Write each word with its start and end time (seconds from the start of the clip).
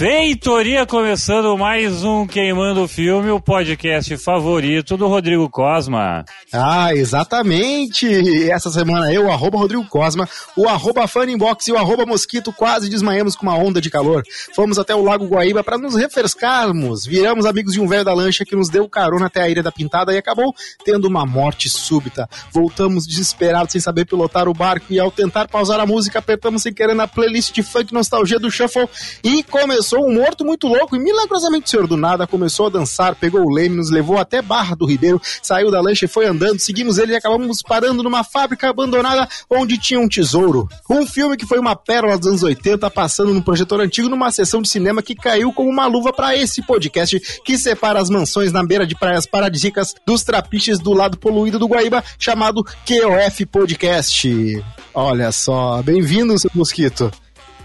Feitoria 0.00 0.86
começando 0.86 1.58
mais 1.58 2.02
um 2.02 2.26
Queimando 2.26 2.84
o 2.84 2.88
Filme, 2.88 3.28
o 3.28 3.38
podcast 3.38 4.16
favorito 4.16 4.96
do 4.96 5.06
Rodrigo 5.06 5.46
Cosma. 5.50 6.24
Ah, 6.50 6.94
exatamente! 6.94 8.50
Essa 8.50 8.70
semana 8.70 9.12
eu, 9.12 9.30
arroba 9.30 9.58
Rodrigo 9.58 9.84
Cosma, 9.84 10.26
o 10.56 10.66
arroba 10.66 11.06
Funnybox 11.06 11.68
e 11.68 11.72
o 11.72 11.76
arroba 11.76 12.06
Mosquito 12.06 12.50
quase 12.50 12.88
desmaiamos 12.88 13.36
com 13.36 13.42
uma 13.42 13.58
onda 13.58 13.78
de 13.78 13.90
calor. 13.90 14.22
Fomos 14.54 14.78
até 14.78 14.94
o 14.94 15.02
Lago 15.02 15.26
Guaíba 15.26 15.62
para 15.62 15.76
nos 15.76 15.94
refrescarmos. 15.94 17.04
Viramos 17.04 17.44
amigos 17.44 17.74
de 17.74 17.80
um 17.82 17.86
velho 17.86 18.02
da 18.02 18.14
lancha 18.14 18.42
que 18.42 18.56
nos 18.56 18.70
deu 18.70 18.88
carona 18.88 19.26
até 19.26 19.42
a 19.42 19.50
Ilha 19.50 19.62
da 19.62 19.70
Pintada 19.70 20.14
e 20.14 20.16
acabou 20.16 20.54
tendo 20.82 21.08
uma 21.08 21.26
morte 21.26 21.68
súbita. 21.68 22.26
Voltamos 22.50 23.06
desesperados 23.06 23.72
sem 23.72 23.82
saber 23.82 24.06
pilotar 24.06 24.48
o 24.48 24.54
barco 24.54 24.86
e 24.94 24.98
ao 24.98 25.10
tentar 25.10 25.46
pausar 25.46 25.78
a 25.78 25.84
música 25.84 26.20
apertamos 26.20 26.62
sem 26.62 26.72
querer 26.72 26.94
na 26.94 27.06
playlist 27.06 27.52
de 27.52 27.62
funk 27.62 27.92
nostalgia 27.92 28.38
do 28.38 28.50
Shuffle 28.50 28.88
e 29.22 29.42
começamos 29.42 29.89
começou 29.90 30.06
um 30.06 30.14
morto 30.14 30.44
muito 30.44 30.68
louco 30.68 30.94
e 30.94 31.00
milagrosamente 31.00 31.66
o 31.66 31.68
senhor 31.68 31.86
do 31.88 31.96
nada 31.96 32.24
começou 32.24 32.66
a 32.66 32.70
dançar, 32.70 33.16
pegou 33.16 33.44
o 33.44 33.50
leme, 33.50 33.76
nos 33.76 33.90
levou 33.90 34.18
até 34.18 34.40
Barra 34.40 34.76
do 34.76 34.86
Ribeiro, 34.86 35.20
saiu 35.42 35.68
da 35.68 35.80
lancha 35.80 36.04
e 36.04 36.08
foi 36.08 36.26
andando, 36.26 36.60
seguimos 36.60 36.96
ele 36.96 37.12
e 37.12 37.16
acabamos 37.16 37.60
parando 37.60 38.00
numa 38.00 38.22
fábrica 38.22 38.68
abandonada 38.68 39.28
onde 39.48 39.76
tinha 39.78 39.98
um 39.98 40.08
tesouro. 40.08 40.68
Um 40.88 41.04
filme 41.04 41.36
que 41.36 41.46
foi 41.46 41.58
uma 41.58 41.74
pérola 41.74 42.16
dos 42.16 42.28
anos 42.28 42.42
80, 42.44 42.88
passando 42.90 43.34
no 43.34 43.42
projetor 43.42 43.80
antigo 43.80 44.08
numa 44.08 44.30
sessão 44.30 44.62
de 44.62 44.68
cinema 44.68 45.02
que 45.02 45.14
caiu 45.14 45.52
como 45.52 45.68
uma 45.68 45.86
luva 45.86 46.12
para 46.12 46.36
esse 46.36 46.62
podcast 46.62 47.18
que 47.44 47.58
separa 47.58 48.00
as 48.00 48.08
mansões 48.08 48.52
na 48.52 48.64
beira 48.64 48.86
de 48.86 48.94
praias 48.94 49.26
paradisíacas 49.26 49.94
dos 50.06 50.22
trapiches 50.22 50.78
do 50.78 50.92
lado 50.92 51.18
poluído 51.18 51.58
do 51.58 51.66
Guaíba, 51.66 52.04
chamado 52.16 52.62
QOF 52.86 53.44
Podcast. 53.46 54.62
Olha 54.94 55.32
só, 55.32 55.82
bem-vindo, 55.82 56.38
seu 56.38 56.50
mosquito. 56.54 57.10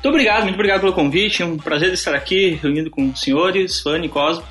Muito 0.05 0.13
obrigado, 0.13 0.43
muito 0.43 0.53
obrigado 0.53 0.81
pelo 0.81 0.93
convite. 0.93 1.41
É 1.41 1.45
um 1.47 1.57
prazer 1.57 1.91
estar 1.91 2.13
aqui 2.13 2.59
reunido 2.61 2.91
com 2.91 3.09
os 3.09 3.19
senhores, 3.19 3.79
Fanny 3.79 4.07
Cosmo. 4.07 4.43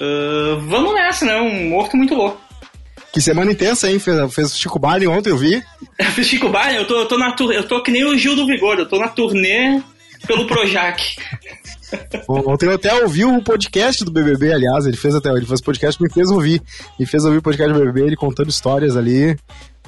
Uh, 0.00 0.58
vamos 0.60 0.94
nessa, 0.94 1.26
né? 1.26 1.36
Um 1.36 1.68
morto 1.68 1.94
muito 1.94 2.14
louco. 2.14 2.40
Que 3.12 3.20
semana 3.20 3.52
intensa, 3.52 3.90
hein? 3.90 3.98
Fez, 3.98 4.34
fez 4.34 4.58
Chico 4.58 4.78
Barney 4.78 5.06
ontem, 5.06 5.28
eu 5.28 5.36
vi. 5.36 5.62
Fiz 6.14 6.26
Chico 6.26 6.48
Barney? 6.48 6.78
Eu 6.78 6.86
tô, 6.86 7.00
eu, 7.00 7.06
tô 7.06 7.18
na, 7.18 7.36
eu 7.38 7.68
tô 7.68 7.82
que 7.82 7.90
nem 7.90 8.02
o 8.02 8.16
Gil 8.16 8.34
do 8.34 8.46
Vigor, 8.46 8.78
eu 8.78 8.88
tô 8.88 8.98
na 8.98 9.08
turnê 9.08 9.78
pelo 10.26 10.46
Projac. 10.46 11.16
Ontem 12.26 12.66
eu 12.66 12.74
até 12.74 12.94
ouvi 13.02 13.24
o 13.24 13.42
podcast 13.42 14.04
do 14.04 14.10
BBB, 14.10 14.52
aliás, 14.52 14.86
ele 14.86 14.96
fez 14.96 15.14
até, 15.14 15.30
ele 15.30 15.46
fez 15.46 15.60
podcast, 15.60 16.02
me 16.02 16.10
fez 16.10 16.30
ouvir, 16.30 16.62
me 16.98 17.06
fez 17.06 17.24
ouvir 17.24 17.38
o 17.38 17.42
podcast 17.42 17.72
do 17.72 17.78
BBB, 17.78 18.06
ele 18.06 18.16
contando 18.16 18.50
histórias 18.50 18.96
ali, 18.96 19.36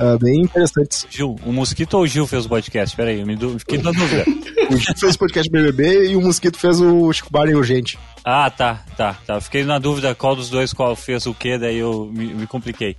uh, 0.00 0.18
bem 0.18 0.42
interessantes. 0.42 1.06
Gil, 1.10 1.36
o 1.44 1.52
Mosquito 1.52 1.94
ou 1.94 2.02
o 2.02 2.06
Gil 2.06 2.26
fez 2.26 2.46
o 2.46 2.48
podcast? 2.48 2.96
Peraí, 2.96 3.20
eu 3.20 3.26
me 3.26 3.36
du... 3.36 3.58
fiquei 3.58 3.78
na 3.78 3.92
dúvida. 3.92 4.24
o 4.70 4.76
Gil 4.76 4.96
fez 4.96 5.14
o 5.14 5.18
podcast 5.18 5.50
BBB 5.50 6.10
e 6.10 6.16
o 6.16 6.20
Mosquito 6.20 6.58
fez 6.58 6.80
o 6.80 7.12
Chico 7.12 7.30
Barney 7.30 7.54
Urgente. 7.54 7.98
Ah, 8.24 8.50
tá, 8.50 8.84
tá, 8.96 9.16
tá. 9.26 9.40
Fiquei 9.40 9.64
na 9.64 9.78
dúvida 9.78 10.14
qual 10.14 10.34
dos 10.34 10.50
dois 10.50 10.72
qual 10.72 10.96
fez 10.96 11.26
o 11.26 11.34
quê, 11.34 11.58
daí 11.58 11.78
eu 11.78 12.10
me, 12.12 12.34
me 12.34 12.46
compliquei. 12.46 12.96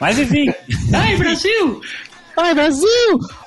Mas 0.00 0.18
enfim. 0.18 0.46
Ai, 0.92 1.16
Brasil! 1.16 1.80
Ai, 2.38 2.54
Brasil! 2.54 2.86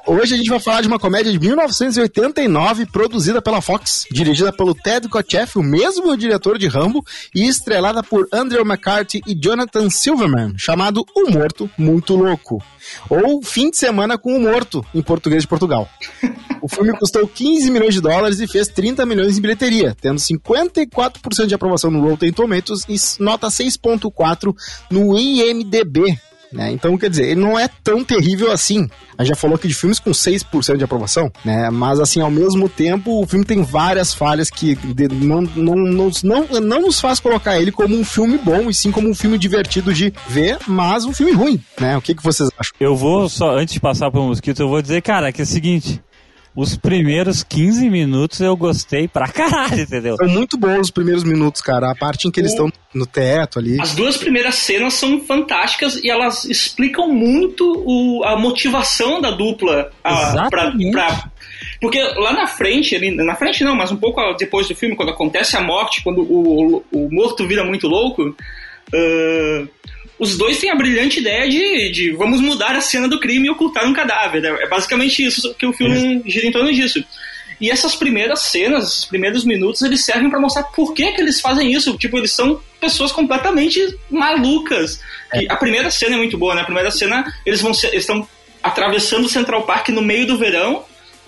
Hoje 0.08 0.34
a 0.34 0.38
gente 0.38 0.50
vai 0.50 0.60
falar 0.60 0.82
de 0.82 0.88
uma 0.88 0.98
comédia 0.98 1.32
de 1.32 1.38
1989, 1.38 2.88
produzida 2.88 3.40
pela 3.40 3.62
Fox, 3.62 4.08
dirigida 4.12 4.52
pelo 4.52 4.74
Ted 4.74 5.08
Kotcheff, 5.08 5.60
o 5.60 5.64
mesmo 5.64 6.18
diretor 6.18 6.58
de 6.58 6.68
Rambo, 6.68 7.06
e 7.34 7.48
estrelada 7.48 8.02
por 8.02 8.28
Andrew 8.34 8.66
McCarthy 8.66 9.22
e 9.28 9.36
Jonathan 9.36 9.92
Silverman, 9.92 10.56
chamado 10.58 11.06
O 11.16 11.30
Morto 11.30 11.70
Muito 11.78 12.16
Louco. 12.16 12.64
Ou 13.08 13.44
Fim 13.44 13.70
de 13.70 13.78
Semana 13.78 14.18
com 14.18 14.36
o 14.36 14.40
Morto, 14.40 14.84
em 14.96 15.04
português 15.04 15.44
de 15.44 15.48
Portugal. 15.48 15.88
O 16.60 16.68
filme 16.68 16.92
custou 16.98 17.28
15 17.28 17.70
milhões 17.70 17.94
de 17.94 18.02
dólares 18.02 18.40
e 18.40 18.48
fez 18.48 18.68
30 18.68 19.06
milhões 19.06 19.38
em 19.38 19.42
bilheteria, 19.42 19.96
tendo 20.02 20.18
54% 20.20 21.46
de 21.46 21.54
aprovação 21.54 21.92
no 21.92 22.02
Rotten 22.02 22.34
Tomatoes 22.34 22.86
e 22.90 22.98
nota 23.24 23.48
6.4 23.50 24.54
no 24.90 25.18
IMDB, 25.18 26.20
né? 26.52 26.72
Então, 26.72 26.98
quer 26.98 27.10
dizer, 27.10 27.28
ele 27.28 27.40
não 27.40 27.58
é 27.58 27.70
tão 27.84 28.04
terrível 28.04 28.52
assim. 28.52 28.90
A 29.18 29.24
gente 29.24 29.30
já 29.30 29.36
falou 29.36 29.56
aqui 29.56 29.68
de 29.68 29.74
filmes 29.74 30.00
com 30.00 30.12
6% 30.12 30.78
de 30.78 30.84
aprovação, 30.84 31.32
né? 31.44 31.70
Mas, 31.70 32.00
assim, 32.00 32.22
ao 32.22 32.32
mesmo 32.32 32.68
tempo, 32.68 33.22
o 33.22 33.28
filme 33.28 33.46
tem 33.46 33.62
várias 33.62 34.14
falhas 34.14 34.50
que 34.50 34.78
não, 35.12 35.42
não, 35.42 35.76
não, 35.76 36.12
não, 36.24 36.62
não 36.62 36.82
nos 36.82 37.00
faz 37.00 37.20
colocar 37.20 37.60
ele 37.60 37.72
como 37.72 37.96
um 37.96 38.04
filme 38.04 38.38
bom, 38.38 38.70
e 38.70 38.74
sim 38.74 38.92
como 38.92 39.10
um 39.10 39.16
filme 39.16 39.38
divertido 39.38 39.94
de 39.94 40.14
ver, 40.28 40.58
mas 40.68 41.06
um 41.06 41.14
filme 41.14 41.34
ruim, 41.34 41.62
né? 41.80 41.98
O 41.98 42.02
que, 42.02 42.16
que 42.16 42.24
vocês 42.24 42.50
acham? 42.58 42.74
Eu 42.80 42.96
vou 42.96 43.30
só, 43.30 43.58
antes 43.58 43.74
de 43.74 43.80
passar 43.80 44.10
para 44.10 44.20
o 44.20 44.28
Mosquito, 44.28 44.62
eu 44.62 44.70
vou 44.70 44.82
dizer, 44.82 45.02
cara, 45.02 45.32
que 45.32 45.42
é 45.42 45.44
o 45.44 45.48
seguinte, 45.48 46.02
os 46.56 46.76
primeiros 46.76 47.44
15 47.44 47.90
minutos 47.90 48.40
eu 48.42 48.56
gostei 48.56 49.08
pra 49.08 49.28
caralho, 49.28 49.82
entendeu? 49.82 50.16
São 50.18 50.28
muito 50.28 50.58
bons 50.58 50.82
os 50.82 50.92
primeiros 50.92 51.24
minutos, 51.24 51.62
cara. 51.62 51.92
A 51.92 51.96
parte 51.96 52.28
em 52.28 52.32
que 52.32 52.40
eles 52.40 52.52
estão 52.52 52.72
no 52.94 53.06
teto 53.06 53.60
ali. 53.60 53.80
As 53.80 53.96
duas 53.96 54.18
primeiras 54.18 54.56
cenas 54.56 54.94
são 54.94 55.20
fantásticas 55.22 55.96
e 56.04 56.10
elas 56.10 56.46
explicam 56.46 57.08
muito 57.10 57.72
o, 57.86 58.24
a 58.24 58.38
motivação 58.38 59.22
da 59.22 59.32
dupla 59.32 59.92
a, 60.04 60.50
pra, 60.50 60.72
pra, 60.92 61.32
porque 61.82 62.02
lá 62.02 62.34
na 62.34 62.48
frente, 62.48 62.96
ali, 62.96 63.12
na 63.12 63.36
frente 63.36 63.64
não, 63.64 63.76
mas 63.76 63.92
um 63.92 63.98
pouco 63.98 64.22
depois 64.34 64.68
do 64.68 64.76
filme, 64.76 64.96
quando 64.96 65.12
acontece 65.12 65.56
a 65.56 65.62
morte, 65.62 66.04
quando 66.04 66.22
o, 66.22 66.78
o, 66.78 66.86
o 66.92 67.10
morto 67.12 67.48
vira 67.48 67.64
muito 67.64 67.88
louco, 67.88 68.24
uh, 68.24 69.70
os 70.20 70.38
dois 70.38 70.60
têm 70.60 70.70
a 70.70 70.76
brilhante 70.76 71.20
ideia 71.20 71.50
de, 71.50 71.92
de 71.92 72.12
vamos 72.12 72.42
mudar 72.42 72.76
a 72.76 72.82
cena 72.82 73.08
do 73.08 73.20
crime 73.20 73.48
e 73.48 73.50
ocultar 73.50 73.88
um 73.88 73.94
cadáver. 73.94 74.44
É 74.44 74.68
basicamente 74.68 75.26
isso 75.26 75.54
que 75.56 75.66
o 75.66 75.72
filme 75.72 76.22
gira 76.26 76.46
em 76.46 76.52
torno 76.52 76.74
disso. 76.74 77.04
E 77.60 77.70
essas 77.70 77.96
primeiras 77.96 78.42
cenas, 78.42 78.86
esses 78.86 79.06
primeiros 79.06 79.44
minutos, 79.44 79.82
eles 79.82 80.04
servem 80.04 80.30
para 80.30 80.40
mostrar 80.40 80.64
por 80.64 80.94
que, 80.94 81.12
que 81.12 81.22
eles 81.22 81.42
fazem 81.42 81.72
isso. 81.74 81.98
Tipo, 81.98 82.18
eles 82.18 82.32
são 82.32 82.60
pessoas 82.80 83.12
completamente 83.12 83.98
malucas. 84.10 85.02
É. 85.34 85.52
a 85.52 85.56
primeira 85.58 85.92
cena 85.92 86.16
é 86.16 86.18
muito 86.18 86.38
boa, 86.38 86.56
né? 86.56 86.62
A 86.62 86.66
primeira 86.66 86.92
cena, 86.92 87.26
eles 87.46 87.62
vão 87.62 87.72
eles 87.72 88.02
estão 88.02 88.28
atravessando 88.64 89.26
o 89.26 89.30
Central 89.30 89.64
Park 89.64 89.90
no 89.90 90.02
meio 90.02 90.26
do 90.26 90.38
verão. 90.38 90.84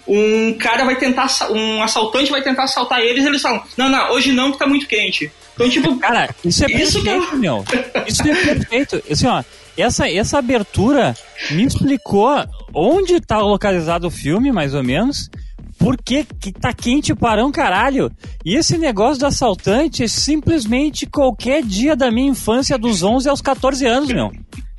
Um 0.07 0.53
cara 0.57 0.84
vai 0.84 0.96
tentar, 0.97 1.30
um 1.51 1.84
assaltante 1.84 2.31
vai 2.31 2.41
tentar 2.41 2.63
assaltar 2.63 3.01
eles, 3.01 3.24
e 3.24 3.28
eles 3.28 3.41
falam: 3.41 3.63
Não, 3.78 3.90
não, 3.90 4.12
hoje 4.12 4.31
não, 4.31 4.51
que 4.51 4.57
tá 4.57 4.66
muito 4.66 4.88
quente. 4.88 5.31
Então, 5.66 5.70
tipo, 5.70 6.00
cara, 6.00 6.30
isso 6.44 6.64
é 6.66 6.72
isso 6.72 7.04
perfeito, 7.04 7.30
que... 7.30 7.36
meu. 7.36 7.64
Isso 8.08 8.22
é 8.22 8.36
perfeito. 8.36 9.04
Assim, 9.10 9.28
ó, 9.28 9.44
essa, 9.78 10.10
essa 10.10 10.40
abertura 10.40 11.16
me 11.52 11.64
explicou 11.64 12.46
onde 12.74 13.20
tá 13.22 13.40
localizado 13.40 14.08
o 14.08 14.12
filme, 14.12 14.52
mais 14.52 14.74
ou 14.74 14.84
menos. 14.84 15.30
Por 15.78 15.98
que, 15.98 16.24
que 16.24 16.52
tá 16.52 16.72
quente 16.74 17.16
para 17.16 17.44
um 17.44 17.52
caralho? 17.52 18.12
E 18.46 18.56
esse 18.56 18.78
negócio 18.78 19.20
do 19.20 19.26
assaltante 19.26 20.04
é 20.04 20.08
simplesmente 20.08 21.08
qualquer 21.08 21.64
dia 21.64 21.96
da 21.96 22.12
minha 22.12 22.30
infância, 22.30 22.78
dos 22.78 23.02
11 23.02 23.28
aos 23.28 23.42
14 23.42 23.86
anos, 23.88 24.10
meu. 24.10 24.32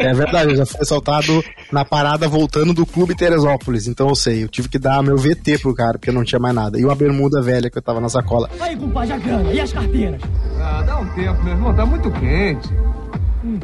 É 0.06 0.14
verdade, 0.14 0.50
eu 0.50 0.56
já 0.56 0.66
fui 0.66 0.80
assaltado 0.80 1.42
na 1.70 1.84
parada 1.84 2.28
voltando 2.28 2.72
do 2.72 2.84
Clube 2.84 3.14
Teresópolis, 3.14 3.86
então 3.86 4.08
eu 4.08 4.14
sei, 4.14 4.44
eu 4.44 4.48
tive 4.48 4.68
que 4.68 4.78
dar 4.78 5.02
meu 5.02 5.16
VT 5.16 5.58
pro 5.58 5.74
cara, 5.74 5.98
porque 5.98 6.12
não 6.12 6.24
tinha 6.24 6.38
mais 6.38 6.54
nada. 6.54 6.78
E 6.78 6.84
uma 6.84 6.94
bermuda 6.94 7.40
velha 7.40 7.70
que 7.70 7.78
eu 7.78 7.82
tava 7.82 8.00
na 8.00 8.08
sacola. 8.08 8.48
Aí, 8.60 8.76
compadre, 8.76 9.12
a 9.12 9.18
grana, 9.18 9.52
e 9.52 9.60
as 9.60 9.72
carteiras? 9.72 10.20
Ah, 10.60 10.82
dá 10.86 10.98
um 10.98 11.06
tempo, 11.14 11.42
meu 11.42 11.52
irmão, 11.54 11.74
tá 11.74 11.86
muito 11.86 12.10
quente. 12.12 12.68
Hum. 13.44 13.58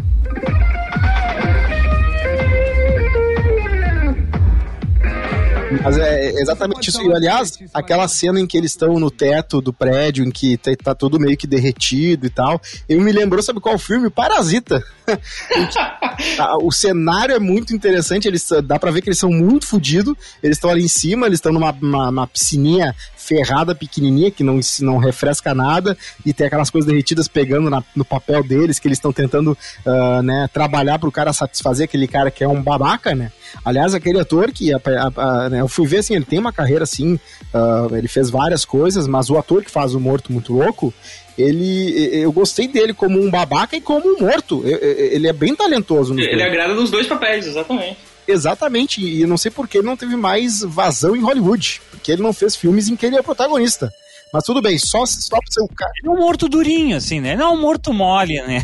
Mas 5.83 5.99
é 5.99 6.31
exatamente 6.41 6.89
isso. 6.89 7.03
E, 7.03 7.13
aliás, 7.13 7.59
aquela 7.73 8.09
cena 8.09 8.41
em 8.41 8.47
que 8.47 8.57
eles 8.57 8.73
estão 8.73 8.99
no 8.99 9.11
teto 9.11 9.61
do 9.61 9.73
prédio, 9.73 10.25
em 10.25 10.31
que 10.31 10.57
tá, 10.57 10.71
tá, 10.83 10.95
tudo 10.95 11.21
meio 11.21 11.37
que 11.37 11.47
derretido 11.47 12.27
e 12.27 12.31
tal, 12.31 12.61
eu 12.89 13.01
me 13.01 13.13
lembrou, 13.13 13.43
sabe 13.43 13.61
qual 13.61 13.79
filme? 13.79 14.11
Parasita. 14.11 14.83
o 16.63 16.71
cenário 16.73 17.35
é 17.35 17.39
muito 17.39 17.75
interessante, 17.75 18.29
eles, 18.29 18.49
dá 18.65 18.79
pra 18.79 18.91
ver 18.91 19.03
que 19.03 19.09
eles 19.09 19.19
são 19.19 19.31
muito 19.31 19.67
fodidos, 19.67 20.15
eles 20.43 20.57
estão 20.57 20.71
ali 20.71 20.85
em 20.85 20.89
cima, 20.89 21.27
eles 21.27 21.39
estão 21.39 21.53
numa 21.53 21.71
uma, 21.71 22.09
uma 22.11 22.27
piscininha 22.27 22.95
ferrada 23.29 23.75
pequenininha 23.75 24.31
que 24.31 24.43
não, 24.43 24.59
não 24.81 24.97
refresca 24.97 25.55
nada 25.55 25.97
e 26.25 26.33
tem 26.33 26.47
aquelas 26.47 26.71
coisas 26.71 26.91
derretidas 26.91 27.29
pegando 27.29 27.69
na, 27.69 27.85
no 27.95 28.05
papel 28.05 28.43
deles 28.43 28.79
que 28.79 28.89
eles 28.89 28.97
estão 28.97 29.13
tentando 29.13 29.57
uh, 29.85 30.23
né, 30.23 30.49
trabalhar 30.51 30.99
para 30.99 31.09
o 31.09 31.13
cara 31.13 31.33
satisfazer 31.35 31.85
aquele 31.85 32.09
cara 32.09 32.31
que 32.31 32.43
é 32.43 32.49
um 32.49 32.63
babaca, 32.63 33.15
né? 33.15 33.31
Aliás, 33.63 33.95
aquele 33.95 34.19
ator 34.19 34.51
que 34.51 34.73
a, 34.73 34.79
a, 34.79 35.45
a, 35.45 35.51
né, 35.51 35.61
eu 35.61 35.69
fui 35.69 35.87
ver 35.87 35.99
assim, 35.99 36.15
ele 36.15 36.25
tem 36.25 36.39
uma 36.39 36.53
carreira 36.53 36.85
assim, 36.85 37.15
uh, 37.53 37.95
ele 37.95 38.09
fez 38.09 38.31
várias 38.31 38.65
coisas, 38.65 39.07
mas 39.07 39.29
o 39.29 39.37
ator 39.37 39.63
que 39.63 39.71
faz 39.71 39.95
o 39.95 40.01
Morto 40.01 40.33
Muito 40.33 40.55
Louco, 40.55 40.95
ele 41.37 42.11
eu 42.13 42.33
gostei 42.33 42.67
dele 42.67 42.93
como 42.93 43.21
um 43.21 43.31
babaca 43.31 43.77
e 43.77 43.81
como 43.81 44.09
um 44.09 44.19
morto. 44.19 44.63
Ele 44.67 45.29
é 45.29 45.33
bem 45.33 45.55
talentoso. 45.55 46.19
ele 46.19 46.43
agrada 46.43 46.75
nos 46.75 46.91
dois 46.91 47.07
papéis, 47.07 47.47
exatamente. 47.47 48.08
Exatamente, 48.29 49.01
e 49.01 49.27
não 49.27 49.39
sei 49.39 49.51
por 49.51 49.67
que 49.67 49.79
ele 49.79 49.87
não 49.87 49.97
teve 49.97 50.15
mais 50.15 50.61
vazão 50.61 51.17
em 51.17 51.23
Hollywood, 51.23 51.81
porque 51.91 52.13
ele 52.13 52.23
não 52.23 52.33
fez 52.35 52.55
filmes 52.55 52.89
em 52.89 52.95
que 52.95 53.07
ele 53.07 53.17
é 53.17 53.23
protagonista. 53.23 53.91
Mas 54.33 54.45
tudo 54.45 54.61
bem, 54.61 54.79
só, 54.79 55.07
só 55.07 55.39
pra 55.39 55.51
ser 55.51 55.63
o 55.63 55.69
cara. 55.69 55.91
Ele 56.03 56.13
é 56.13 56.15
um 56.15 56.21
morto 56.21 56.49
durinho, 56.49 56.97
assim, 56.97 57.21
né? 57.21 57.35
Não 57.35 57.47
é 57.47 57.51
um 57.51 57.61
morto 57.61 57.93
mole, 57.93 58.41
né? 58.43 58.63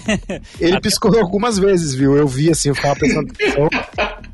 Ele 0.60 0.78
piscou 0.80 1.18
algumas 1.18 1.58
vezes, 1.58 1.94
viu? 1.94 2.16
Eu 2.16 2.28
vi 2.28 2.50
assim, 2.50 2.68
eu 2.68 2.74
ficava 2.74 2.94
atenção. 2.94 3.24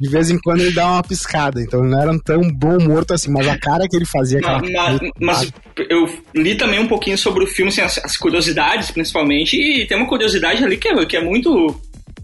De 0.00 0.08
vez 0.08 0.30
em 0.30 0.38
quando 0.40 0.62
ele 0.62 0.74
dá 0.74 0.86
uma 0.86 1.02
piscada, 1.02 1.62
então 1.62 1.80
ele 1.80 1.90
não 1.90 2.02
era 2.02 2.18
tão 2.18 2.40
bom 2.40 2.78
morto 2.82 3.14
assim, 3.14 3.30
mas 3.30 3.46
a 3.46 3.56
cara 3.56 3.86
que 3.88 3.96
ele 3.96 4.06
fazia. 4.06 4.38
Aquela... 4.38 4.60
Mas, 4.60 5.00
mas, 5.20 5.52
eu 5.88 6.08
li 6.34 6.56
também 6.56 6.80
um 6.80 6.88
pouquinho 6.88 7.16
sobre 7.16 7.44
o 7.44 7.46
filme, 7.46 7.70
assim, 7.70 7.82
as, 7.82 7.98
as 7.98 8.16
curiosidades, 8.16 8.90
principalmente, 8.90 9.56
e 9.56 9.86
tem 9.86 9.96
uma 9.96 10.08
curiosidade 10.08 10.64
ali 10.64 10.76
que 10.76 10.88
é, 10.88 11.06
que 11.06 11.16
é 11.16 11.22
muito 11.22 11.80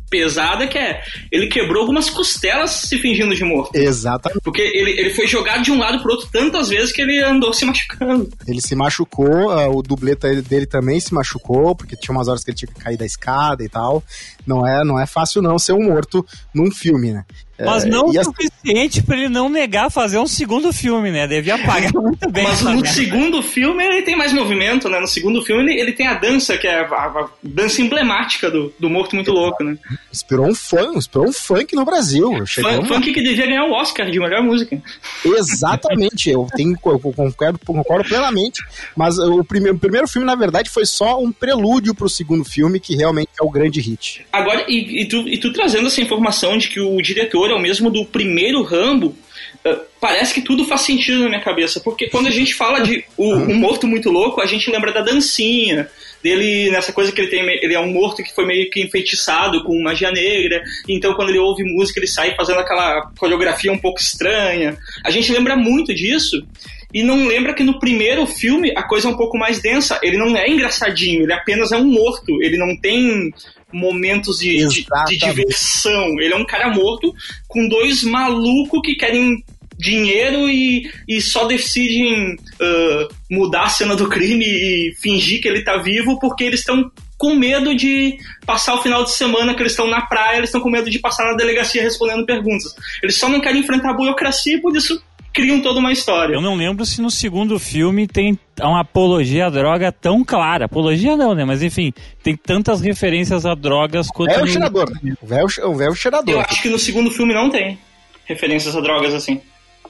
pesada 0.08 0.66
que 0.66 0.78
é 0.78 1.02
ele 1.30 1.48
quebrou 1.48 1.82
algumas 1.82 2.08
costelas 2.08 2.70
se 2.70 2.98
fingindo 2.98 3.34
de 3.34 3.44
morto. 3.44 3.74
Exatamente. 3.74 4.40
Porque 4.42 4.62
ele, 4.62 4.92
ele 4.92 5.10
foi 5.10 5.26
jogado 5.26 5.62
de 5.62 5.70
um 5.70 5.78
lado 5.78 6.00
pro 6.02 6.12
outro 6.12 6.28
tantas 6.30 6.68
vezes 6.68 6.92
que 6.92 7.02
ele 7.02 7.22
andou 7.22 7.52
se 7.52 7.64
machucando. 7.64 8.28
Ele 8.46 8.60
se 8.60 8.74
machucou, 8.74 9.50
uh, 9.50 9.76
o 9.76 9.82
dubleta 9.82 10.34
dele 10.42 10.66
também 10.66 11.00
se 11.00 11.12
machucou, 11.12 11.74
porque 11.74 11.96
tinha 11.96 12.14
umas 12.14 12.28
horas 12.28 12.44
que 12.44 12.50
ele 12.50 12.58
tinha 12.58 12.72
que 12.72 12.80
cair 12.80 12.96
da 12.96 13.06
escada 13.06 13.64
e 13.64 13.68
tal. 13.68 14.02
Não 14.46 14.66
é, 14.66 14.84
não 14.84 14.98
é 14.98 15.06
fácil 15.06 15.42
não 15.42 15.58
ser 15.58 15.72
um 15.72 15.82
morto 15.82 16.24
num 16.54 16.70
filme, 16.70 17.12
né? 17.12 17.24
Mas 17.58 17.84
É, 17.84 17.88
não 17.88 18.06
o 18.08 18.12
e 18.12 18.18
as- 18.18 18.26
suficiente 18.26 19.02
pra 19.02 19.16
ele 19.16 19.28
não 19.28 19.48
negar 19.48 19.90
fazer 19.90 20.18
um 20.18 20.26
segundo 20.26 20.72
filme, 20.72 21.10
né? 21.10 21.26
Devia 21.26 21.58
pagar 21.58 21.90
muito 21.94 22.30
bem. 22.30 22.44
Mas 22.44 22.60
no 22.62 22.84
segundo 22.86 23.42
filme 23.42 23.82
ele 23.84 24.02
tem 24.02 24.16
mais 24.16 24.32
movimento, 24.32 24.88
né? 24.88 25.00
No 25.00 25.06
segundo 25.06 25.42
filme 25.42 25.62
ele, 25.72 25.80
ele 25.80 25.92
tem 25.92 26.06
a 26.06 26.14
dança, 26.14 26.56
que 26.58 26.66
é 26.66 26.80
a, 26.80 26.84
a 26.84 27.28
dança 27.42 27.80
emblemática 27.80 28.50
do, 28.50 28.72
do 28.78 28.90
Morto 28.90 29.14
Muito 29.16 29.32
Louco, 29.32 29.64
né? 29.64 29.76
Inspirou 30.12 30.46
um 30.48 30.54
funk, 30.54 30.98
inspirou 30.98 31.28
um 31.28 31.32
funk 31.32 31.74
no 31.74 31.84
Brasil. 31.84 32.30
Fun- 32.46 32.60
uma- 32.62 32.84
Funk 32.86 33.12
que 33.12 33.22
devia 33.22 33.46
ganhar 33.46 33.64
o 33.64 33.72
Oscar 33.72 34.10
de 34.10 34.18
melhor 34.18 34.42
música. 34.42 34.80
Exatamente, 35.24 36.30
eu, 36.30 36.46
tenho, 36.54 36.72
eu 36.84 36.98
concordo, 37.00 37.58
concordo 37.64 38.08
plenamente. 38.08 38.60
Mas 38.96 39.18
o 39.18 39.44
primeiro, 39.44 39.76
o 39.76 39.80
primeiro 39.80 40.08
filme, 40.08 40.26
na 40.26 40.34
verdade, 40.34 40.68
foi 40.70 40.84
só 40.86 41.20
um 41.20 41.30
prelúdio 41.32 41.94
pro 41.94 42.08
segundo 42.08 42.44
filme, 42.44 42.80
que 42.80 42.94
realmente 42.96 43.30
é 43.40 43.42
o 43.44 43.50
grande 43.50 43.80
hit. 43.80 44.26
Agora, 44.32 44.64
e, 44.68 45.02
e 45.02 45.08
tu, 45.08 45.26
e 45.28 45.38
tu 45.38 45.52
trazendo 45.52 45.86
essa 45.86 46.00
informação 46.00 46.56
de 46.58 46.68
que 46.68 46.80
o 46.80 47.00
diretor 47.00 47.45
é 47.52 47.56
o 47.56 47.60
mesmo 47.60 47.90
do 47.90 48.04
primeiro 48.04 48.62
Rambo, 48.62 49.16
eh, 49.64 49.78
parece 50.00 50.34
que 50.34 50.40
tudo 50.40 50.64
faz 50.64 50.82
sentido 50.82 51.20
na 51.20 51.28
minha 51.28 51.40
cabeça. 51.40 51.80
Porque 51.80 52.08
quando 52.08 52.28
a 52.28 52.30
gente 52.30 52.54
fala 52.54 52.80
de 52.80 53.04
o, 53.16 53.34
um 53.34 53.54
morto 53.54 53.86
muito 53.86 54.10
louco, 54.10 54.40
a 54.40 54.46
gente 54.46 54.70
lembra 54.70 54.92
da 54.92 55.02
dancinha. 55.02 55.88
Dele, 56.22 56.70
nessa 56.70 56.92
coisa 56.92 57.12
que 57.12 57.20
ele 57.20 57.30
tem, 57.30 57.40
ele 57.62 57.74
é 57.74 57.78
um 57.78 57.92
morto 57.92 58.22
que 58.22 58.34
foi 58.34 58.44
meio 58.44 58.68
que 58.70 58.82
enfeitiçado 58.82 59.62
com 59.62 59.80
magia 59.80 60.10
negra, 60.10 60.60
então 60.88 61.14
quando 61.14 61.28
ele 61.28 61.38
ouve 61.38 61.62
música 61.62 62.00
ele 62.00 62.08
sai 62.08 62.34
fazendo 62.34 62.58
aquela 62.58 63.12
coreografia 63.16 63.70
um 63.70 63.78
pouco 63.78 64.00
estranha. 64.00 64.76
A 65.04 65.10
gente 65.10 65.30
lembra 65.30 65.54
muito 65.54 65.94
disso, 65.94 66.44
e 66.92 67.02
não 67.02 67.26
lembra 67.26 67.52
que 67.52 67.62
no 67.62 67.78
primeiro 67.78 68.26
filme 68.26 68.72
a 68.74 68.82
coisa 68.82 69.06
é 69.06 69.10
um 69.10 69.16
pouco 69.16 69.36
mais 69.36 69.60
densa. 69.60 69.98
Ele 70.02 70.16
não 70.16 70.36
é 70.36 70.48
engraçadinho, 70.48 71.24
ele 71.24 71.32
apenas 71.32 71.72
é 71.72 71.76
um 71.76 71.84
morto. 71.84 72.42
Ele 72.42 72.56
não 72.56 72.76
tem 72.76 73.32
momentos 73.72 74.38
de, 74.38 74.66
de, 74.68 74.86
de 75.08 75.18
diversão. 75.18 76.20
Ele 76.20 76.32
é 76.32 76.36
um 76.36 76.46
cara 76.46 76.68
morto 76.68 77.12
com 77.48 77.68
dois 77.68 78.02
malucos 78.02 78.80
que 78.84 78.94
querem 78.94 79.42
dinheiro 79.78 80.48
e, 80.48 80.90
e 81.06 81.20
só 81.20 81.44
decidem 81.44 82.36
ah, 82.60 83.08
mudar 83.30 83.64
a 83.64 83.68
cena 83.68 83.94
do 83.94 84.08
crime 84.08 84.44
e 84.44 84.94
fingir 85.00 85.40
que 85.40 85.48
ele 85.48 85.62
tá 85.62 85.76
vivo 85.76 86.18
porque 86.18 86.44
eles 86.44 86.60
estão 86.60 86.90
com 87.18 87.34
medo 87.34 87.74
de 87.74 88.18
passar 88.44 88.74
o 88.74 88.82
final 88.82 89.02
de 89.04 89.12
semana 89.12 89.54
que 89.54 89.62
eles 89.62 89.72
estão 89.72 89.88
na 89.88 90.02
praia, 90.02 90.36
eles 90.36 90.48
estão 90.48 90.60
com 90.60 90.70
medo 90.70 90.90
de 90.90 90.98
passar 90.98 91.24
na 91.24 91.36
delegacia 91.36 91.82
respondendo 91.82 92.26
perguntas. 92.26 92.74
Eles 93.02 93.16
só 93.16 93.28
não 93.28 93.40
querem 93.40 93.60
enfrentar 93.60 93.90
a 93.90 93.94
burocracia 93.94 94.56
e 94.56 94.60
por 94.60 94.76
isso 94.76 95.00
criam 95.36 95.60
toda 95.60 95.78
uma 95.78 95.92
história. 95.92 96.34
Eu 96.34 96.40
não 96.40 96.54
lembro 96.56 96.84
se 96.86 97.02
no 97.02 97.10
segundo 97.10 97.58
filme 97.58 98.06
tem 98.06 98.38
uma 98.60 98.80
apologia 98.80 99.46
à 99.46 99.50
droga 99.50 99.92
tão 99.92 100.24
clara. 100.24 100.64
Apologia 100.64 101.14
não, 101.16 101.34
né? 101.34 101.44
Mas 101.44 101.62
enfim, 101.62 101.92
tem 102.22 102.34
tantas 102.34 102.80
referências 102.80 103.44
a 103.44 103.54
drogas 103.54 104.08
quanto. 104.08 104.30
É 104.32 104.42
o 104.42 104.46
cheirador, 104.46 104.90
né? 105.02 105.14
O 105.20 105.26
velho, 105.26 105.46
o 105.64 105.74
velho 105.74 105.90
Eu 105.90 105.94
cheirador. 105.94 106.40
acho 106.48 106.62
que 106.62 106.70
no 106.70 106.78
segundo 106.78 107.10
filme 107.10 107.34
não 107.34 107.50
tem 107.50 107.78
referências 108.24 108.74
a 108.74 108.80
drogas 108.80 109.12
assim. 109.12 109.40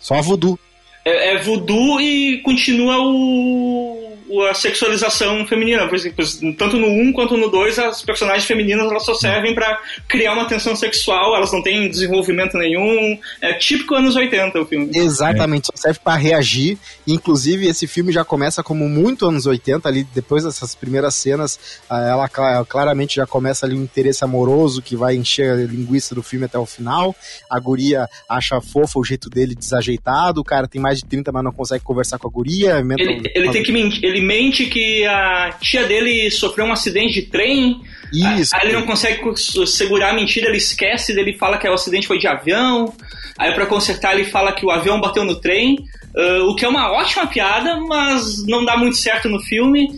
Só 0.01 0.21
voodoo. 0.21 0.59
É, 1.05 1.35
é 1.35 1.39
voodoo 1.39 2.01
e 2.01 2.39
continua 2.43 2.99
o- 2.99 4.16
a 4.49 4.55
sexualização 4.55 5.47
feminina. 5.47 5.87
Por 5.89 5.95
exemplo, 5.95 6.25
tanto 6.59 6.77
no 6.79 6.87
1 6.89 7.13
quanto 7.13 7.37
no 7.37 7.49
2, 7.51 7.79
as 7.79 8.03
personagens 8.03 8.45
femininas 8.45 8.91
elas 8.91 9.05
só 9.05 9.15
servem 9.15 9.55
pra 9.55 9.81
criar 10.09 10.33
uma 10.35 10.47
tensão 10.47 10.75
sexual, 10.77 11.35
elas 11.37 11.53
não 11.53 11.63
têm 11.63 11.89
desenvolvimento 11.89 12.57
nenhum. 12.57 13.19
É 13.41 13.55
típico 13.55 13.95
anos 13.95 14.17
80 14.17 14.61
o 14.61 14.67
filme. 14.67 14.91
Exatamente, 14.95 15.67
só 15.67 15.73
serve 15.77 16.01
pra 16.03 16.17
reagir. 16.17 16.79
Inclusive, 17.07 17.67
esse 17.67 17.87
filme 17.87 18.13
já 18.13 18.25
começa 18.25 18.63
como 18.63 18.89
muito 18.89 19.27
anos 19.27 19.47
80, 19.47 19.89
ali 19.89 20.05
depois 20.15 20.45
dessas 20.45 20.75
primeiras 20.75 21.15
cenas, 21.15 21.59
ah, 21.89 22.01
ela 22.09 22.29
cla- 22.29 22.65
claramente 22.65 23.17
já 23.17 23.27
começa 23.27 23.65
ali 23.67 23.75
um 23.77 23.83
interesse 23.83 24.25
amoroso 24.25 24.83
que 24.83 24.97
vai 24.97 25.15
encher 25.17 25.51
a 25.53 25.57
linguiça 25.57 26.15
do 26.15 26.23
filme 26.23 26.47
até 26.47 26.59
o 26.59 26.67
final. 26.67 27.15
A 27.51 27.59
guria 27.61 28.09
acha 28.29 28.61
fofo 28.61 29.01
o 29.01 29.05
jeito 29.05 29.31
dele 29.31 29.55
desajeitado, 29.55 30.41
o 30.41 30.45
cara 30.45 30.67
tem 30.67 30.81
mais 30.81 30.99
de 30.99 31.05
30, 31.07 31.31
mas 31.33 31.45
não 31.45 31.53
consegue 31.53 31.85
conversar 31.85 32.19
com 32.19 32.27
a 32.29 32.31
guria. 32.31 32.83
Ele, 32.99 33.31
ele 33.35 33.51
tem 33.51 33.63
que 33.63 33.73
mentir, 33.73 34.05
ele 34.17 34.27
mente 34.27 34.67
que 34.67 35.05
a 35.05 35.51
tia 35.61 35.85
dele 35.85 36.31
sofreu 36.31 36.65
um 36.67 36.73
acidente 36.73 37.15
de 37.15 37.23
trem. 37.23 37.81
Isso. 38.13 38.55
Aí 38.55 38.69
ele 38.69 38.73
não 38.73 38.87
consegue 38.87 39.21
co- 39.21 39.37
segurar 39.67 40.11
a 40.11 40.15
mentira, 40.15 40.49
ele 40.49 40.57
esquece, 40.59 41.13
ele 41.13 41.37
fala 41.37 41.59
que 41.59 41.69
o 41.69 41.73
acidente 41.73 42.07
foi 42.07 42.19
de 42.19 42.27
avião. 42.27 42.93
Aí 43.39 43.53
pra 43.53 43.67
consertar 43.67 44.15
ele 44.15 44.25
fala 44.25 44.53
que 44.53 44.65
o 44.65 44.71
avião 44.71 45.01
bateu 45.01 45.25
no 45.25 45.37
trem, 45.41 45.77
ah, 46.17 46.45
o 46.45 46.55
que 46.55 46.65
é 46.65 46.69
uma 46.69 46.93
ótima 46.93 47.27
piada, 47.27 47.79
mas 47.81 48.47
não 48.47 48.65
dá 48.65 48.77
muito 48.77 48.97
certo 48.97 49.29
no 49.29 49.41
filme. 49.41 49.89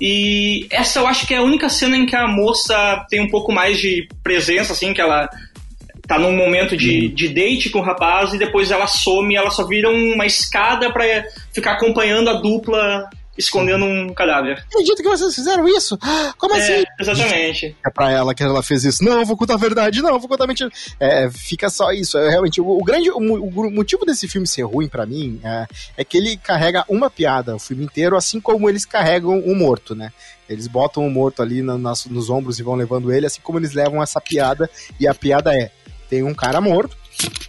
E 0.00 0.66
essa 0.70 1.00
eu 1.00 1.06
acho 1.06 1.26
que 1.26 1.34
é 1.34 1.38
a 1.38 1.42
única 1.42 1.68
cena 1.68 1.96
em 1.96 2.06
que 2.06 2.14
a 2.16 2.26
moça 2.28 3.04
tem 3.10 3.20
um 3.20 3.28
pouco 3.28 3.52
mais 3.52 3.78
de 3.78 4.08
presença, 4.22 4.72
assim, 4.72 4.92
que 4.94 5.00
ela 5.00 5.28
tá 6.06 6.18
num 6.18 6.34
momento 6.34 6.74
de, 6.76 7.08
de 7.08 7.28
date 7.28 7.68
com 7.68 7.80
o 7.80 7.82
rapaz 7.82 8.32
e 8.32 8.38
depois 8.38 8.70
ela 8.70 8.86
some, 8.86 9.34
ela 9.36 9.50
só 9.50 9.66
vira 9.66 9.90
uma 9.90 10.24
escada 10.24 10.90
pra 10.90 11.04
ficar 11.52 11.72
acompanhando 11.72 12.30
a 12.30 12.34
dupla 12.40 13.04
escondendo 13.38 13.84
um 13.84 14.12
cadáver. 14.12 14.62
Acredito 14.68 14.96
que 15.02 15.08
vocês 15.08 15.34
fizeram 15.34 15.66
isso? 15.68 15.96
Como 16.36 16.54
assim? 16.54 16.72
É, 16.72 16.84
exatamente. 17.00 17.76
é 17.86 17.90
pra 17.90 18.10
ela 18.10 18.34
que 18.34 18.42
ela 18.42 18.62
fez 18.62 18.84
isso. 18.84 19.04
Não, 19.04 19.20
eu 19.20 19.24
vou 19.26 19.36
contar 19.36 19.54
a 19.54 19.58
verdade, 19.58 20.02
não, 20.02 20.10
eu 20.10 20.18
vou 20.18 20.28
contar 20.28 20.44
a 20.44 20.46
mentira. 20.48 20.70
É, 20.98 21.30
fica 21.30 21.70
só 21.70 21.92
isso. 21.92 22.18
É, 22.18 22.28
realmente, 22.28 22.60
o, 22.60 22.68
o 22.68 22.82
grande 22.84 23.10
o, 23.10 23.16
o 23.16 23.70
motivo 23.70 24.04
desse 24.04 24.26
filme 24.28 24.46
ser 24.46 24.62
ruim 24.62 24.88
pra 24.88 25.06
mim 25.06 25.40
é, 25.44 25.66
é 25.98 26.04
que 26.04 26.18
ele 26.18 26.36
carrega 26.36 26.84
uma 26.88 27.08
piada 27.08 27.54
o 27.54 27.58
filme 27.58 27.84
inteiro, 27.84 28.16
assim 28.16 28.40
como 28.40 28.68
eles 28.68 28.84
carregam 28.84 29.38
o 29.38 29.54
morto, 29.54 29.94
né? 29.94 30.12
Eles 30.48 30.66
botam 30.66 31.06
o 31.06 31.10
morto 31.10 31.42
ali 31.42 31.62
na- 31.62 31.78
nas- 31.78 32.06
nos 32.06 32.30
ombros 32.30 32.58
e 32.58 32.62
vão 32.62 32.74
levando 32.74 33.12
ele, 33.12 33.26
assim 33.26 33.40
como 33.42 33.58
eles 33.58 33.72
levam 33.74 34.02
essa 34.02 34.20
piada. 34.20 34.68
E 34.98 35.06
a 35.06 35.14
piada 35.14 35.52
é: 35.54 35.70
tem 36.08 36.22
um 36.22 36.34
cara 36.34 36.60
morto 36.60 36.96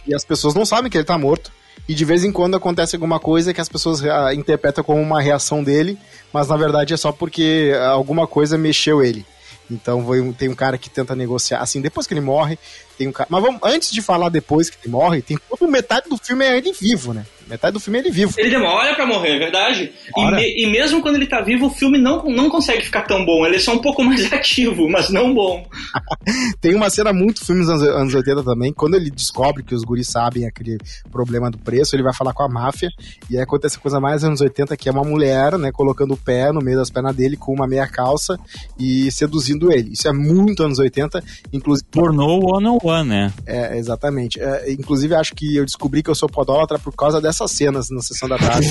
e 0.06 0.14
as 0.14 0.24
pessoas 0.24 0.54
não 0.54 0.64
sabem 0.66 0.90
que 0.90 0.96
ele 0.98 1.04
tá 1.04 1.16
morto. 1.18 1.50
E 1.88 1.94
de 1.94 2.04
vez 2.04 2.24
em 2.24 2.30
quando 2.30 2.56
acontece 2.56 2.94
alguma 2.94 3.18
coisa 3.18 3.52
que 3.52 3.60
as 3.60 3.68
pessoas 3.68 4.00
interpretam 4.34 4.84
como 4.84 5.00
uma 5.00 5.20
reação 5.20 5.62
dele, 5.62 5.98
mas 6.32 6.48
na 6.48 6.56
verdade 6.56 6.94
é 6.94 6.96
só 6.96 7.10
porque 7.10 7.72
ah, 7.74 7.88
alguma 7.88 8.26
coisa 8.26 8.56
mexeu 8.56 9.02
ele. 9.02 9.26
Então 9.70 10.04
tem 10.32 10.48
um 10.48 10.54
cara 10.54 10.76
que 10.76 10.90
tenta 10.90 11.14
negociar. 11.14 11.60
Assim, 11.60 11.80
depois 11.80 12.06
que 12.06 12.14
ele 12.14 12.20
morre, 12.20 12.58
tem 12.98 13.08
um 13.08 13.12
cara. 13.12 13.28
Mas 13.30 13.42
vamos, 13.42 13.60
antes 13.62 13.90
de 13.90 14.02
falar 14.02 14.28
depois 14.28 14.68
que 14.68 14.76
ele 14.82 14.92
morre, 14.92 15.22
tem 15.22 15.38
todo 15.48 15.68
metade 15.68 16.08
do 16.08 16.18
filme 16.18 16.44
é 16.44 16.56
ele 16.56 16.72
vivo, 16.72 17.12
né? 17.12 17.24
Metade 17.50 17.74
do 17.74 17.80
filme 17.80 17.98
é 17.98 18.02
ele 18.02 18.10
vivo. 18.10 18.32
Ele 18.38 18.50
demora 18.50 18.94
pra 18.94 19.06
morrer, 19.06 19.36
é 19.36 19.38
verdade. 19.38 19.92
E, 20.16 20.30
me- 20.30 20.62
e 20.64 20.66
mesmo 20.70 21.02
quando 21.02 21.16
ele 21.16 21.26
tá 21.26 21.40
vivo, 21.40 21.66
o 21.66 21.70
filme 21.70 21.98
não, 21.98 22.24
não 22.24 22.48
consegue 22.48 22.82
ficar 22.84 23.02
tão 23.02 23.24
bom. 23.24 23.44
Ele 23.44 23.56
é 23.56 23.58
só 23.58 23.72
um 23.74 23.78
pouco 23.80 24.02
mais 24.04 24.32
ativo, 24.32 24.88
mas 24.88 25.10
não 25.10 25.34
bom. 25.34 25.66
Tem 26.60 26.74
uma 26.74 26.88
cena 26.90 27.12
muito 27.12 27.44
filmes 27.44 27.66
dos 27.66 27.82
anos, 27.82 27.88
anos 27.96 28.14
80 28.14 28.42
também, 28.44 28.72
quando 28.72 28.94
ele 28.94 29.10
descobre 29.10 29.62
que 29.62 29.74
os 29.74 29.82
guris 29.82 30.06
sabem 30.08 30.46
aquele 30.46 30.78
problema 31.10 31.50
do 31.50 31.58
preço, 31.58 31.94
ele 31.96 32.02
vai 32.02 32.14
falar 32.14 32.32
com 32.32 32.42
a 32.42 32.48
máfia, 32.48 32.88
e 33.30 33.36
aí 33.36 33.42
acontece 33.42 33.76
a 33.76 33.80
coisa 33.80 33.98
mais 34.00 34.22
anos 34.24 34.40
80, 34.40 34.76
que 34.76 34.88
é 34.88 34.92
uma 34.92 35.02
mulher, 35.04 35.56
né, 35.58 35.70
colocando 35.72 36.14
o 36.14 36.16
pé 36.16 36.52
no 36.52 36.60
meio 36.60 36.76
das 36.76 36.90
pernas 36.90 37.14
dele 37.16 37.36
com 37.36 37.52
uma 37.52 37.66
meia 37.66 37.86
calça 37.86 38.38
e 38.78 39.10
seduzindo 39.10 39.72
ele. 39.72 39.92
Isso 39.92 40.06
é 40.08 40.12
muito 40.12 40.62
anos 40.62 40.78
80, 40.78 41.22
inclusive 41.52 41.80
Tornou 41.90 42.42
o 42.44 42.56
One 42.56 42.66
on 42.68 42.78
One, 42.82 43.08
né? 43.08 43.32
É, 43.46 43.76
exatamente. 43.76 44.40
É, 44.40 44.70
inclusive, 44.72 45.14
acho 45.14 45.34
que 45.34 45.56
eu 45.56 45.64
descobri 45.64 46.02
que 46.02 46.10
eu 46.10 46.14
sou 46.14 46.28
podólatra 46.28 46.78
por 46.78 46.94
causa 46.94 47.20
dessas 47.40 47.52
cenas 47.52 47.90
na 47.90 48.00
sessão 48.00 48.28
da 48.28 48.36
tarde. 48.36 48.68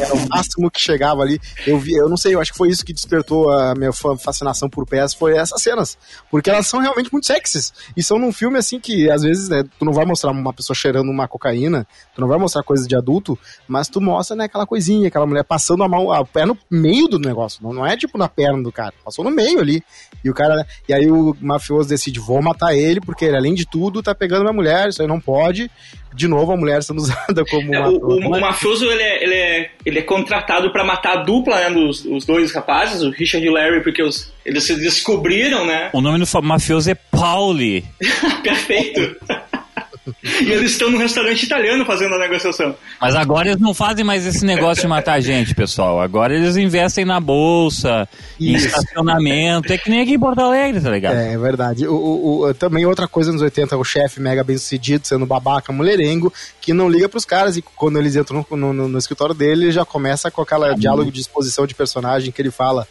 Era 0.00 0.14
o 0.14 0.28
máximo 0.28 0.70
que 0.70 0.80
chegava 0.80 1.22
ali. 1.22 1.40
Eu 1.66 1.78
vi, 1.78 1.92
eu 1.94 2.08
não 2.08 2.16
sei, 2.16 2.34
eu 2.34 2.40
acho 2.40 2.52
que 2.52 2.58
foi 2.58 2.68
isso 2.68 2.84
que 2.84 2.92
despertou 2.92 3.50
a 3.50 3.74
minha 3.74 3.92
fa- 3.92 4.16
fascinação 4.16 4.68
por 4.68 4.86
pés, 4.86 5.14
foi 5.14 5.36
essas 5.36 5.62
cenas. 5.62 5.96
Porque 6.30 6.50
elas 6.50 6.66
são 6.66 6.80
realmente 6.80 7.12
muito 7.12 7.26
sexys. 7.26 7.72
E 7.96 8.02
são 8.02 8.18
num 8.18 8.32
filme 8.32 8.58
assim 8.58 8.80
que, 8.80 9.10
às 9.10 9.22
vezes, 9.22 9.48
né, 9.48 9.62
tu 9.78 9.84
não 9.84 9.92
vai 9.92 10.04
mostrar 10.04 10.30
uma 10.30 10.52
pessoa 10.52 10.74
cheirando 10.74 11.08
uma 11.10 11.28
cocaína, 11.28 11.86
tu 12.14 12.20
não 12.20 12.28
vai 12.28 12.38
mostrar 12.38 12.62
coisas 12.62 12.86
de 12.86 12.96
adulto, 12.96 13.38
mas 13.68 13.88
tu 13.88 14.00
mostra, 14.00 14.36
né, 14.36 14.44
aquela 14.44 14.66
coisinha, 14.66 15.08
aquela 15.08 15.26
mulher 15.26 15.44
passando 15.44 15.82
a 15.82 15.88
mão, 15.88 16.12
a 16.12 16.24
pé 16.24 16.44
no 16.44 16.58
meio 16.70 17.08
do 17.08 17.18
negócio. 17.18 17.62
Não, 17.62 17.72
não 17.72 17.86
é 17.86 17.96
tipo 17.96 18.18
na 18.18 18.28
perna 18.28 18.62
do 18.62 18.72
cara, 18.72 18.94
passou 19.04 19.24
no 19.24 19.30
meio 19.30 19.60
ali. 19.60 19.82
E 20.22 20.30
o 20.30 20.34
cara. 20.34 20.66
E 20.88 20.92
aí 20.92 21.10
o 21.10 21.34
mafioso 21.40 21.88
decide, 21.88 22.20
vou 22.20 22.42
matar 22.42 22.74
ele, 22.74 23.00
porque 23.00 23.24
ele, 23.24 23.36
além 23.36 23.54
de 23.54 23.64
tudo, 23.66 24.02
tá 24.02 24.14
pegando 24.14 24.42
minha 24.42 24.52
mulher, 24.52 24.88
isso 24.88 25.00
aí 25.00 25.08
não 25.08 25.20
pode. 25.20 25.70
De 26.14 26.26
novo, 26.28 26.52
a 26.52 26.56
mulher 26.56 26.82
sendo 26.82 26.98
usada 27.02 27.44
como 27.44 27.74
É, 27.74 27.80
uma. 27.80 27.88
o, 27.88 27.96
o, 27.98 28.16
o, 28.18 28.40
mafioso 28.40 28.84
ele 28.86 29.02
é, 29.02 29.22
ele 29.22 29.34
é, 29.34 29.70
ele 29.84 29.98
é 29.98 30.02
contratado 30.02 30.72
para 30.72 30.84
matar 30.84 31.18
a 31.18 31.22
dupla 31.22 31.56
né, 31.56 31.70
dos 31.70 32.04
os 32.04 32.24
dois 32.24 32.52
rapazes, 32.52 33.02
o 33.02 33.10
Richard 33.10 33.46
e 33.46 33.48
o 33.50 33.52
Larry, 33.52 33.82
porque 33.82 34.02
os, 34.02 34.32
eles 34.44 34.64
se 34.64 34.74
descobriram, 34.76 35.64
né? 35.64 35.90
O 35.92 36.00
nome 36.00 36.18
do 36.18 36.42
mafioso 36.42 36.90
é 36.90 36.94
Pauli. 36.94 37.84
Perfeito. 38.42 39.16
e 40.22 40.50
eles 40.50 40.72
estão 40.72 40.90
num 40.90 40.98
restaurante 40.98 41.42
italiano 41.44 41.84
fazendo 41.84 42.14
a 42.14 42.18
negociação. 42.18 42.74
Mas 43.00 43.14
agora 43.14 43.48
eles 43.48 43.60
não 43.60 43.74
fazem 43.74 44.04
mais 44.04 44.26
esse 44.26 44.44
negócio 44.44 44.82
de 44.82 44.88
matar 44.88 45.20
gente, 45.20 45.54
pessoal. 45.54 46.00
Agora 46.00 46.34
eles 46.34 46.56
investem 46.56 47.04
na 47.04 47.20
bolsa, 47.20 48.08
Isso. 48.38 48.50
em 48.50 48.54
estacionamento. 48.54 49.72
É 49.72 49.78
que 49.78 49.90
nem 49.90 50.02
aqui 50.02 50.14
em 50.14 50.18
Porto 50.18 50.40
Alegre, 50.40 50.80
tá 50.80 50.90
ligado? 50.90 51.16
É, 51.16 51.34
é 51.34 51.38
verdade. 51.38 51.86
O, 51.86 51.94
o, 51.94 52.48
o, 52.48 52.54
também 52.54 52.86
outra 52.86 53.08
coisa 53.08 53.32
nos 53.32 53.42
80, 53.42 53.76
o 53.76 53.84
chefe 53.84 54.20
mega 54.20 54.44
bem 54.44 54.56
sucedido, 54.56 55.06
sendo 55.06 55.26
babaca, 55.26 55.72
mulherengo, 55.72 56.32
que 56.60 56.72
não 56.72 56.88
liga 56.88 57.08
pros 57.08 57.24
caras 57.24 57.56
e 57.56 57.62
quando 57.62 57.98
eles 57.98 58.16
entram 58.16 58.44
no, 58.50 58.72
no, 58.72 58.88
no 58.88 58.98
escritório 58.98 59.34
dele, 59.34 59.66
ele 59.66 59.72
já 59.72 59.84
começa 59.84 60.30
com 60.30 60.42
aquela 60.42 60.72
ah, 60.72 60.74
diálogo 60.74 61.10
de 61.10 61.20
exposição 61.20 61.66
de 61.66 61.74
personagem 61.74 62.32
que 62.32 62.40
ele 62.40 62.50
fala 62.50 62.86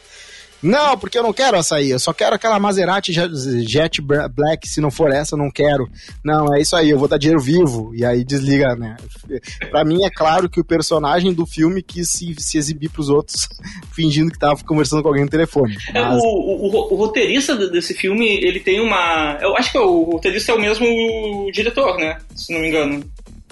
não, 0.62 0.98
porque 0.98 1.18
eu 1.18 1.24
não 1.24 1.34
quero 1.34 1.58
açaí, 1.58 1.90
eu 1.90 2.00
só 2.00 2.14
quero 2.14 2.36
aquela 2.36 2.60
Maserati 2.60 3.14
Jet 3.14 4.02
Black, 4.02 4.68
se 4.68 4.82
não 4.82 4.92
for 4.92 5.12
essa, 5.12 5.36
eu 5.36 5.40
não 5.40 5.50
quero. 5.50 5.90
Não, 6.24 6.54
é 6.54 6.62
isso 6.62 6.76
aí, 6.76 6.90
eu 6.90 7.00
vou 7.00 7.08
dar 7.08 7.18
dinheiro 7.18 7.42
vivo. 7.42 7.92
E 7.96 8.04
aí 8.04 8.24
desliga, 8.24 8.76
né? 8.76 8.98
Pra 9.70 9.86
mim 9.86 10.04
é 10.04 10.10
claro 10.10 10.50
que 10.50 10.60
o 10.60 10.66
personagem 10.66 11.34
do 11.34 11.46
filme 11.46 11.82
quis 11.82 12.10
se, 12.10 12.36
se 12.38 12.58
exibir 12.58 12.90
pros 12.90 13.10
outros, 13.10 13.48
fingindo 13.94 14.32
que 14.32 14.40
tava 14.40 14.62
conversando 14.64 15.02
com 15.02 15.08
alguém 15.08 15.24
no 15.24 15.30
telefone. 15.30 15.78
É, 15.94 16.02
Mas... 16.02 16.16
É, 16.16 16.18
o, 16.18 16.22
o, 16.22 16.94
o, 16.94 16.96
roteirista 16.96 17.56
desse 17.70 17.94
filme, 17.94 18.28
ele 18.28 18.60
tem 18.60 18.80
uma. 18.80 19.38
Eu 19.42 19.56
acho 19.56 19.72
que 19.72 19.78
o 19.78 20.04
roteirista 20.04 20.52
é 20.52 20.56
o 20.56 20.62
mesmo 20.62 21.50
diretor, 21.52 21.98
né? 21.98 22.18
Se 22.36 22.54
não 22.54 22.60
me 22.60 22.68
engano. 22.68 23.04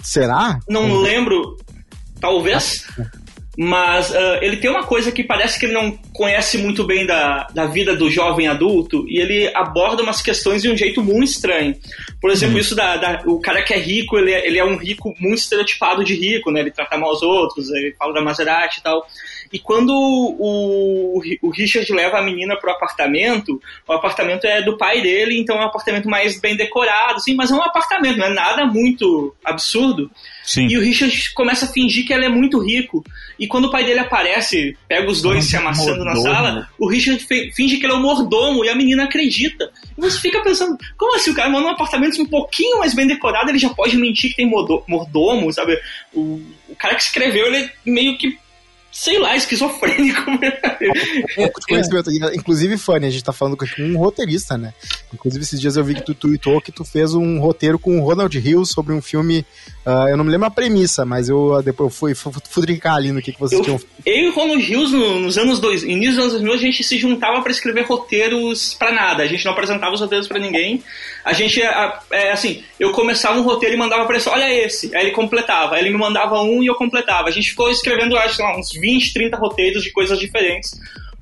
Será? 0.04 0.60
Não 0.68 0.84
hum. 0.84 1.02
lembro. 1.02 1.58
Talvez. 2.20 2.86
Mas 3.58 4.12
uh, 4.12 4.38
ele 4.40 4.58
tem 4.58 4.70
uma 4.70 4.84
coisa 4.84 5.12
que 5.12 5.24
parece 5.24 5.60
que 5.60 5.66
ele 5.66 5.74
não 5.74 5.98
conhece 6.14 6.60
muito 6.60 6.84
bem 6.84 7.08
da, 7.08 7.48
da 7.52 7.66
vida 7.66 7.96
do 7.96 8.08
jovem 8.08 8.48
adulto 8.48 9.04
e 9.10 9.20
ele 9.20 9.52
aborda 9.56 10.04
umas 10.04 10.22
questões 10.22 10.62
de 10.62 10.70
um 10.70 10.78
jeito 10.78 11.04
muito 11.04 11.30
estranho. 11.30 11.76
Por 12.22 12.30
exemplo, 12.30 12.54
uhum. 12.54 12.62
isso 12.62 12.76
da, 12.76 12.98
da, 12.98 13.24
O 13.26 13.40
cara 13.40 13.64
que 13.64 13.74
é 13.74 13.80
rico, 13.80 14.16
ele 14.16 14.32
é, 14.32 14.46
ele 14.46 14.60
é 14.60 14.64
um 14.64 14.78
rico 14.78 15.16
muito 15.20 15.40
estereotipado 15.40 16.04
de 16.04 16.14
rico, 16.14 16.52
né? 16.52 16.60
Ele 16.60 16.70
trata 16.70 17.00
mal 17.00 17.12
os 17.12 17.24
outros, 17.24 17.72
ele 17.72 17.96
fala 17.98 18.14
da 18.14 18.22
Maserati 18.22 18.80
e 18.80 18.84
tal. 18.84 19.08
E 19.52 19.60
quando 19.60 19.92
o, 19.92 21.22
o 21.42 21.50
Richard 21.50 21.92
leva 21.92 22.18
a 22.18 22.22
menina 22.22 22.56
pro 22.58 22.72
apartamento, 22.72 23.62
o 23.88 23.94
apartamento 23.94 24.46
é 24.46 24.62
do 24.62 24.78
pai 24.78 25.02
dele, 25.02 25.40
então 25.40 25.58
é 25.58 25.62
um 25.62 25.68
apartamento 25.68 26.10
mais 26.10 26.40
bem 26.40 26.56
decorado, 26.56 27.16
assim, 27.16 27.36
mas 27.36 27.52
é 27.52 27.56
um 27.56 27.64
apartamento, 27.64 28.18
não 28.18 28.28
é 28.28 28.34
nada 28.34 28.66
muito 28.66 29.36
absurdo. 29.44 30.10
Sim. 30.44 30.68
E 30.68 30.78
o 30.78 30.82
Richard 30.82 31.34
começa 31.34 31.66
a 31.66 31.68
fingir 31.68 32.06
que 32.06 32.14
ele 32.14 32.26
é 32.26 32.30
muito 32.30 32.60
rico. 32.60 33.04
E 33.38 33.48
quando 33.48 33.66
o 33.66 33.72
pai 33.72 33.84
dele 33.84 34.00
aparece, 34.00 34.78
pega 34.88 35.10
os 35.10 35.22
dois 35.22 35.44
se 35.44 35.58
amassando 35.58 36.06
mordomo. 36.06 36.28
na 36.28 36.34
sala, 36.34 36.70
o 36.80 36.88
Richard 36.88 37.22
finge 37.54 37.78
que 37.78 37.86
ele 37.86 37.94
é 37.94 37.96
o 37.96 38.02
mordomo 38.02 38.64
e 38.64 38.70
a 38.70 38.76
menina 38.76 39.04
acredita. 39.04 39.70
E 39.98 40.02
você 40.02 40.20
fica 40.20 40.42
pensando, 40.42 40.78
como 40.98 41.16
assim? 41.16 41.32
O 41.32 41.36
cara 41.36 41.50
mora 41.50 41.66
num 41.66 41.72
apartamento 41.72 42.22
um 42.22 42.26
pouquinho 42.26 42.80
mais 42.80 42.94
bem 42.94 43.06
decorado, 43.06 43.50
ele 43.50 43.60
já 43.60 43.70
pode 43.70 43.98
mentir 43.98 44.30
que 44.30 44.38
tem 44.38 44.46
mordomo, 44.48 45.52
sabe? 45.52 45.78
O, 46.14 46.42
o 46.70 46.76
cara 46.78 46.96
que 46.96 47.04
escreveu, 47.04 47.48
ele 47.48 47.70
meio 47.86 48.18
que 48.18 48.38
sei 48.92 49.20
lá, 49.20 49.36
esquizofrênico. 49.36 50.24
conhecimento. 51.68 52.10
Inclusive, 52.34 52.78
Fanny, 52.78 53.08
a 53.08 53.10
gente 53.10 53.24
tá 53.24 53.34
falando 53.34 53.58
com 53.58 53.66
um 53.80 53.98
roteirista, 53.98 54.58
né? 54.58 54.74
Inclusive, 55.14 55.44
esses 55.44 55.60
dias 55.60 55.78
eu 55.78 55.84
vi 55.84 55.96
que 55.96 56.02
tu 56.02 56.16
tweetou 56.16 56.62
que 56.62 56.72
tu 56.72 56.84
fez 56.84 57.14
um 57.14 57.40
roteiro 57.40 57.78
com 57.78 58.00
o 58.00 58.04
Ronald 58.04 58.36
Hill 58.38 58.66
sobre 58.66 58.94
um 58.94 59.02
filme. 59.02 59.46
Uh, 59.86 60.10
eu 60.10 60.18
não 60.18 60.24
me 60.24 60.32
lembro 60.32 60.48
a 60.48 60.52
premissa, 60.52 61.06
mas 61.06 61.30
eu 61.30 61.54
uh, 61.54 61.64
depois 61.64 61.96
fui 61.96 62.14
fudricar 62.16 62.96
ali 62.96 63.12
no 63.12 63.22
que, 63.22 63.32
que 63.32 63.40
vocês 63.40 63.60
eu, 63.60 63.64
tinham 63.64 63.80
Eu 64.06 64.16
e 64.16 64.28
o 64.30 64.34
Ronald 64.34 64.62
Hill, 64.62 64.90
no, 64.90 65.20
nos 65.20 65.38
anos 65.38 65.60
dois, 65.60 65.84
início 65.84 66.16
dos 66.16 66.20
anos 66.20 66.34
2000, 66.34 66.54
a 66.54 66.58
gente 66.58 66.84
se 66.84 66.98
juntava 66.98 67.42
para 67.42 67.52
escrever 67.52 67.86
roteiros 67.86 68.74
para 68.74 68.92
nada. 68.92 69.24
A 69.24 69.28
gente 69.28 69.46
não 69.46 69.54
apresentava 69.54 69.94
os 69.94 70.02
roteiros 70.02 70.28
para 70.28 70.40
ninguém. 70.40 70.84
A 71.24 71.34
gente, 71.34 71.62
é, 71.62 72.32
assim, 72.32 72.64
eu 72.80 72.92
começava 72.92 73.38
um 73.38 73.44
roteiro 73.44 73.76
e 73.76 73.78
mandava 73.78 74.06
pra 74.06 74.16
ele, 74.16 74.30
olha 74.30 74.66
esse. 74.66 74.96
Aí 74.96 75.08
ele 75.08 75.12
completava. 75.12 75.76
Aí 75.76 75.82
ele 75.82 75.90
me 75.90 75.98
mandava 75.98 76.42
um 76.42 76.64
e 76.64 76.68
eu 76.68 76.76
completava. 76.76 77.28
A 77.28 77.32
gente 77.32 77.50
ficou 77.50 77.70
escrevendo, 77.70 78.18
acho, 78.18 78.42
lá, 78.42 78.58
uns 78.58 78.70
20, 78.72 78.87
30 79.14 79.38
roteiros 79.38 79.84
de 79.84 79.92
coisas 79.92 80.20
diferentes. 80.20 80.72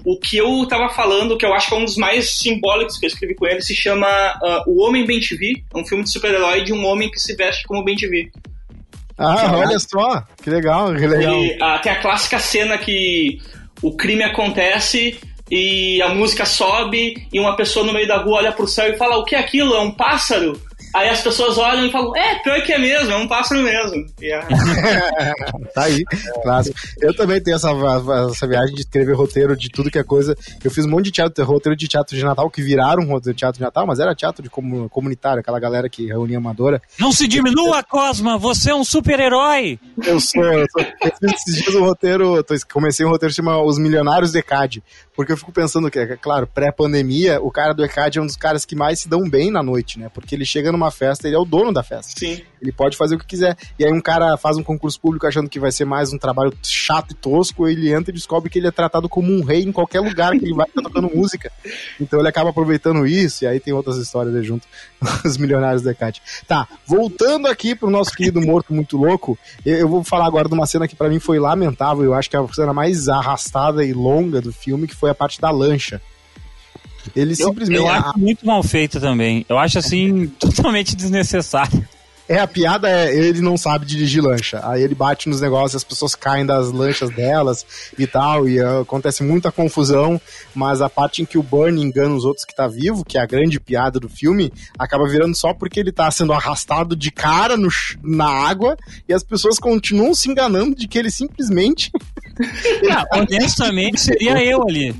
O 0.05 0.19
que 0.19 0.37
eu 0.37 0.67
tava 0.67 0.89
falando, 0.89 1.37
que 1.37 1.45
eu 1.45 1.53
acho 1.53 1.67
que 1.67 1.73
é 1.73 1.77
um 1.77 1.85
dos 1.85 1.97
mais 1.97 2.37
simbólicos 2.37 2.97
que 2.99 3.05
eu 3.05 3.07
escrevi 3.07 3.33
com 3.33 3.47
ele, 3.47 3.61
se 3.61 3.75
chama 3.75 4.07
uh, 4.07 4.69
O 4.69 4.83
Homem 4.83 5.05
Ben 5.05 5.19
TV. 5.19 5.63
É 5.73 5.77
um 5.77 5.85
filme 5.85 6.03
de 6.03 6.11
super-herói 6.11 6.63
de 6.63 6.71
um 6.71 6.85
homem 6.85 7.09
que 7.09 7.19
se 7.19 7.35
veste 7.35 7.63
como 7.63 7.83
Ben 7.83 7.95
TV. 7.95 8.29
Ah, 9.17 9.57
olha 9.57 9.79
só, 9.79 10.23
que 10.43 10.49
legal, 10.49 10.93
que 10.93 11.07
legal. 11.07 11.35
E, 11.35 11.55
uh, 11.55 11.81
tem 11.81 11.91
a 11.91 12.01
clássica 12.01 12.37
cena 12.37 12.77
que 12.77 13.39
o 13.81 13.95
crime 13.95 14.23
acontece 14.23 15.17
e 15.49 16.01
a 16.01 16.09
música 16.09 16.45
sobe 16.45 17.27
e 17.31 17.39
uma 17.39 17.55
pessoa 17.55 17.85
no 17.85 17.93
meio 17.93 18.07
da 18.07 18.17
rua 18.17 18.39
olha 18.39 18.51
pro 18.51 18.67
céu 18.67 18.89
e 18.89 18.97
fala: 18.97 19.17
O 19.17 19.23
que 19.23 19.35
é 19.35 19.39
aquilo? 19.39 19.73
É 19.73 19.79
um 19.79 19.91
pássaro? 19.91 20.59
Aí 20.95 21.09
as 21.09 21.21
pessoas 21.21 21.57
olham 21.57 21.85
e 21.85 21.91
falam, 21.91 22.15
é, 22.15 22.35
pior 22.35 22.61
que 22.63 22.71
é 22.71 22.79
mesmo, 22.79 23.11
é 23.11 23.17
um 23.17 23.27
pássaro 23.27 23.61
mesmo. 23.61 24.05
Yeah. 24.17 24.47
tá 25.75 25.83
aí, 25.83 26.01
clássico. 26.41 26.79
Eu 27.01 27.13
também 27.13 27.43
tenho 27.43 27.55
essa, 27.55 27.69
essa 28.31 28.47
viagem 28.47 28.73
de 28.73 28.79
escrever 28.79 29.13
roteiro 29.13 29.57
de 29.57 29.67
tudo 29.69 29.91
que 29.91 29.99
é 29.99 30.03
coisa. 30.05 30.37
Eu 30.63 30.71
fiz 30.71 30.85
um 30.85 30.89
monte 30.89 31.05
de 31.05 31.11
teatro, 31.11 31.43
roteiro 31.43 31.75
de 31.75 31.85
teatro 31.85 32.15
de 32.15 32.23
Natal 32.23 32.49
que 32.49 32.61
viraram 32.61 33.03
um 33.03 33.07
roteiro 33.07 33.35
de 33.35 33.39
teatro 33.39 33.57
de 33.57 33.63
Natal, 33.65 33.85
mas 33.85 33.99
era 33.99 34.15
teatro 34.15 34.41
de 34.41 34.49
comunitário, 34.49 35.41
aquela 35.41 35.59
galera 35.59 35.89
que 35.89 36.07
reunia 36.07 36.37
amadora. 36.37 36.81
Não 36.97 37.11
se 37.11 37.27
diminua, 37.27 37.83
Cosma, 37.83 38.37
você 38.37 38.71
é 38.71 38.75
um 38.75 38.85
super-herói! 38.85 39.77
Eu 40.01 40.17
sou, 40.21 40.45
eu 40.45 40.65
sou. 40.71 40.81
Eu 40.81 41.11
fiz 41.19 41.33
esses 41.33 41.61
dias 41.61 41.75
um 41.75 41.83
roteiro, 41.83 42.41
comecei 42.71 43.05
um 43.05 43.09
roteiro 43.09 43.33
que 43.33 43.35
chama 43.35 43.61
Os 43.61 43.77
Milionários 43.77 44.31
de 44.31 44.41
CAD, 44.41 44.81
porque 45.15 45.31
eu 45.31 45.37
fico 45.37 45.51
pensando 45.51 45.89
que, 45.89 45.99
é 45.99 46.17
claro, 46.17 46.45
pré-pandemia, 46.45 47.41
o 47.41 47.49
cara 47.49 47.73
do 47.73 47.83
ECAD 47.83 48.19
é 48.19 48.21
um 48.21 48.25
dos 48.25 48.35
caras 48.35 48.65
que 48.65 48.75
mais 48.75 48.99
se 48.99 49.09
dão 49.09 49.29
bem 49.29 49.49
na 49.49 49.63
noite, 49.63 49.97
né? 49.97 50.09
Porque 50.13 50.35
ele 50.35 50.45
chega 50.45 50.71
numa 50.71 50.84
uma 50.85 50.91
festa, 50.91 51.27
ele 51.27 51.35
é 51.35 51.39
o 51.39 51.45
dono 51.45 51.73
da 51.73 51.83
festa. 51.83 52.13
Sim. 52.17 52.41
Ele 52.61 52.71
pode 52.71 52.97
fazer 52.97 53.15
o 53.15 53.19
que 53.19 53.25
quiser. 53.25 53.57
E 53.77 53.85
aí 53.85 53.91
um 53.91 54.01
cara 54.01 54.37
faz 54.37 54.57
um 54.57 54.63
concurso 54.63 54.99
público 54.99 55.27
achando 55.27 55.49
que 55.49 55.59
vai 55.59 55.71
ser 55.71 55.85
mais 55.85 56.13
um 56.13 56.17
trabalho 56.17 56.53
chato 56.63 57.11
e 57.11 57.13
tosco, 57.13 57.67
ele 57.67 57.93
entra 57.93 58.11
e 58.11 58.13
descobre 58.13 58.49
que 58.49 58.59
ele 58.59 58.67
é 58.67 58.71
tratado 58.71 59.07
como 59.09 59.31
um 59.31 59.43
rei 59.43 59.63
em 59.63 59.71
qualquer 59.71 59.99
lugar 59.99 60.31
que 60.31 60.45
ele 60.45 60.53
vai 60.53 60.65
estar 60.67 60.81
tocando 60.81 61.11
música. 61.13 61.51
Então 61.99 62.19
ele 62.19 62.29
acaba 62.29 62.49
aproveitando 62.49 63.05
isso, 63.05 63.43
e 63.43 63.47
aí 63.47 63.59
tem 63.59 63.73
outras 63.73 63.97
histórias 63.97 64.35
aí 64.35 64.43
junto, 64.43 64.67
os 65.25 65.37
milionários 65.37 65.81
da 65.81 65.93
Cat. 65.93 66.21
Tá, 66.47 66.67
voltando 66.85 67.47
aqui 67.47 67.75
pro 67.75 67.89
nosso 67.89 68.11
querido 68.11 68.41
Morto 68.41 68.73
Muito 68.73 68.97
Louco, 68.97 69.37
eu 69.65 69.87
vou 69.87 70.03
falar 70.03 70.25
agora 70.25 70.47
de 70.47 70.53
uma 70.53 70.65
cena 70.65 70.87
que 70.87 70.95
para 70.95 71.09
mim 71.09 71.19
foi 71.19 71.39
lamentável, 71.39 72.03
eu 72.03 72.13
acho 72.13 72.29
que 72.29 72.35
é 72.35 72.39
a 72.39 72.47
cena 72.47 72.73
mais 72.73 73.07
arrastada 73.07 73.83
e 73.83 73.93
longa 73.93 74.41
do 74.41 74.51
filme, 74.51 74.87
que 74.87 74.95
foi 74.95 75.09
a 75.09 75.15
parte 75.15 75.39
da 75.39 75.51
lancha. 75.51 76.01
Ele 77.15 77.31
eu, 77.31 77.35
simplesmente. 77.47 77.79
Eu 77.79 77.87
acho 77.87 78.19
muito 78.19 78.45
mal 78.45 78.63
feito 78.63 78.99
também. 78.99 79.45
Eu 79.49 79.57
acho 79.57 79.79
assim, 79.79 80.27
totalmente 80.39 80.95
desnecessário. 80.95 81.85
É, 82.27 82.39
a 82.39 82.47
piada 82.47 82.89
é, 82.89 83.15
ele 83.15 83.39
não 83.39 83.55
sabe 83.55 83.85
dirigir 83.85 84.23
lancha. 84.23 84.59
Aí 84.63 84.81
ele 84.81 84.95
bate 84.95 85.29
nos 85.29 85.41
negócios, 85.41 85.75
as 85.75 85.83
pessoas 85.83 86.15
caem 86.15 86.45
das 86.45 86.71
lanchas 86.71 87.11
delas 87.11 87.65
e 87.99 88.07
tal, 88.07 88.49
e 88.49 88.59
uh, 88.59 88.81
acontece 88.81 89.21
muita 89.21 89.51
confusão, 89.51 90.19
mas 90.53 90.81
a 90.81 90.89
parte 90.89 91.21
em 91.21 91.25
que 91.25 91.37
o 91.37 91.43
Burn 91.43 91.79
engana 91.79 92.15
os 92.15 92.25
outros 92.25 92.43
que 92.43 92.55
tá 92.55 92.67
vivo, 92.67 93.05
que 93.05 93.17
é 93.17 93.21
a 93.21 93.27
grande 93.27 93.59
piada 93.59 93.99
do 93.99 94.09
filme, 94.09 94.51
acaba 94.77 95.07
virando 95.07 95.35
só 95.35 95.53
porque 95.53 95.79
ele 95.79 95.91
tá 95.91 96.09
sendo 96.09 96.33
arrastado 96.33 96.95
de 96.95 97.11
cara 97.11 97.55
no, 97.55 97.69
na 98.03 98.27
água 98.27 98.75
e 99.07 99.13
as 99.13 99.23
pessoas 99.23 99.59
continuam 99.59 100.15
se 100.15 100.29
enganando 100.29 100.75
de 100.75 100.87
que 100.87 100.97
ele 100.97 101.11
simplesmente 101.11 101.91
ah, 102.91 103.05
honestamente, 103.13 103.99
seria 103.99 104.43
eu 104.43 104.61
ali. 104.61 104.93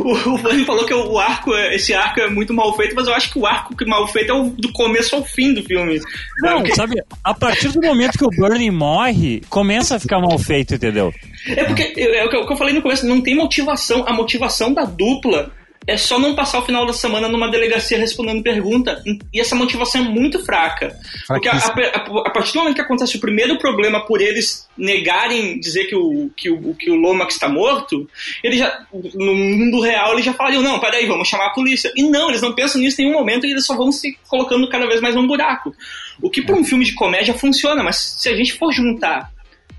O, 0.00 0.10
o, 0.10 0.34
o 0.34 0.64
falou 0.64 0.86
que 0.86 0.94
o 0.94 1.18
arco, 1.18 1.54
esse 1.72 1.92
arco 1.92 2.20
é 2.20 2.30
muito 2.30 2.54
mal 2.54 2.74
feito, 2.76 2.94
mas 2.94 3.06
eu 3.06 3.14
acho 3.14 3.32
que 3.32 3.38
o 3.38 3.46
arco 3.46 3.76
que 3.76 3.84
mal 3.84 4.06
feito 4.08 4.30
é 4.30 4.34
o 4.34 4.50
do 4.50 4.72
começo 4.72 5.14
ao 5.14 5.24
fim 5.24 5.52
do 5.52 5.62
filme. 5.62 6.00
Não, 6.38 6.58
porque... 6.58 6.74
sabe, 6.74 6.94
a 7.22 7.34
partir 7.34 7.68
do 7.68 7.80
momento 7.80 8.18
que 8.18 8.24
o 8.24 8.30
Bernie 8.30 8.70
morre, 8.70 9.42
começa 9.48 9.96
a 9.96 10.00
ficar 10.00 10.20
mal 10.20 10.38
feito, 10.38 10.74
entendeu? 10.74 11.12
É 11.48 11.64
porque, 11.64 11.92
é 11.96 12.24
o 12.24 12.28
que 12.28 12.52
eu 12.52 12.56
falei 12.56 12.74
no 12.74 12.82
começo, 12.82 13.06
não 13.06 13.20
tem 13.20 13.34
motivação. 13.34 14.04
A 14.06 14.12
motivação 14.12 14.72
da 14.72 14.84
dupla 14.84 15.52
é 15.86 15.96
só 15.96 16.18
não 16.18 16.34
passar 16.34 16.58
o 16.60 16.64
final 16.64 16.86
da 16.86 16.92
semana 16.92 17.28
numa 17.28 17.50
delegacia 17.50 17.98
respondendo 17.98 18.42
pergunta. 18.42 19.02
E 19.32 19.40
essa 19.40 19.54
motivação 19.54 20.00
é 20.00 20.04
muito 20.04 20.44
fraca. 20.44 20.96
Porque 21.26 21.48
a, 21.48 21.52
a, 21.52 22.26
a, 22.26 22.30
partir 22.30 22.52
do 22.52 22.60
momento 22.60 22.74
que 22.76 22.80
acontece 22.80 23.16
o 23.16 23.20
primeiro 23.20 23.58
problema 23.58 24.04
por 24.04 24.20
eles 24.20 24.68
negarem 24.76 25.58
dizer 25.58 25.84
que 25.84 25.94
o, 25.94 26.30
que 26.36 26.50
o, 26.50 26.74
que 26.74 26.90
o 26.90 26.94
Lomax 26.94 27.34
está 27.34 27.48
morto, 27.48 28.08
eles 28.42 28.58
já, 28.58 28.86
no 28.92 29.34
mundo 29.34 29.80
real 29.80 30.12
eles 30.12 30.24
já 30.24 30.32
falariam, 30.32 30.62
não, 30.62 30.80
peraí, 30.80 31.06
vamos 31.06 31.28
chamar 31.28 31.46
a 31.46 31.54
polícia. 31.54 31.92
E 31.94 32.02
não, 32.02 32.30
eles 32.30 32.40
não 32.40 32.54
pensam 32.54 32.80
nisso 32.80 33.00
em 33.00 33.06
nenhum 33.06 33.18
momento 33.18 33.46
e 33.46 33.50
eles 33.50 33.66
só 33.66 33.76
vão 33.76 33.92
se 33.92 34.16
colocando 34.28 34.68
cada 34.68 34.86
vez 34.86 35.00
mais 35.00 35.14
num 35.14 35.26
buraco. 35.26 35.74
O 36.22 36.30
que 36.30 36.42
para 36.42 36.56
um 36.56 36.64
filme 36.64 36.84
de 36.84 36.94
comédia 36.94 37.34
funciona, 37.34 37.82
mas 37.82 37.96
se 38.18 38.28
a 38.28 38.36
gente 38.36 38.54
for 38.54 38.72
juntar 38.72 39.33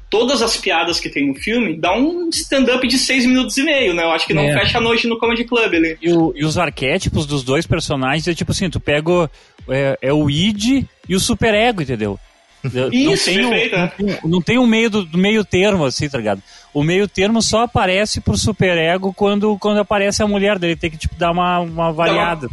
todas 0.09 0.41
as 0.41 0.57
piadas 0.57 0.99
que 0.99 1.09
tem 1.09 1.27
no 1.27 1.35
filme, 1.35 1.75
dá 1.75 1.95
um 1.95 2.29
stand-up 2.29 2.87
de 2.87 2.97
seis 2.97 3.25
minutos 3.25 3.57
e 3.57 3.63
meio, 3.63 3.93
né? 3.93 4.03
Eu 4.03 4.11
acho 4.11 4.25
que 4.25 4.33
não 4.33 4.43
é. 4.43 4.53
fecha 4.53 4.77
a 4.77 4.81
noite 4.81 5.07
no 5.07 5.17
Comedy 5.17 5.43
Club 5.43 5.73
ali. 5.73 5.97
E, 6.01 6.11
o, 6.11 6.33
e, 6.35 6.45
os 6.45 6.57
arquétipos 6.57 7.25
dos 7.25 7.43
dois 7.43 7.65
personagens 7.65 8.27
é 8.27 8.33
tipo 8.33 8.51
assim, 8.51 8.69
tu 8.69 8.79
pega 8.79 9.09
o, 9.09 9.29
é, 9.69 9.97
é 10.01 10.13
o 10.13 10.29
id 10.29 10.85
e 11.07 11.15
o 11.15 11.19
super 11.19 11.53
ego, 11.53 11.81
entendeu? 11.81 12.19
Isso, 12.91 13.31
não 13.31 13.51
tem, 13.51 13.71
não, 13.71 13.87
tem, 13.87 14.19
não 14.23 14.41
tem 14.41 14.57
um 14.57 14.65
meio 14.65 14.89
do, 14.89 15.05
do, 15.05 15.17
meio 15.17 15.45
termo, 15.45 15.85
assim, 15.85 16.09
tá 16.09 16.17
ligado? 16.17 16.41
O 16.73 16.83
meio 16.83 17.07
termo 17.07 17.41
só 17.41 17.61
aparece 17.61 18.19
pro 18.19 18.35
superego 18.35 19.13
quando, 19.13 19.55
quando 19.59 19.79
aparece 19.79 20.23
a 20.23 20.27
mulher 20.27 20.57
dele. 20.57 20.75
Tem 20.75 20.89
que, 20.89 20.97
tipo, 20.97 21.15
dar 21.15 21.31
uma, 21.31 21.59
uma 21.59 21.93
variada. 21.93 22.49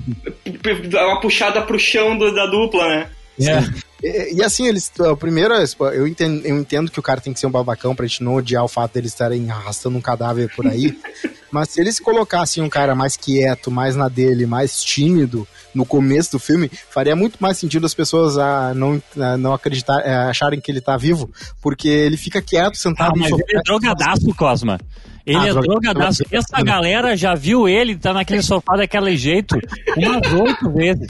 Dar 0.90 1.04
uma, 1.06 1.12
uma 1.14 1.20
puxada 1.20 1.62
pro 1.62 1.78
chão 1.78 2.16
do, 2.16 2.34
da 2.34 2.46
dupla, 2.46 2.88
né? 2.88 3.10
É. 3.40 3.82
E, 4.02 4.34
e, 4.34 4.42
assim, 4.42 4.66
eles. 4.66 4.90
O 4.98 5.16
primeiro, 5.16 5.54
eu 5.94 6.06
entendo, 6.06 6.44
eu 6.44 6.58
entendo 6.58 6.90
que 6.90 6.98
o 6.98 7.02
cara 7.02 7.20
tem 7.20 7.32
que 7.32 7.38
ser 7.38 7.46
um 7.46 7.50
babacão 7.50 7.94
pra 7.94 8.06
gente 8.06 8.22
não 8.22 8.34
odiar 8.34 8.64
o 8.64 8.68
fato 8.68 8.94
deles 8.94 9.12
estarem 9.12 9.50
arrastando 9.50 9.96
um 9.96 10.00
cadáver 10.00 10.52
por 10.54 10.66
aí. 10.66 10.98
mas 11.52 11.68
se 11.68 11.80
eles 11.80 12.00
colocassem 12.00 12.62
um 12.62 12.68
cara 12.68 12.94
mais 12.94 13.16
quieto, 13.16 13.70
mais 13.70 13.94
na 13.94 14.08
dele, 14.08 14.46
mais 14.46 14.82
tímido 14.82 15.46
no 15.74 15.86
começo 15.86 16.32
do 16.32 16.38
filme, 16.38 16.70
faria 16.90 17.14
muito 17.14 17.36
mais 17.40 17.58
sentido 17.58 17.86
as 17.86 17.94
pessoas 17.94 18.36
a 18.38 18.74
não, 18.74 19.00
a 19.18 19.36
não 19.36 19.52
acreditar, 19.52 19.98
a 19.98 20.02
é, 20.02 20.14
acharem 20.30 20.60
que 20.60 20.70
ele 20.70 20.80
tá 20.80 20.96
vivo, 20.96 21.30
porque 21.60 21.88
ele 21.88 22.16
fica 22.16 22.42
quieto, 22.42 22.76
sentado 22.76 23.12
ah, 23.14 23.18
no 23.18 23.28
sofá. 23.28 23.44
Ele 23.46 23.58
é 23.58 23.62
drogadaço, 23.62 24.34
Cosma. 24.34 24.80
Ele 25.26 25.38
ah, 25.38 25.48
é 25.48 25.52
drogadaço. 25.52 26.24
Essa 26.30 26.62
galera 26.62 27.16
já 27.16 27.34
viu 27.34 27.68
ele, 27.68 27.96
tá 27.96 28.12
naquele 28.12 28.42
sofá 28.42 28.76
daquele 28.76 29.16
jeito, 29.16 29.56
umas 29.96 30.32
oito 30.32 30.70
vezes. 30.72 31.06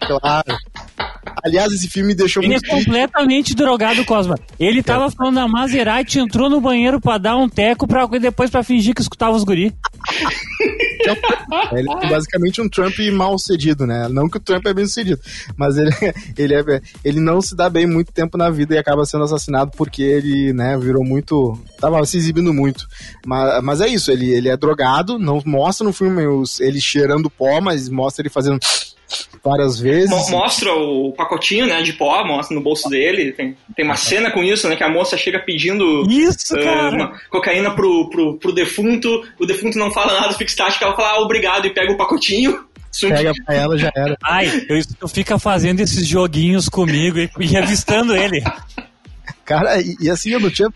Claro. 0.00 0.56
Aliás, 1.44 1.72
esse 1.72 1.88
filme 1.88 2.14
deixou 2.14 2.42
ele 2.42 2.52
muito. 2.52 2.64
Ele 2.64 2.72
é 2.72 2.78
completamente 2.78 3.54
drogado, 3.54 4.04
Cosma. 4.04 4.36
Ele 4.58 4.82
tava 4.82 5.10
falando 5.10 5.36
da 5.36 5.48
Maserati, 5.48 6.18
entrou 6.18 6.48
no 6.48 6.60
banheiro 6.60 7.00
pra 7.00 7.18
dar 7.18 7.36
um 7.36 7.48
teco 7.48 7.86
pra, 7.86 8.06
depois 8.06 8.50
pra 8.50 8.62
fingir 8.62 8.94
que 8.94 9.02
escutava 9.02 9.36
os 9.36 9.44
guri. 9.44 9.74
ele 11.72 11.88
é 11.90 12.08
basicamente 12.08 12.60
um 12.60 12.68
Trump 12.68 12.98
mal 13.12 13.38
sucedido, 13.38 13.86
né? 13.86 14.08
Não 14.08 14.28
que 14.28 14.38
o 14.38 14.40
Trump 14.40 14.66
é 14.66 14.74
bem 14.74 14.86
sucedido, 14.86 15.20
mas 15.56 15.76
ele, 15.76 15.90
ele, 16.36 16.54
é, 16.54 16.80
ele 17.04 17.20
não 17.20 17.40
se 17.40 17.54
dá 17.54 17.68
bem 17.68 17.86
muito 17.86 18.12
tempo 18.12 18.38
na 18.38 18.50
vida 18.50 18.74
e 18.74 18.78
acaba 18.78 19.04
sendo 19.04 19.24
assassinado 19.24 19.72
porque 19.76 20.02
ele, 20.02 20.52
né, 20.52 20.76
virou 20.78 21.04
muito. 21.04 21.58
tava 21.80 22.04
se 22.06 22.16
exibindo 22.16 22.52
muito. 22.52 22.86
Mas, 23.24 23.55
mas 23.62 23.80
é 23.80 23.88
isso, 23.88 24.10
ele, 24.10 24.32
ele 24.32 24.48
é 24.48 24.56
drogado, 24.56 25.18
não 25.18 25.42
mostra 25.44 25.86
no 25.86 25.92
filme 25.92 26.26
os, 26.26 26.60
ele 26.60 26.80
cheirando 26.80 27.30
pó, 27.30 27.60
mas 27.60 27.88
mostra 27.88 28.22
ele 28.22 28.30
fazendo 28.30 28.58
várias 29.42 29.78
vezes. 29.78 30.10
Mostra 30.30 30.72
o 30.72 31.12
pacotinho, 31.12 31.66
né, 31.66 31.82
de 31.82 31.92
pó, 31.92 32.24
mostra 32.24 32.54
no 32.54 32.62
bolso 32.62 32.88
dele. 32.88 33.32
Tem, 33.32 33.56
tem 33.74 33.84
uma 33.84 33.96
cena 33.96 34.30
com 34.30 34.42
isso, 34.42 34.68
né, 34.68 34.76
que 34.76 34.82
a 34.82 34.88
moça 34.88 35.16
chega 35.16 35.38
pedindo 35.38 36.02
isso, 36.10 36.56
uh, 36.56 36.90
uma 36.90 37.12
cocaína 37.30 37.70
pro, 37.74 38.10
pro, 38.10 38.38
pro 38.38 38.52
defunto, 38.52 39.08
o 39.38 39.46
defunto 39.46 39.78
não 39.78 39.92
fala 39.92 40.20
nada, 40.20 40.32
fica 40.32 40.50
estático, 40.50 40.84
ela 40.84 40.96
fala 40.96 41.10
ah, 41.10 41.20
obrigado 41.20 41.66
e 41.66 41.70
pega 41.70 41.92
o 41.92 41.96
pacotinho. 41.96 42.64
Pega 42.98 43.30
pra 43.44 43.54
ela, 43.54 43.76
já 43.76 43.92
era. 43.94 44.16
Ai, 44.24 44.64
eu, 44.70 44.80
eu 45.02 45.08
fica 45.08 45.38
fazendo 45.38 45.80
esses 45.80 46.06
joguinhos 46.06 46.66
comigo 46.66 47.18
e, 47.18 47.30
e 47.40 47.54
avistando 47.54 48.16
ele. 48.16 48.42
Cara, 49.44 49.78
e, 49.82 49.96
e 50.00 50.08
assim, 50.08 50.30
eu 50.30 50.40
não 50.40 50.48
tinha 50.48 50.70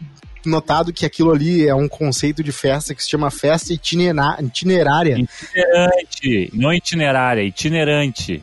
notado 0.44 0.92
que 0.92 1.04
aquilo 1.04 1.32
ali 1.32 1.66
é 1.66 1.74
um 1.74 1.88
conceito 1.88 2.42
de 2.42 2.52
festa 2.52 2.94
que 2.94 3.02
se 3.02 3.10
chama 3.10 3.30
festa 3.30 3.72
itinerária. 3.72 5.18
Itinerante, 5.18 6.50
não 6.52 6.72
itinerária, 6.72 7.42
itinerante. 7.42 8.42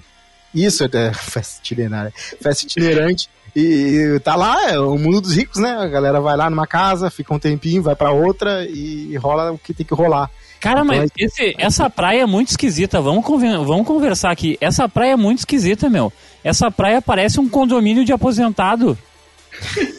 Isso, 0.54 0.84
é 0.84 1.14
festa 1.14 1.60
itinerária. 1.62 2.14
Festa 2.42 2.66
itinerante. 2.66 3.30
E 3.56 4.20
tá 4.24 4.36
lá, 4.36 4.72
é 4.72 4.80
o 4.80 4.98
mundo 4.98 5.22
dos 5.22 5.36
ricos, 5.36 5.60
né? 5.60 5.72
A 5.72 5.88
galera 5.88 6.22
vai 6.22 6.38
lá 6.38 6.50
numa 6.50 6.68
casa, 6.68 7.10
fica 7.10 7.34
um 7.34 7.40
tempinho, 7.40 7.82
vai 7.82 7.96
para 7.96 8.12
outra 8.12 8.66
e 8.66 9.16
rola 9.18 9.52
o 9.52 9.58
que 9.58 9.74
tem 9.74 9.86
que 9.86 9.96
rolar. 9.96 10.30
Cara, 10.60 10.82
então, 10.82 10.86
mas 10.86 11.12
esse, 11.18 11.56
essa 11.58 11.90
praia 11.90 12.22
é 12.22 12.26
muito 12.26 12.50
esquisita. 12.50 13.02
Vamos, 13.02 13.26
vamos 13.26 13.88
conversar 13.88 14.32
aqui. 14.32 14.58
Essa 14.60 14.88
praia 14.90 15.14
é 15.14 15.16
muito 15.16 15.40
esquisita, 15.40 15.90
meu. 15.90 16.12
Essa 16.44 16.70
praia 16.70 17.02
parece 17.02 17.40
um 17.40 17.50
condomínio 17.50 18.06
de 18.06 18.12
aposentado. 18.12 18.98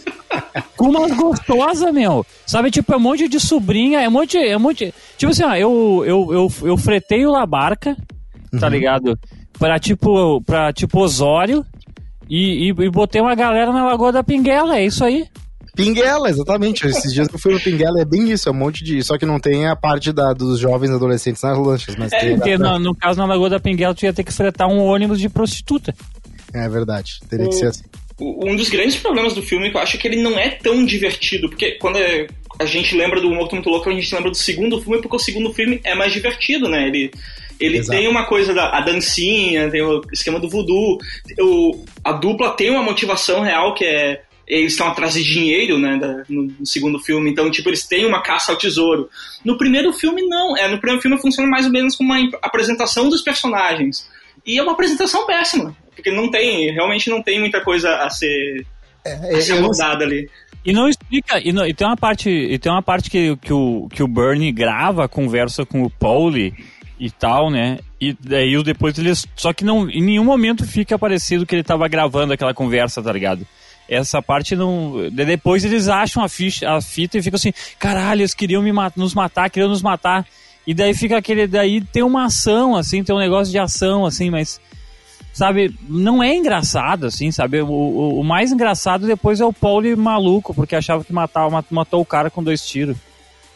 Com 0.76 0.90
umas 0.90 1.12
gostosas, 1.16 1.92
meu. 1.92 2.24
Sabe, 2.46 2.70
tipo, 2.70 2.92
é 2.92 2.96
um 2.96 3.00
monte 3.00 3.28
de 3.28 3.40
sobrinha, 3.40 4.00
é 4.00 4.08
um 4.08 4.12
monte, 4.12 4.36
é 4.36 4.56
um 4.56 4.60
monte. 4.60 4.92
Tipo 5.16 5.32
assim, 5.32 5.44
ó, 5.44 5.54
eu, 5.54 6.04
eu, 6.06 6.32
eu, 6.32 6.52
eu 6.68 6.76
fretei 6.76 7.24
a 7.24 7.46
barca, 7.46 7.96
tá 8.58 8.66
uhum. 8.66 8.72
ligado? 8.72 9.18
Pra 9.58 9.78
tipo, 9.78 10.40
pra 10.42 10.72
tipo 10.72 11.00
Osório 11.00 11.64
e, 12.28 12.68
e, 12.68 12.68
e 12.68 12.90
botei 12.90 13.20
uma 13.20 13.34
galera 13.34 13.72
na 13.72 13.84
Lagoa 13.84 14.12
da 14.12 14.22
Pinguela, 14.22 14.78
é 14.78 14.86
isso 14.86 15.04
aí. 15.04 15.26
Pinguela, 15.78 16.28
exatamente. 16.28 16.84
Esses 16.88 17.12
dias 17.12 17.28
eu 17.32 17.38
fui 17.38 17.54
no 17.54 17.60
Pinguela, 17.60 18.00
é 18.00 18.04
bem 18.04 18.32
isso, 18.32 18.48
é 18.48 18.52
um 18.52 18.54
monte 18.54 18.82
de. 18.82 19.00
Só 19.02 19.16
que 19.16 19.24
não 19.24 19.38
tem 19.38 19.68
a 19.68 19.76
parte 19.76 20.12
da, 20.12 20.32
dos 20.32 20.58
jovens 20.58 20.90
adolescentes 20.90 21.40
nas 21.40 21.56
lanchas, 21.56 21.94
mas 21.94 22.12
é, 22.12 22.18
tem. 22.18 22.34
Porque 22.36 22.58
no, 22.58 22.80
no, 22.80 22.94
caso 22.96 23.18
na 23.20 23.26
Lagoa 23.26 23.48
da 23.48 23.60
Pinguela, 23.60 23.94
tu 23.94 24.04
ia 24.04 24.12
ter 24.12 24.24
que 24.24 24.32
fretar 24.32 24.66
um 24.66 24.80
ônibus 24.80 25.20
de 25.20 25.28
prostituta. 25.28 25.94
É 26.52 26.68
verdade, 26.68 27.20
teria 27.28 27.46
o, 27.46 27.48
que 27.48 27.54
ser 27.54 27.66
assim. 27.66 27.84
Um 28.20 28.56
dos 28.56 28.68
grandes 28.68 28.96
problemas 28.96 29.32
do 29.32 29.42
filme 29.42 29.68
é 29.68 29.70
que 29.70 29.76
eu 29.76 29.80
acho 29.80 29.96
que 29.96 30.08
ele 30.08 30.20
não 30.20 30.38
é 30.38 30.50
tão 30.50 30.84
divertido, 30.84 31.48
porque 31.48 31.72
quando 31.72 31.98
é, 31.98 32.26
a 32.58 32.64
gente 32.64 32.96
lembra 32.96 33.20
do 33.20 33.30
Morto 33.30 33.54
Muito 33.54 33.70
Louco, 33.70 33.88
a 33.88 33.92
gente 33.92 34.12
lembra 34.12 34.30
do 34.30 34.36
segundo 34.36 34.80
filme, 34.80 35.00
porque 35.00 35.16
o 35.16 35.20
segundo 35.20 35.52
filme 35.52 35.80
é 35.84 35.94
mais 35.94 36.12
divertido, 36.12 36.68
né? 36.68 36.88
Ele 36.88 37.10
ele 37.60 37.78
Exato. 37.78 37.98
tem 37.98 38.08
uma 38.08 38.24
coisa 38.24 38.54
da 38.54 38.70
a 38.70 38.80
dancinha, 38.80 39.68
tem 39.68 39.82
o 39.82 40.00
esquema 40.12 40.38
do 40.38 40.48
voodoo. 40.48 40.98
O, 41.40 41.84
a 42.04 42.12
dupla 42.12 42.50
tem 42.50 42.70
uma 42.70 42.82
motivação 42.82 43.40
real 43.40 43.74
que 43.74 43.84
é 43.84 44.22
eles 44.46 44.72
estão 44.72 44.88
atrás 44.88 45.12
de 45.12 45.22
dinheiro, 45.22 45.78
né, 45.78 45.98
da, 45.98 46.24
no, 46.26 46.44
no, 46.58 46.66
segundo 46.66 46.98
filme, 46.98 47.30
então, 47.30 47.50
tipo, 47.50 47.68
eles 47.68 47.86
têm 47.86 48.06
uma 48.06 48.22
caça 48.22 48.50
ao 48.50 48.56
tesouro. 48.56 49.10
No 49.44 49.58
primeiro 49.58 49.92
filme, 49.92 50.22
não. 50.22 50.56
É, 50.56 50.66
no 50.68 50.78
primeiro 50.78 51.02
filme 51.02 51.20
funciona 51.20 51.48
mais 51.48 51.66
ou 51.66 51.72
menos 51.72 51.94
como 51.94 52.14
uma 52.14 52.30
apresentação 52.40 53.10
dos 53.10 53.20
personagens. 53.20 54.08
E 54.46 54.58
é 54.58 54.62
uma 54.62 54.72
apresentação 54.72 55.26
péssima, 55.26 55.76
porque 55.98 56.10
não 56.10 56.30
tem, 56.30 56.72
realmente 56.72 57.10
não 57.10 57.22
tem 57.22 57.40
muita 57.40 57.60
coisa 57.60 57.96
a 57.96 58.08
ser, 58.08 58.64
é, 59.04 59.34
a 59.34 59.40
ser 59.40 59.58
abordada 59.58 60.04
ali. 60.04 60.30
E 60.64 60.72
não 60.72 60.88
explica, 60.88 61.40
e, 61.42 61.52
não, 61.52 61.66
e, 61.66 61.74
tem 61.74 61.86
uma 61.86 61.96
parte, 61.96 62.30
e 62.30 62.58
tem 62.58 62.70
uma 62.70 62.82
parte 62.82 63.10
que, 63.10 63.36
que, 63.36 63.52
o, 63.52 63.88
que 63.90 64.02
o 64.02 64.08
Bernie 64.08 64.52
grava, 64.52 65.08
conversa 65.08 65.64
com 65.64 65.82
o 65.82 65.90
Pauli, 65.90 66.54
e 66.98 67.10
tal, 67.10 67.50
né? 67.50 67.78
E 68.00 68.12
daí 68.12 68.60
depois 68.62 68.98
eles. 68.98 69.26
Só 69.36 69.52
que 69.52 69.64
não, 69.64 69.88
em 69.88 70.02
nenhum 70.02 70.24
momento 70.24 70.66
fica 70.66 70.98
parecido 70.98 71.46
que 71.46 71.54
ele 71.54 71.62
tava 71.62 71.86
gravando 71.88 72.32
aquela 72.32 72.52
conversa, 72.52 73.02
tá 73.02 73.12
ligado? 73.12 73.46
Essa 73.88 74.20
parte 74.20 74.56
não. 74.56 75.08
Depois 75.10 75.64
eles 75.64 75.88
acham 75.88 76.22
a, 76.22 76.28
ficha, 76.28 76.68
a 76.70 76.80
fita 76.80 77.18
e 77.18 77.22
ficam 77.22 77.36
assim: 77.36 77.52
caralho, 77.78 78.20
eles 78.20 78.34
queriam 78.34 78.62
me 78.62 78.72
mat 78.72 78.96
nos 78.96 79.14
matar, 79.14 79.48
queriam 79.48 79.70
nos 79.70 79.82
matar. 79.82 80.26
E 80.66 80.74
daí 80.74 80.92
fica 80.92 81.16
aquele. 81.16 81.46
Daí 81.46 81.80
tem 81.80 82.02
uma 82.02 82.24
ação, 82.24 82.76
assim, 82.76 83.02
tem 83.02 83.14
um 83.14 83.20
negócio 83.20 83.50
de 83.52 83.58
ação, 83.58 84.04
assim, 84.04 84.30
mas. 84.30 84.60
Sabe, 85.38 85.72
não 85.88 86.20
é 86.20 86.34
engraçado, 86.34 87.06
assim, 87.06 87.30
sabe? 87.30 87.60
O, 87.60 87.68
o, 87.68 88.20
o 88.20 88.24
mais 88.24 88.50
engraçado 88.50 89.06
depois 89.06 89.40
é 89.40 89.44
o 89.44 89.52
Paul 89.52 89.84
maluco, 89.96 90.52
porque 90.52 90.74
achava 90.74 91.04
que 91.04 91.12
matava, 91.12 91.64
matou 91.70 92.00
o 92.00 92.04
cara 92.04 92.28
com 92.28 92.42
dois 92.42 92.66
tiros. 92.66 92.96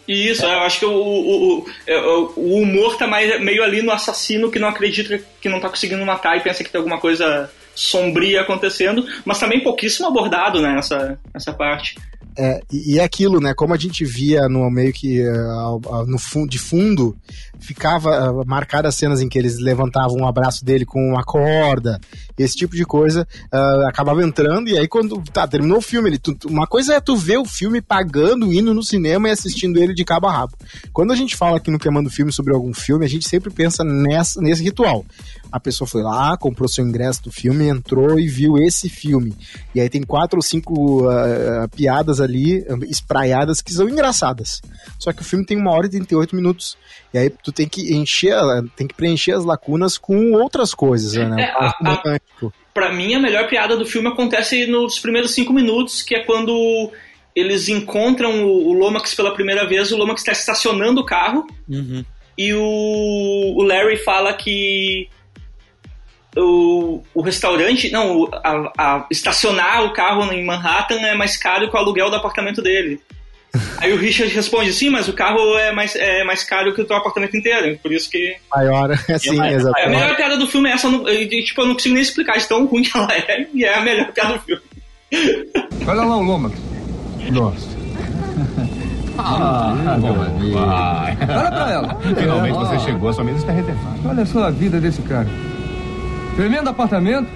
Isso, 0.06 0.44
eu 0.44 0.60
acho 0.60 0.78
que 0.78 0.86
o, 0.86 1.66
é, 1.84 1.98
o, 1.98 2.32
o, 2.36 2.62
humor 2.62 2.96
tá 2.96 3.08
mais, 3.08 3.40
meio 3.40 3.64
ali 3.64 3.82
no 3.82 3.90
assassino 3.90 4.48
que 4.48 4.60
não 4.60 4.68
acredita 4.68 5.20
que 5.40 5.48
não 5.48 5.58
tá 5.58 5.68
conseguindo 5.68 6.06
matar 6.06 6.36
e 6.36 6.40
pensa 6.40 6.62
que 6.62 6.70
tem 6.70 6.78
alguma 6.78 7.00
coisa 7.00 7.50
sombria 7.74 8.42
acontecendo, 8.42 9.04
mas 9.24 9.40
também 9.40 9.58
pouquíssimo 9.58 10.06
abordado 10.06 10.62
né, 10.62 10.74
nessa, 10.74 11.18
nessa 11.34 11.52
parte. 11.52 11.96
É, 12.36 12.60
e, 12.72 12.94
e 12.94 12.98
é 12.98 13.04
aquilo, 13.04 13.40
né? 13.40 13.54
Como 13.54 13.74
a 13.74 13.76
gente 13.76 14.04
via 14.04 14.48
no 14.48 14.70
meio 14.70 14.92
que 14.92 15.20
uh, 15.20 16.06
no 16.06 16.18
fundo, 16.18 16.48
de 16.48 16.58
fundo 16.58 17.16
ficava 17.60 18.32
uh, 18.32 18.46
marcadas 18.46 18.94
cenas 18.94 19.20
em 19.20 19.28
que 19.28 19.38
eles 19.38 19.58
levantavam 19.58 20.16
um 20.16 20.26
abraço 20.26 20.64
dele 20.64 20.84
com 20.84 21.00
uma 21.10 21.22
corda, 21.22 22.00
esse 22.38 22.56
tipo 22.56 22.74
de 22.74 22.84
coisa, 22.84 23.26
uh, 23.52 23.86
acabava 23.86 24.22
entrando 24.22 24.68
e 24.68 24.76
aí 24.76 24.88
quando 24.88 25.22
tá, 25.32 25.46
terminou 25.46 25.78
o 25.78 25.82
filme, 25.82 26.10
ele, 26.10 26.18
tu, 26.18 26.36
uma 26.48 26.66
coisa 26.66 26.94
é 26.94 27.00
tu 27.00 27.16
ver 27.16 27.38
o 27.38 27.44
filme 27.44 27.80
pagando, 27.80 28.52
indo 28.52 28.74
no 28.74 28.82
cinema 28.82 29.28
e 29.28 29.32
assistindo 29.32 29.78
ele 29.78 29.94
de 29.94 30.04
cabo 30.04 30.26
a 30.26 30.32
rabo. 30.32 30.52
Quando 30.92 31.12
a 31.12 31.16
gente 31.16 31.36
fala 31.36 31.58
aqui 31.58 31.70
no 31.70 31.78
Queimando 31.78 32.10
Filme 32.10 32.32
sobre 32.32 32.54
algum 32.54 32.74
filme, 32.74 33.04
a 33.04 33.08
gente 33.08 33.28
sempre 33.28 33.50
pensa 33.50 33.84
nessa, 33.84 34.40
nesse 34.40 34.62
ritual 34.62 35.04
a 35.52 35.60
pessoa 35.60 35.86
foi 35.86 36.02
lá, 36.02 36.36
comprou 36.38 36.66
seu 36.66 36.84
ingresso 36.84 37.22
do 37.24 37.30
filme, 37.30 37.68
entrou 37.68 38.18
e 38.18 38.26
viu 38.26 38.56
esse 38.56 38.88
filme. 38.88 39.36
E 39.74 39.80
aí 39.80 39.88
tem 39.90 40.02
quatro 40.02 40.38
ou 40.38 40.42
cinco 40.42 41.06
uh, 41.06 41.68
piadas 41.76 42.20
ali, 42.20 42.64
espraiadas, 42.88 43.60
que 43.60 43.72
são 43.72 43.88
engraçadas. 43.88 44.62
Só 44.98 45.12
que 45.12 45.20
o 45.20 45.24
filme 45.24 45.44
tem 45.44 45.58
uma 45.58 45.70
hora 45.72 45.86
e 45.86 45.90
38 45.90 46.34
minutos. 46.34 46.78
E 47.12 47.18
aí 47.18 47.28
tu 47.28 47.52
tem 47.52 47.68
que 47.68 47.94
encher, 47.94 48.34
tem 48.74 48.86
que 48.86 48.94
preencher 48.94 49.32
as 49.32 49.44
lacunas 49.44 49.98
com 49.98 50.32
outras 50.32 50.72
coisas, 50.72 51.12
né? 51.12 51.42
É, 51.42 51.50
a, 51.50 51.68
a, 51.68 52.20
pra 52.72 52.92
mim, 52.92 53.14
a 53.14 53.20
melhor 53.20 53.48
piada 53.48 53.76
do 53.76 53.84
filme 53.84 54.08
acontece 54.08 54.66
nos 54.66 54.98
primeiros 54.98 55.32
cinco 55.32 55.52
minutos, 55.52 56.02
que 56.02 56.14
é 56.14 56.24
quando 56.24 56.90
eles 57.36 57.68
encontram 57.68 58.44
o, 58.44 58.68
o 58.68 58.72
Lomax 58.72 59.14
pela 59.14 59.34
primeira 59.34 59.68
vez, 59.68 59.92
o 59.92 59.96
Lomax 59.96 60.22
está 60.22 60.32
estacionando 60.32 61.02
o 61.02 61.04
carro. 61.04 61.46
Uhum. 61.68 62.02
E 62.36 62.54
o, 62.54 63.54
o 63.56 63.62
Larry 63.62 63.98
fala 63.98 64.32
que 64.32 65.08
o, 66.36 67.02
o 67.14 67.22
restaurante, 67.22 67.90
não, 67.90 68.28
a, 68.32 68.72
a, 68.78 69.06
estacionar 69.10 69.84
o 69.84 69.92
carro 69.92 70.32
em 70.32 70.44
Manhattan 70.44 71.00
é 71.00 71.14
mais 71.14 71.36
caro 71.36 71.68
que 71.70 71.76
o 71.76 71.78
aluguel 71.78 72.10
do 72.10 72.16
apartamento 72.16 72.62
dele. 72.62 73.00
Aí 73.78 73.92
o 73.92 73.98
Richard 73.98 74.32
responde, 74.34 74.72
sim, 74.72 74.88
mas 74.88 75.08
o 75.08 75.12
carro 75.12 75.58
é 75.58 75.72
mais, 75.72 75.94
é 75.94 76.24
mais 76.24 76.42
caro 76.42 76.74
que 76.74 76.80
o 76.80 76.84
teu 76.86 76.96
apartamento 76.96 77.36
inteiro, 77.36 77.78
por 77.82 77.92
isso 77.92 78.10
que... 78.10 78.34
Maior, 78.54 78.96
sim, 79.18 79.40
é 79.42 79.52
exatamente. 79.52 79.86
A 79.86 79.90
melhor 79.90 80.16
piada 80.16 80.36
do 80.38 80.46
filme 80.46 80.70
é 80.70 80.72
essa, 80.72 80.86
eu, 80.86 81.28
tipo, 81.28 81.60
eu 81.60 81.66
não 81.66 81.74
consigo 81.74 81.94
nem 81.94 82.02
explicar 82.02 82.38
de 82.38 82.48
tão 82.48 82.64
ruim 82.64 82.82
que 82.82 82.96
ela 82.96 83.12
é, 83.12 83.46
e 83.52 83.64
é 83.64 83.74
a 83.74 83.82
melhor 83.82 84.10
piada 84.12 84.34
do 84.34 84.40
filme. 84.40 84.62
Olha 85.86 86.02
lá 86.02 86.16
o 86.16 86.22
Lomax. 86.22 86.58
Nossa. 87.30 87.68
Ah, 89.18 89.74
meu 90.00 90.22
amigo. 90.22 90.58
Olha 90.58 91.50
pra 91.50 91.70
ela. 91.70 92.00
Finalmente 92.00 92.54
você 92.54 92.78
chegou, 92.78 93.10
a 93.10 93.12
sua 93.12 93.24
mesa 93.24 93.38
está 93.38 93.52
reservada. 93.52 94.08
Olha 94.08 94.24
só 94.24 94.44
a 94.44 94.50
vida 94.50 94.80
desse 94.80 95.02
cara. 95.02 95.28
Tremendo 96.36 96.68
apartamento, 96.70 97.28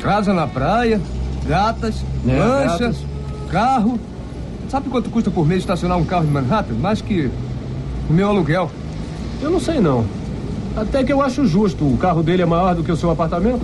casa 0.00 0.32
na 0.34 0.46
praia, 0.46 1.00
gatas, 1.46 2.04
É, 2.26 2.38
lancha, 2.38 2.78
gatas. 2.78 2.96
carro. 3.50 3.98
Sabe 4.68 4.88
quanto 4.88 5.10
custa 5.10 5.30
por 5.30 5.46
mês 5.46 5.60
estacionar 5.60 5.96
um 5.98 6.04
carro 6.04 6.24
em 6.24 6.30
Manhattan? 6.30 6.74
Mais 6.74 7.00
que 7.00 7.30
o 8.08 8.12
meu 8.12 8.28
aluguel. 8.28 8.70
Eu 9.40 9.50
não 9.50 9.60
sei 9.60 9.78
não. 9.80 10.04
Até 10.76 11.04
que 11.04 11.12
eu 11.12 11.22
acho 11.22 11.46
justo. 11.46 11.84
O 11.84 11.96
carro 11.96 12.22
dele 12.22 12.42
é 12.42 12.46
maior 12.46 12.74
do 12.74 12.82
que 12.82 12.90
o 12.90 12.96
seu 12.96 13.10
apartamento. 13.10 13.62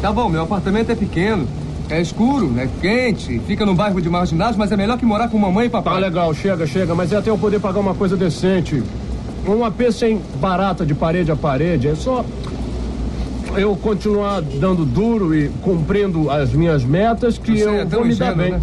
Tá 0.00 0.10
bom, 0.12 0.28
meu 0.28 0.42
apartamento 0.42 0.90
é 0.90 0.94
pequeno. 0.94 1.46
É 1.88 2.00
escuro, 2.00 2.54
é 2.58 2.66
quente, 2.80 3.38
fica 3.46 3.66
num 3.66 3.74
bairro 3.74 4.00
de 4.00 4.08
marginados, 4.08 4.56
mas 4.56 4.72
é 4.72 4.76
melhor 4.76 4.96
que 4.96 5.04
morar 5.04 5.28
com 5.28 5.36
mamãe 5.38 5.66
e 5.66 5.70
Tá 5.70 5.82
papai. 5.82 6.00
legal, 6.00 6.32
chega, 6.32 6.66
chega. 6.66 6.94
Mas 6.94 7.12
é 7.12 7.16
até 7.16 7.28
eu 7.30 7.36
poder 7.36 7.60
pagar 7.60 7.80
uma 7.80 7.94
coisa 7.94 8.16
decente. 8.16 8.82
Um 9.46 9.62
AP 9.64 9.90
sem 9.92 10.20
barata 10.40 10.86
de 10.86 10.94
parede 10.94 11.30
a 11.30 11.36
parede. 11.36 11.88
É 11.88 11.94
só 11.94 12.24
eu 13.56 13.76
continuar 13.76 14.40
dando 14.40 14.84
duro 14.84 15.34
e 15.34 15.48
cumprindo 15.62 16.30
as 16.30 16.52
minhas 16.52 16.84
metas 16.84 17.38
que 17.38 17.56
Você 17.58 17.64
eu 17.64 17.74
é 17.80 17.84
vou 17.84 18.04
me 18.04 18.14
dar 18.14 18.34
bem. 18.34 18.52
né? 18.52 18.60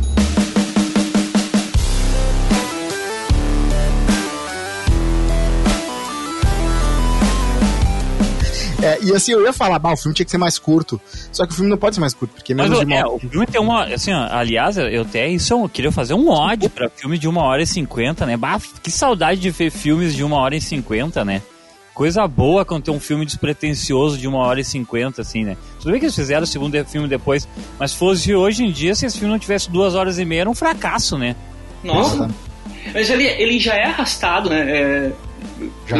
É, 8.82 8.98
e 9.04 9.14
assim, 9.14 9.34
eu 9.34 9.44
ia 9.44 9.52
falar, 9.52 9.78
bah, 9.78 9.92
o 9.92 9.98
filme 9.98 10.16
tinha 10.16 10.24
que 10.26 10.32
ser 10.32 10.38
mais 10.38 10.58
curto. 10.58 11.02
Só 11.34 11.46
que 11.46 11.52
o 11.52 11.56
filme 11.56 11.70
não 11.70 11.78
pode 11.78 11.96
ser 11.96 12.02
mais 12.02 12.14
curto, 12.14 12.34
porque 12.34 12.54
Mas 12.56 12.70
menos 12.70 12.80
o- 12.82 12.86
de 12.86 12.94
é, 12.94 13.04
uma 13.06 13.14
o 13.14 13.20
filme 13.20 13.46
tem 13.46 13.60
uma. 13.60 13.84
Assim, 13.84 14.12
aliás, 14.14 14.78
eu 14.78 15.02
até 15.02 15.28
isso 15.28 15.54
eu 15.54 15.68
queria 15.68 15.92
fazer 15.92 16.14
um 16.14 16.30
ódio 16.30 16.70
pra 16.70 16.90
filme 16.90 17.18
de 17.18 17.28
uma 17.28 17.42
hora 17.44 17.62
e 17.62 17.68
cinquenta, 17.68 18.26
né? 18.26 18.38
Bah, 18.38 18.58
que 18.82 18.90
saudade 18.90 19.42
de 19.42 19.50
ver 19.52 19.70
filmes 19.70 20.16
de 20.16 20.24
uma 20.24 20.38
hora 20.38 20.56
e 20.56 20.62
cinquenta, 20.62 21.26
né? 21.26 21.42
Coisa 22.00 22.26
boa 22.26 22.64
quando 22.64 22.84
tem 22.86 22.94
um 22.94 23.00
filme 23.00 23.26
despretensioso 23.26 24.18
de 24.18 24.26
uma 24.26 24.38
hora 24.38 24.62
e 24.62 24.64
cinquenta, 24.64 25.22
assim, 25.22 25.44
né? 25.44 25.58
Tudo 25.82 25.92
bem 25.92 26.00
que 26.00 26.06
eles 26.06 26.16
fizeram 26.16 26.44
o 26.44 26.48
segundo 26.48 26.86
filme 26.86 27.10
depois, 27.10 27.46
mas 27.78 27.94
fosse 27.94 28.34
hoje 28.34 28.64
em 28.64 28.72
dia, 28.72 28.96
se 28.96 29.06
esse 29.06 29.18
filme 29.20 29.34
não 29.34 29.38
tivesse 29.38 29.70
duas 29.70 29.96
horas 29.96 30.18
e 30.18 30.24
meia, 30.24 30.40
era 30.42 30.50
um 30.50 30.56
fracasso, 30.56 31.18
né? 31.18 31.36
Nossa. 31.84 32.30
Mas 32.94 33.10
ele, 33.10 33.26
ele 33.26 33.60
já 33.60 33.74
é 33.76 33.84
arrastado, 33.84 34.50
né? 34.50 34.62
É, 34.72 35.12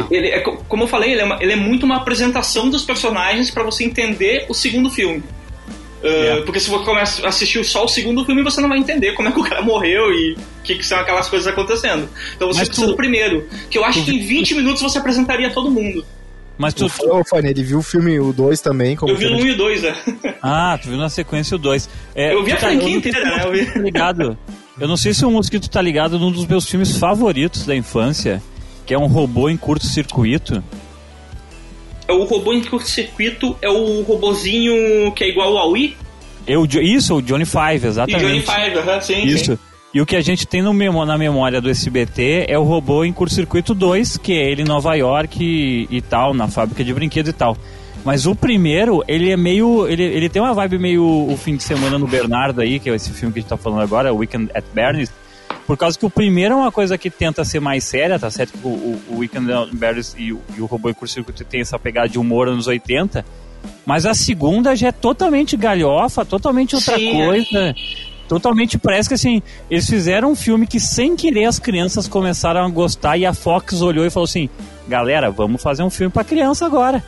Ele 0.10 0.28
é, 0.30 0.40
co- 0.40 0.64
como 0.70 0.84
eu 0.84 0.88
falei, 0.88 1.12
ele 1.12 1.20
é, 1.20 1.26
uma- 1.26 1.38
ele 1.44 1.52
é 1.52 1.56
muito 1.58 1.86
uma 1.86 1.98
apresentação 1.98 2.70
dos 2.70 2.86
personagens 2.86 3.52
pra 3.52 3.62
você 3.64 3.84
entender 3.84 4.46
o 4.48 4.54
segundo 4.54 4.90
filme. 4.90 5.22
Uh, 6.02 6.08
É. 6.08 6.42
Porque 6.42 6.60
se 6.60 6.70
você 6.70 6.86
começa 6.86 7.26
a 7.26 7.30
assistir 7.30 7.64
só 7.66 7.84
o 7.84 7.88
segundo 7.88 8.24
filme, 8.26 8.42
você 8.44 8.62
não 8.62 8.70
vai 8.70 8.78
entender 8.78 9.14
como 9.14 9.28
é 9.28 9.32
que 9.32 9.40
o 9.40 9.44
cara 9.44 9.62
morreu 9.64 10.12
e 10.14 10.34
o 10.34 10.64
que, 10.64 10.76
que 10.76 10.86
são 10.86 10.98
aquelas 11.00 11.28
coisas 11.30 11.48
acontecendo. 11.48 12.08
Então 12.36 12.48
você 12.48 12.60
Mas 12.60 12.68
precisa 12.70 12.88
tu- 12.88 12.92
do 12.92 12.98
primeiro, 12.98 13.48
que 13.70 13.78
eu 13.78 13.84
acho 13.84 14.04
que 14.06 14.12
em 14.12 14.20
20 14.20 14.56
minutos 14.56 14.82
você 14.82 14.98
apresentaria 14.98 15.50
todo 15.50 15.70
mundo. 15.70 16.06
Mas 16.58 16.74
tu. 16.74 16.86
Ô, 17.10 17.24
Fanny, 17.24 17.50
ele 17.50 17.64
viu 17.64 17.80
o 17.80 17.82
filme, 17.82 18.20
o 18.20 18.34
2 18.34 18.60
também, 18.60 18.96
como 18.96 19.12
Eu 19.14 19.18
vi 19.18 19.26
o 19.26 19.30
filme 19.30 19.44
1 19.44 19.48
e 19.48 19.52
o 19.52 19.58
2, 19.58 19.82
né? 19.84 19.96
Ah, 20.44 20.78
tu 20.82 20.90
viu 20.90 20.98
na 20.98 21.10
sequência 21.10 21.56
o 21.56 21.58
2. 21.58 21.90
Eu 22.16 22.44
vi 22.44 22.52
a 22.52 22.58
franquia 22.58 22.96
inteira, 22.96 23.24
né? 23.24 23.44
Eu 23.46 23.52
vi. 23.52 23.66
Tá 23.66 23.80
ligado? 23.80 24.38
Eu 24.80 24.88
não 24.88 24.98
sei 24.98 25.14
se 25.14 25.26
o 25.26 25.32
Mosquito 25.32 25.70
tá 25.70 25.82
ligado 25.82 26.18
num 26.20 26.32
dos 26.32 26.46
meus 26.46 26.66
filmes 26.70 26.98
favoritos 26.98 27.66
da 27.66 27.76
infância, 27.76 28.42
que 28.86 28.94
é 28.94 28.98
um 28.98 29.08
robô 29.08 29.50
em 29.50 29.56
curto-circuito. 29.58 30.62
É 32.10 32.12
O 32.12 32.24
robô 32.26 32.52
em 32.54 32.62
curto-circuito 32.64 33.56
é 33.62 33.70
o 33.70 34.02
robozinho 34.02 35.12
que 35.14 35.24
é 35.24 35.30
igual 35.30 35.58
ao 35.58 35.72
Wii 35.72 35.96
Eu, 36.48 36.66
isso, 36.66 37.16
o 37.16 37.22
Johnny 37.22 37.46
Five, 37.46 37.86
e 37.86 37.88
exatamente. 37.88 38.26
Johnny 38.26 38.42
Five, 38.42 38.78
aham, 38.80 39.00
sim, 39.02 39.24
Isso. 39.26 39.52
sim. 39.54 39.60
E 39.94 40.00
o 40.02 40.06
que 40.06 40.16
a 40.16 40.22
gente 40.22 40.46
tem 40.46 40.62
no 40.62 40.72
memo- 40.74 41.04
na 41.06 41.18
memória 41.18 41.60
do 41.60 41.68
SBT 41.70 42.46
é 42.48 42.58
o 42.60 42.64
robô 42.64 43.04
em 43.04 43.12
curto-circuito 43.12 43.74
2, 43.74 44.18
que 44.18 44.34
é 44.34 44.52
ele 44.52 44.62
em 44.62 44.66
Nova 44.66 44.94
York 44.96 45.38
e, 45.44 45.88
e 45.90 46.00
tal, 46.02 46.32
na 46.34 46.48
fábrica 46.48 46.84
de 46.84 46.94
brinquedos 46.94 47.32
e 47.32 47.34
tal. 47.34 47.58
Mas 48.06 48.26
o 48.28 48.36
primeiro, 48.36 49.04
ele 49.08 49.32
é 49.32 49.36
meio. 49.36 49.88
Ele, 49.88 50.04
ele 50.04 50.30
tem 50.30 50.42
uma 50.42 50.54
vibe 50.54 50.78
meio 50.78 51.04
o 51.04 51.36
fim 51.36 51.56
de 51.56 51.64
semana 51.64 51.98
no 51.98 52.08
Bernardo 52.08 52.62
aí, 52.62 52.80
que 52.80 52.90
é 52.90 52.96
esse 52.96 53.10
filme 53.12 53.34
que 53.34 53.40
a 53.40 53.42
gente 53.42 53.50
tá 53.50 53.58
falando 53.58 53.82
agora, 53.82 54.14
Weekend 54.14 54.50
at 54.54 54.64
Bernie's. 54.74 55.12
Por 55.70 55.78
causa 55.78 56.00
que 56.00 56.04
o 56.04 56.10
primeiro 56.10 56.56
é 56.56 56.58
uma 56.58 56.72
coisa 56.72 56.98
que 56.98 57.12
tenta 57.12 57.46
ser 57.46 57.60
mais 57.60 57.84
séria, 57.84 58.18
tá 58.18 58.32
certo? 58.32 58.54
Que 58.54 58.68
o, 58.68 58.72
o, 58.72 59.02
o 59.12 59.18
Weekend 59.20 59.54
at 59.54 59.70
Bernie's 59.72 60.16
e 60.18 60.34
o, 60.34 60.42
e 60.58 60.62
o 60.62 60.66
robô 60.66 60.90
em 60.90 60.96
curto-circuito 60.96 61.46
tem 61.46 61.62
essa 61.62 61.78
pegada 61.78 62.10
de 62.10 62.18
humor 62.18 62.48
anos 62.48 62.66
80. 62.66 63.24
Mas 63.86 64.04
a 64.04 64.16
segunda 64.16 64.76
já 64.76 64.88
é 64.88 64.92
totalmente 64.92 65.56
galhofa, 65.56 66.26
totalmente 66.26 66.76
outra 66.76 66.98
Sim, 66.98 67.14
coisa. 67.14 67.76
Totalmente 68.28 68.80
parece 68.80 69.10
que 69.10 69.14
assim, 69.14 69.44
eles 69.70 69.88
fizeram 69.88 70.32
um 70.32 70.36
filme 70.36 70.66
que 70.66 70.80
sem 70.80 71.16
querer 71.16 71.46
as 71.46 71.60
crianças 71.60 72.08
começaram 72.08 72.66
a 72.66 72.70
gostar 72.70 73.18
e 73.18 73.26
a 73.28 73.32
Fox 73.32 73.80
olhou 73.80 74.04
e 74.04 74.10
falou 74.10 74.26
assim: 74.26 74.50
"Galera, 74.88 75.30
vamos 75.30 75.62
fazer 75.62 75.84
um 75.84 75.90
filme 75.92 76.12
pra 76.12 76.24
criança 76.24 76.66
agora". 76.66 77.04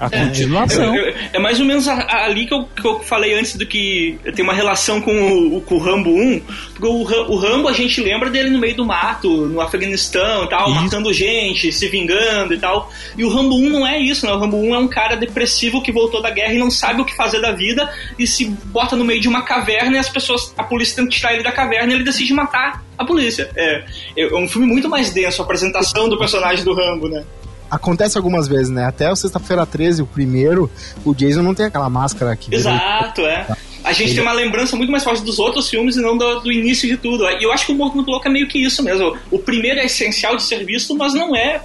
A 0.00 0.08
continuação. 0.08 0.96
Eu- 0.96 1.04
eu- 1.08 1.14
é 1.34 1.38
mais 1.38 1.60
ou 1.60 1.66
menos 1.66 1.86
a- 1.86 1.94
a- 1.94 2.24
ali 2.24 2.46
que 2.46 2.54
eu, 2.54 2.64
que 2.64 2.86
eu 2.86 3.00
falei 3.00 3.34
antes 3.38 3.54
do 3.54 3.66
que 3.66 4.18
tem 4.34 4.42
uma 4.42 4.54
relação 4.54 5.00
com 5.00 5.12
o, 5.56 5.60
com 5.60 5.74
o 5.74 5.78
Rambo 5.78 6.10
1. 6.10 6.40
Porque 6.74 6.86
o, 6.86 7.30
o 7.32 7.36
Rambo 7.36 7.68
a 7.68 7.72
gente 7.74 8.00
lembra 8.00 8.30
dele 8.30 8.48
no 8.50 8.58
meio 8.58 8.74
do 8.74 8.84
mato, 8.86 9.28
no 9.46 9.60
Afeganistão 9.60 10.44
e 10.44 10.48
tal, 10.48 10.70
Isso. 10.70 10.82
matando 10.82 11.12
gente, 11.12 11.70
se 11.70 11.86
vingando 11.88 12.54
e 12.54 12.58
tal. 12.58 12.90
E 13.16 13.24
o 13.24 13.28
Rambo 13.28 13.54
1 13.56 13.68
não 13.68 13.86
é 13.86 13.98
isso, 13.98 14.24
né? 14.24 14.32
O 14.32 14.38
Rambo 14.38 14.56
1 14.56 14.74
é 14.74 14.78
um 14.78 14.88
cara 14.88 15.16
depressivo 15.16 15.82
que 15.82 15.92
voltou 15.92 16.22
da 16.22 16.30
guerra 16.30 16.54
e 16.54 16.58
não 16.58 16.70
sabe 16.70 17.02
o 17.02 17.04
que 17.04 17.14
fazer 17.14 17.40
da 17.40 17.52
vida 17.52 17.88
e 18.18 18.26
se 18.26 18.46
bota 18.46 18.96
no 18.96 19.04
meio 19.04 19.20
de 19.20 19.28
uma 19.28 19.42
caverna 19.42 19.96
e 19.96 19.98
as 19.98 20.08
pessoas, 20.08 20.54
a 20.56 20.64
polícia 20.64 20.96
tenta 20.96 21.10
tirar 21.10 21.34
ele 21.34 21.42
da 21.42 21.52
caverna 21.52 21.92
e 21.92 21.96
ele 21.96 22.04
decide 22.04 22.32
matar 22.32 22.82
a 22.96 23.04
polícia. 23.04 23.50
É, 23.54 23.84
é 24.16 24.34
um 24.34 24.48
filme 24.48 24.66
muito 24.66 24.88
mais 24.88 25.10
denso, 25.12 25.42
a 25.42 25.44
apresentação 25.44 26.08
do 26.08 26.18
personagem 26.18 26.64
do 26.64 26.72
Rambo, 26.72 27.08
né? 27.08 27.22
Acontece 27.70 28.16
algumas 28.18 28.48
vezes, 28.48 28.68
né? 28.70 28.84
Até 28.84 29.10
o 29.10 29.16
Sexta-feira 29.16 29.64
13, 29.64 30.02
o 30.02 30.06
primeiro, 30.06 30.70
o 31.04 31.14
Jason 31.14 31.42
não 31.42 31.54
tem 31.54 31.66
aquela 31.66 31.88
máscara 31.88 32.34
vira- 32.36 32.56
Exato, 32.56 33.20
é. 33.22 33.46
A 33.82 33.92
gente 33.92 34.12
tem 34.14 34.22
uma 34.22 34.32
lembrança 34.32 34.76
muito 34.76 34.90
mais 34.92 35.02
forte 35.02 35.22
dos 35.22 35.38
outros 35.38 35.70
filmes 35.70 35.96
e 35.96 36.00
não 36.02 36.16
do, 36.18 36.40
do 36.40 36.52
início 36.52 36.86
de 36.88 36.96
tudo. 36.98 37.24
E 37.30 37.42
eu 37.42 37.50
acho 37.52 37.64
que 37.66 37.72
o 37.72 37.74
Muito 37.74 38.10
Louco 38.10 38.26
é 38.28 38.30
meio 38.30 38.46
que 38.46 38.58
isso 38.62 38.82
mesmo. 38.82 39.16
O 39.30 39.38
primeiro 39.38 39.80
é 39.80 39.86
essencial 39.86 40.36
de 40.36 40.42
ser 40.42 40.64
visto, 40.66 40.94
mas 40.96 41.14
não 41.14 41.34
é 41.34 41.62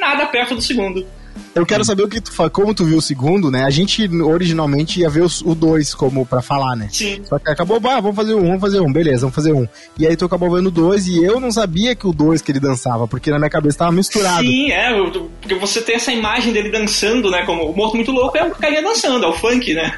nada 0.00 0.26
perto 0.26 0.54
do 0.56 0.60
segundo. 0.62 1.06
Eu 1.54 1.64
quero 1.66 1.84
saber 1.84 2.02
o 2.02 2.08
que 2.08 2.20
tu 2.20 2.30
como 2.50 2.74
tu 2.74 2.84
viu 2.84 2.98
o 2.98 3.02
segundo, 3.02 3.50
né? 3.50 3.64
A 3.64 3.70
gente 3.70 4.06
originalmente 4.22 5.00
ia 5.00 5.08
ver 5.10 5.22
os- 5.22 5.40
o 5.42 5.54
2 5.54 5.94
como 5.94 6.24
pra 6.26 6.42
falar, 6.42 6.76
né? 6.76 6.88
Sim. 6.92 7.20
Só 7.24 7.38
que 7.38 7.50
acabou, 7.50 7.80
bah, 7.80 8.00
vamos 8.00 8.16
fazer 8.16 8.34
um, 8.34 8.42
vamos 8.46 8.60
fazer 8.60 8.80
um, 8.80 8.92
beleza, 8.92 9.20
vamos 9.20 9.34
fazer 9.34 9.52
um. 9.52 9.66
E 9.98 10.06
aí 10.06 10.16
tu 10.16 10.24
acabou 10.24 10.50
vendo 10.54 10.66
o 10.66 10.70
2 10.70 11.06
e 11.06 11.24
eu 11.24 11.40
não 11.40 11.50
sabia 11.50 11.94
que 11.94 12.06
o 12.06 12.12
2 12.12 12.42
que 12.42 12.52
ele 12.52 12.60
dançava, 12.60 13.08
porque 13.08 13.30
na 13.30 13.38
minha 13.38 13.50
cabeça 13.50 13.78
tava 13.78 13.92
misturado. 13.92 14.44
Sim, 14.46 14.70
é, 14.70 14.92
porque 15.40 15.54
você 15.54 15.80
tem 15.80 15.96
essa 15.96 16.12
imagem 16.12 16.52
dele 16.52 16.70
dançando, 16.70 17.30
né? 17.30 17.42
Como 17.44 17.64
o 17.70 17.76
Morto 17.76 17.96
Muito 17.96 18.12
Louco 18.12 18.36
é 18.36 18.44
o 18.44 18.50
carinha 18.50 18.82
dançando, 18.82 19.24
é 19.24 19.28
o 19.28 19.32
funk, 19.32 19.72
né? 19.74 19.92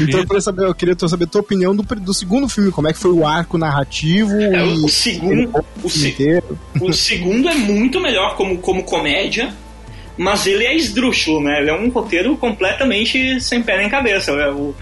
Então 0.00 0.20
eu 0.20 0.26
queria 0.26 0.40
saber, 0.40 0.64
eu 0.66 0.74
queria 0.74 0.96
saber 1.08 1.24
a 1.24 1.28
tua 1.28 1.40
opinião 1.40 1.74
do, 1.74 1.82
do 1.82 2.12
segundo 2.14 2.48
filme, 2.48 2.70
como 2.70 2.88
é 2.88 2.92
que 2.92 2.98
foi 2.98 3.10
o 3.12 3.26
arco 3.26 3.56
narrativo 3.56 4.32
É, 4.40 4.66
e 4.66 4.84
o 4.84 4.88
segundo, 4.88 5.50
o, 5.82 5.86
o 5.86 5.90
se- 5.90 6.42
o 6.80 6.92
segundo 6.92 7.48
é 7.48 7.54
muito 7.54 8.00
melhor 8.00 8.36
como, 8.36 8.58
como 8.58 8.82
comédia, 8.82 9.52
mas 10.22 10.46
ele 10.46 10.64
é 10.66 10.76
esdrúxulo, 10.76 11.40
né? 11.42 11.60
Ele 11.60 11.70
é 11.70 11.74
um 11.74 11.88
roteiro 11.88 12.36
completamente 12.36 13.40
sem 13.40 13.62
pé 13.62 13.78
nem 13.78 13.88
cabeça. 13.88 14.30
É, 14.32 14.50
o, 14.50 14.74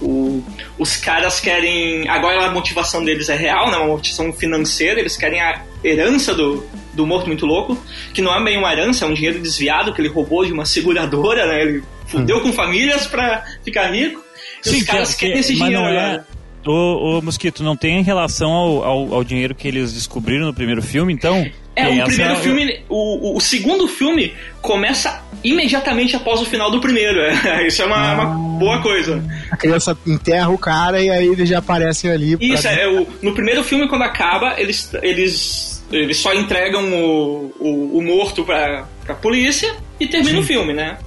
o- 0.00 0.44
os 0.78 0.96
caras 0.96 1.40
querem. 1.40 2.08
Agora 2.08 2.46
a 2.46 2.50
motivação 2.52 3.04
deles 3.04 3.28
é 3.28 3.36
real, 3.36 3.70
né? 3.70 3.76
Uma 3.78 3.86
motivação 3.88 4.32
financeira, 4.32 5.00
eles 5.00 5.16
querem 5.16 5.40
a 5.40 5.62
herança 5.82 6.34
do, 6.34 6.64
do 6.92 7.06
Morto 7.06 7.26
Muito 7.26 7.46
Louco, 7.46 7.76
que 8.12 8.20
não 8.22 8.34
é 8.34 8.42
bem 8.44 8.58
uma 8.58 8.72
herança, 8.72 9.04
é 9.04 9.08
um 9.08 9.14
dinheiro 9.14 9.40
desviado 9.40 9.92
que 9.92 10.00
ele 10.00 10.08
roubou 10.08 10.44
de 10.44 10.52
uma 10.52 10.64
seguradora, 10.66 11.46
né? 11.46 11.62
Ele 11.62 11.82
fudeu 12.06 12.40
com 12.40 12.52
famílias 12.52 13.06
pra 13.06 13.44
ficar 13.64 13.90
rico. 13.92 14.22
E 14.66 14.68
os 14.70 14.82
caras 14.84 15.14
que- 15.14 15.26
querem 15.26 15.38
esse 15.40 15.54
dinheiro 15.54 15.82
é. 15.82 15.86
agora. 15.88 16.26
Ô, 16.64 17.18
ô, 17.18 17.22
Mosquito, 17.22 17.64
não 17.64 17.76
tem 17.76 18.02
relação 18.04 18.52
ao, 18.52 18.84
ao, 18.84 19.14
ao 19.14 19.24
dinheiro 19.24 19.52
que 19.54 19.66
eles 19.66 19.92
descobriram 19.92 20.46
no 20.46 20.54
primeiro 20.54 20.80
filme, 20.80 21.12
então? 21.12 21.44
É, 21.74 21.88
o 21.88 21.92
essa- 21.92 22.04
primeiro 22.04 22.36
filme, 22.36 22.80
o, 22.88 23.36
o, 23.36 23.40
segundo 23.40 23.88
filme 23.88 24.34
começa 24.60 25.22
imediatamente 25.42 26.14
após 26.14 26.40
o 26.40 26.44
final 26.44 26.70
do 26.70 26.80
primeiro. 26.80 27.18
é. 27.24 27.66
Isso 27.66 27.82
é 27.82 27.86
uma, 27.86 28.14
uma 28.14 28.58
boa 28.58 28.82
coisa. 28.82 29.24
A 29.50 29.56
criança 29.56 29.96
enterra 30.06 30.50
o 30.50 30.58
cara 30.58 31.02
e 31.02 31.08
aí 31.10 31.26
eles 31.26 31.48
já 31.48 31.58
aparecem 31.58 32.10
ali. 32.10 32.36
pra- 32.36 32.46
Isso, 32.46 32.68
é, 32.68 32.86
o, 32.88 33.06
no 33.22 33.32
primeiro 33.34 33.64
filme, 33.64 33.88
quando 33.88 34.02
acaba, 34.02 34.60
eles, 34.60 34.90
eles, 35.02 35.82
eles 35.90 36.16
só 36.18 36.34
entregam 36.34 36.84
o, 36.92 37.52
o, 37.58 37.98
o 37.98 38.02
morto 38.02 38.44
pra, 38.44 38.86
pra 39.04 39.14
polícia 39.14 39.74
e 39.98 40.06
termina 40.06 40.38
o 40.40 40.42
filme, 40.42 40.72
né? 40.74 40.98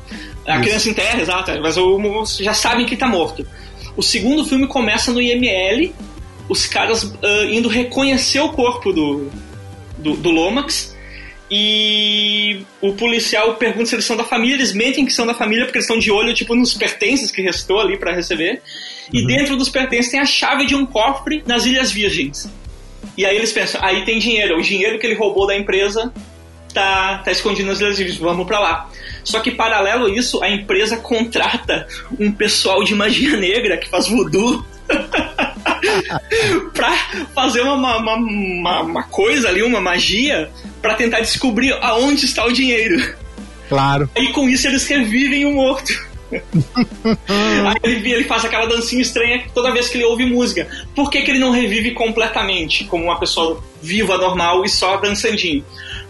A 0.48 0.60
criança 0.60 0.90
enterra, 0.90 1.22
exato, 1.22 1.52
mas 1.62 1.76
o, 1.78 2.00
já 2.40 2.54
sabem 2.54 2.86
que 2.86 2.96
tá 2.96 3.08
morto. 3.08 3.46
O 3.98 4.02
segundo 4.04 4.46
filme 4.46 4.68
começa 4.68 5.12
no 5.12 5.22
IML, 5.22 5.94
os 6.48 6.68
caras 6.68 7.12
ah, 7.24 7.46
indo 7.50 7.68
reconhecer 7.68 8.40
o 8.42 8.50
corpo 8.50 8.92
do, 8.94 9.32
do, 10.06 10.16
do 10.16 10.30
Lomax. 10.30 10.96
e 11.50 12.62
o 12.80 12.94
policial 12.94 13.56
pergunta 13.56 13.88
se 13.88 13.96
eles 13.96 14.06
são 14.06 14.16
da 14.16 14.24
família, 14.24 14.56
eles 14.56 14.74
mentem 14.74 15.06
que 15.06 15.12
são 15.12 15.26
da 15.26 15.34
família 15.34 15.66
porque 15.66 15.80
eles 15.80 15.86
estão 15.86 16.00
de 16.00 16.12
olho, 16.12 16.34
tipo, 16.34 16.56
nos 16.56 16.74
pertences 16.76 17.32
que 17.32 17.42
restou 17.42 17.80
ali 17.80 17.98
para 17.98 18.14
receber. 18.14 18.62
E 19.12 19.22
uhum. 19.22 19.28
dentro 19.28 19.58
dos 19.58 19.70
pertences 19.70 20.12
tem 20.12 20.20
a 20.20 20.26
chave 20.26 20.66
de 20.66 20.76
um 20.76 20.86
cofre 20.86 21.44
nas 21.46 21.66
Ilhas 21.66 21.92
Virgens. 21.92 22.50
E 23.18 23.26
aí 23.26 23.36
eles 23.36 23.52
pensam, 23.52 23.84
aí 23.84 24.04
tem 24.06 24.20
dinheiro, 24.20 24.58
o 24.58 24.62
dinheiro 24.62 25.00
que 25.00 25.06
ele 25.06 25.16
roubou 25.16 25.48
da 25.48 25.56
empresa 25.56 26.14
tá, 26.74 27.20
tá 27.20 27.32
escondido 27.32 27.68
nas 27.68 27.80
Ilhas 27.80 27.98
Virgens, 27.98 28.20
vamos 28.20 28.46
para 28.46 28.60
lá. 28.60 28.90
Só 29.24 29.40
que 29.40 29.52
paralelo 29.52 30.06
a 30.06 30.10
isso, 30.10 30.44
a 30.44 30.50
empresa 30.50 30.98
contrata 30.98 31.88
um 32.20 32.32
pessoal 32.32 32.84
de 32.84 32.94
magia 32.94 33.38
negra 33.38 33.78
que 33.78 33.90
faz 33.90 34.08
voodoo 34.08 34.64
pra 36.74 36.96
fazer 37.34 37.62
uma, 37.62 37.98
uma, 37.98 38.16
uma, 38.16 38.82
uma, 38.82 39.04
coisa 39.04 39.50
ali, 39.50 39.64
uma 39.64 39.82
magia, 39.82 40.50
para 40.82 40.96
tentar 40.96 41.20
descobrir 41.22 41.74
aonde 41.82 42.26
está 42.26 42.46
o 42.46 42.52
dinheiro. 42.52 43.16
Claro. 43.68 44.10
E 44.16 44.28
com 44.30 44.48
isso 44.48 44.68
eles 44.68 44.88
revivem 44.88 45.46
o 45.46 45.54
morto. 45.54 45.94
Aí 46.36 47.78
ele, 47.84 48.12
ele, 48.12 48.24
faz 48.24 48.44
aquela 48.46 48.66
dancinha 48.66 49.02
estranha 49.02 49.44
toda 49.54 49.72
vez 49.72 49.88
que 49.88 49.98
ele 49.98 50.06
ouve 50.06 50.26
música. 50.26 50.68
Por 50.96 51.10
que, 51.10 51.22
que 51.22 51.32
ele 51.32 51.40
não 51.40 51.52
revive 51.52 51.92
completamente, 51.92 52.84
como 52.86 53.06
uma 53.06 53.20
pessoa 53.20 53.64
viva, 53.82 54.18
normal 54.18 54.66
e 54.66 54.70
só 54.70 54.98
dançandinho? 54.98 55.64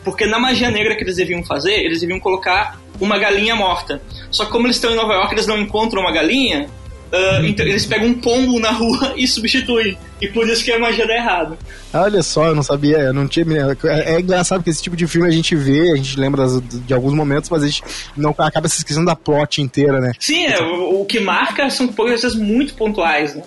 Porque 0.04 0.26
na 0.26 0.40
magia 0.40 0.70
negra 0.70 0.96
que 0.96 1.04
eles 1.04 1.16
deviam 1.16 1.44
fazer, 1.44 1.74
eles 1.74 2.00
deviam 2.00 2.20
colocar 2.20 2.80
uma 3.00 3.18
galinha 3.18 3.56
morta. 3.56 4.02
Só 4.32 4.46
que 4.46 4.52
como 4.52 4.68
eles 4.68 4.78
estão 4.78 4.92
em 4.92 4.96
Nova 4.96 5.14
York, 5.14 5.34
eles 5.34 5.48
não 5.48 5.58
encontram 5.58 6.02
uma 6.02 6.12
galinha, 6.12 6.70
Uh, 7.16 7.46
então 7.46 7.66
eles 7.66 7.86
pegam 7.86 8.10
um 8.10 8.14
pombo 8.16 8.60
na 8.60 8.72
rua 8.72 9.14
e 9.16 9.26
substituem. 9.26 9.98
E 10.22 10.28
por 10.28 10.48
isso 10.50 10.64
que 10.66 10.72
a 10.72 10.80
magia 10.80 11.08
dá 11.08 11.16
errado. 11.16 11.58
Olha 11.94 12.22
só, 12.22 12.48
eu 12.48 12.56
não 12.56 12.64
sabia, 12.64 12.98
eu 12.98 13.14
não 13.14 13.26
tinha. 13.26 13.46
É, 13.86 14.16
é 14.16 14.20
engraçado 14.20 14.62
que 14.62 14.70
esse 14.70 14.84
tipo 14.84 14.98
de 14.98 15.08
filme 15.08 15.28
a 15.28 15.32
gente 15.32 15.56
vê, 15.56 15.94
a 15.94 15.96
gente 15.96 16.20
lembra 16.20 16.44
das, 16.44 16.62
de 16.62 16.94
alguns 16.94 17.14
momentos, 17.14 17.50
mas 17.50 17.64
a 17.64 17.68
gente 17.68 17.84
não 18.18 18.32
acaba 18.38 18.68
se 18.68 18.80
esquecendo 18.80 19.06
da 19.06 19.16
plot 19.16 19.62
inteira, 19.62 20.02
né? 20.02 20.12
Sim, 20.20 20.46
é, 20.46 20.62
o, 20.62 21.02
o, 21.02 21.06
que 21.06 21.20
marca 21.22 21.70
são 21.70 21.88
coisas 21.88 22.36
muito 22.36 22.74
pontuais, 22.74 23.36
né? 23.36 23.44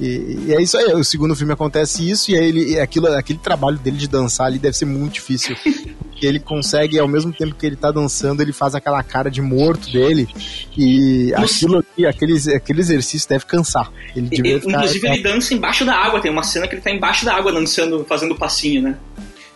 E, 0.00 0.46
e, 0.46 0.54
é 0.54 0.62
isso 0.62 0.76
aí, 0.76 0.92
o 0.94 1.04
segundo 1.04 1.36
filme 1.36 1.52
acontece 1.52 2.08
isso, 2.08 2.30
e 2.30 2.36
aí 2.36 2.48
ele, 2.48 2.80
aquilo, 2.80 3.06
aquele 3.08 3.38
trabalho 3.38 3.78
dele 3.78 3.98
de 3.98 4.08
dançar 4.08 4.46
ali 4.46 4.58
deve 4.58 4.76
ser 4.76 4.86
muito 4.86 5.14
difícil. 5.14 5.54
porque 6.20 6.26
ele 6.26 6.38
consegue, 6.38 6.98
ao 6.98 7.08
mesmo 7.08 7.32
tempo 7.32 7.54
que 7.54 7.64
ele 7.64 7.76
tá 7.76 7.90
dançando, 7.90 8.42
ele 8.42 8.52
faz 8.52 8.74
aquela 8.74 9.02
cara 9.02 9.30
de 9.30 9.40
morto 9.40 9.90
dele. 9.90 10.28
E 10.76 11.32
aquilo 11.34 11.78
aqui, 11.78 12.04
aquele, 12.04 12.34
aquele 12.54 12.80
exercício 12.80 13.26
deve 13.26 13.46
cansar. 13.46 13.90
Ele 14.14 14.28
e, 14.30 14.36
ficar, 14.36 14.70
inclusive, 14.70 15.08
ele 15.08 15.22
dança 15.22 15.54
embaixo 15.54 15.82
da 15.82 15.94
água. 15.94 16.20
Tem 16.20 16.30
uma 16.30 16.42
cena 16.42 16.68
que 16.68 16.74
ele 16.74 16.82
tá 16.82 16.90
embaixo 16.90 17.24
da 17.24 17.34
água 17.34 17.50
dançando, 17.50 18.04
fazendo 18.04 18.34
passinho, 18.34 18.82
né? 18.82 18.96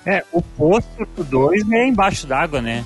É, 0.07 0.25
o 0.33 0.41
posto 0.41 1.07
do 1.15 1.23
2 1.23 1.71
é 1.71 1.87
embaixo 1.87 2.27
d'água, 2.27 2.63
né? 2.63 2.83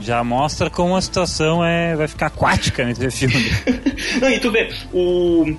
Já 0.00 0.24
mostra 0.24 0.68
como 0.68 0.96
a 0.96 1.00
situação 1.00 1.64
é, 1.64 1.94
vai 1.94 2.08
ficar 2.08 2.26
aquática 2.26 2.84
nesse 2.84 3.28
filme. 3.28 3.48
Não, 4.20 4.28
e 4.28 4.40
tu 4.40 4.50
vê, 4.50 4.70
o, 4.92 5.56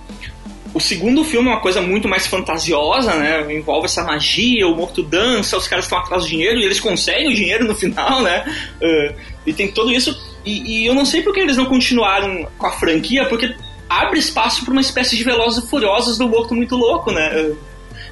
o 0.73 0.79
segundo 0.79 1.23
filme 1.23 1.49
é 1.49 1.51
uma 1.51 1.59
coisa 1.59 1.81
muito 1.81 2.07
mais 2.07 2.27
fantasiosa, 2.27 3.13
né? 3.15 3.53
Envolve 3.53 3.85
essa 3.85 4.03
magia, 4.03 4.67
o 4.67 4.75
morto 4.75 5.03
dança, 5.03 5.57
os 5.57 5.67
caras 5.67 5.85
estão 5.85 5.97
atrás 5.97 6.23
do 6.23 6.29
dinheiro 6.29 6.59
e 6.59 6.63
eles 6.63 6.79
conseguem 6.79 7.29
o 7.29 7.35
dinheiro 7.35 7.65
no 7.65 7.75
final, 7.75 8.21
né? 8.21 8.45
Uh, 8.81 9.15
e 9.45 9.53
tem 9.53 9.71
tudo 9.71 9.91
isso. 9.91 10.17
E, 10.45 10.83
e, 10.83 10.85
eu 10.87 10.93
não 10.93 11.05
sei 11.05 11.21
por 11.21 11.33
que 11.33 11.39
eles 11.39 11.57
não 11.57 11.65
continuaram 11.65 12.47
com 12.57 12.65
a 12.65 12.71
franquia, 12.71 13.25
porque 13.25 13.53
abre 13.89 14.19
espaço 14.19 14.63
para 14.63 14.71
uma 14.71 14.81
espécie 14.81 15.15
de 15.17 15.23
Velozes 15.23 15.63
e 15.63 15.67
Furiosos 15.67 16.17
do 16.17 16.27
Morto 16.27 16.55
Muito 16.55 16.75
Louco, 16.75 17.11
né? 17.11 17.31
Uh, 17.41 17.57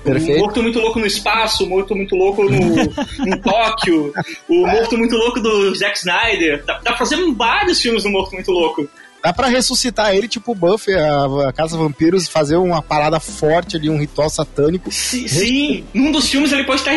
Perfeito. 0.04 0.38
O 0.38 0.44
Morto 0.44 0.64
Muito 0.64 0.80
Louco 0.80 1.00
no 1.00 1.06
Espaço, 1.06 1.66
o 1.66 1.70
Morto 1.70 1.96
Muito 1.96 2.16
Louco 2.16 2.44
no, 2.44 2.52
em 3.26 3.42
Tóquio, 3.42 4.14
o 4.48 4.68
Morto 4.68 4.98
Muito 4.98 5.16
Louco 5.16 5.40
do 5.40 5.74
Zack 5.76 5.98
Snyder. 5.98 6.64
Dá, 6.66 6.74
dá 6.76 6.92
pra 6.92 6.98
fazer 6.98 7.18
vários 7.34 7.82
filmes 7.82 8.04
do 8.04 8.10
Morto 8.10 8.34
Muito 8.34 8.52
Louco. 8.52 8.88
Dá 9.24 9.34
pra 9.34 9.48
ressuscitar 9.48 10.16
ele, 10.16 10.28
tipo 10.28 10.52
o 10.52 10.56
Buffy, 10.56 10.94
a, 10.94 11.50
a 11.50 11.54
Casa 11.54 11.78
Vampiros, 11.78 12.28
fazer 12.28 12.56
uma 12.56 12.82
parada 12.82 13.20
forte 13.20 13.76
ali, 13.76 13.90
um 13.90 14.00
ritual 14.00 14.30
satânico. 14.30 14.92
Sim, 14.92 15.28
sim. 15.28 15.84
num 15.94 16.12
dos 16.12 16.30
filmes 16.30 16.52
ele 16.52 16.64
pode 16.64 16.82
estar 16.82 16.94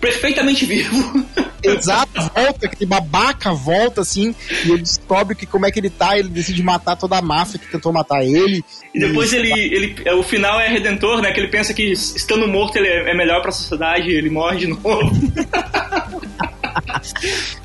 perfeitamente 0.00 0.66
vivo. 0.66 1.24
Exato, 1.62 2.20
volta, 2.34 2.66
aquele 2.66 2.86
babaca 2.86 3.52
volta 3.52 4.00
assim, 4.00 4.34
e 4.64 4.72
ele 4.72 4.82
descobre 4.82 5.36
que 5.36 5.46
como 5.46 5.64
é 5.64 5.70
que 5.70 5.78
ele 5.78 5.90
tá, 5.90 6.18
ele 6.18 6.28
decide 6.28 6.60
matar 6.60 6.96
toda 6.96 7.16
a 7.16 7.22
máfia 7.22 7.60
que 7.60 7.70
tentou 7.70 7.92
matar 7.92 8.24
ele. 8.24 8.64
E 8.92 8.98
depois 8.98 9.32
e... 9.32 9.36
ele, 9.36 9.52
ele. 9.52 9.96
É, 10.04 10.12
o 10.12 10.24
final 10.24 10.60
é 10.60 10.66
redentor, 10.66 11.22
né? 11.22 11.30
Que 11.30 11.38
ele 11.38 11.48
pensa 11.48 11.72
que 11.72 11.92
estando 11.92 12.48
morto 12.48 12.76
ele 12.76 12.88
é 12.88 13.14
melhor 13.14 13.40
pra 13.40 13.52
sociedade, 13.52 14.10
ele 14.10 14.28
morre 14.28 14.58
de 14.58 14.66
novo. 14.74 15.12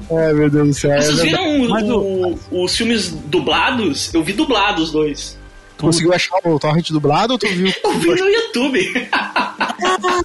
É, 0.10 0.34
meu 0.34 0.50
Deus 0.50 0.68
do 0.68 0.74
céu. 0.74 1.02
Vocês 1.02 1.20
é 1.20 1.24
viram 1.24 1.60
o, 1.62 2.40
o, 2.52 2.64
os 2.64 2.76
filmes 2.76 3.10
dublados? 3.10 4.14
Eu 4.14 4.24
vi 4.24 4.34
dublados 4.34 4.86
os 4.86 4.92
dois. 4.92 5.38
Tu 5.78 5.86
conseguiu 5.86 6.14
achar 6.14 6.40
o 6.44 6.58
torrent 6.58 6.90
dublado 6.90 7.34
ou 7.34 7.40
tu 7.40 7.48
viu? 7.48 7.72
Eu 7.84 7.94
vi 8.00 8.08
no 8.08 8.30
YouTube. 8.30 9.08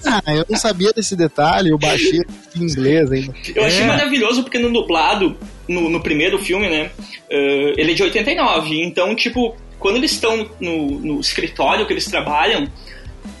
Ah, 0.05 0.21
eu 0.33 0.45
não 0.49 0.57
sabia 0.57 0.91
desse 0.91 1.15
detalhe, 1.15 1.69
eu 1.69 1.77
baixei 1.77 2.21
em 2.55 2.63
inglês 2.63 3.11
ainda. 3.11 3.33
Eu 3.55 3.63
achei 3.63 3.83
é. 3.83 3.87
maravilhoso 3.87 4.41
porque 4.41 4.57
no 4.57 4.73
dublado, 4.73 5.37
no, 5.67 5.89
no 5.89 6.01
primeiro 6.01 6.39
filme, 6.39 6.67
né? 6.69 6.89
Uh, 7.29 7.73
ele 7.77 7.91
é 7.91 7.93
de 7.93 8.03
89. 8.03 8.83
Então, 8.83 9.15
tipo, 9.15 9.55
quando 9.77 9.97
eles 9.97 10.11
estão 10.11 10.49
no, 10.59 10.99
no 10.99 11.19
escritório 11.19 11.85
que 11.85 11.93
eles 11.93 12.05
trabalham, 12.05 12.67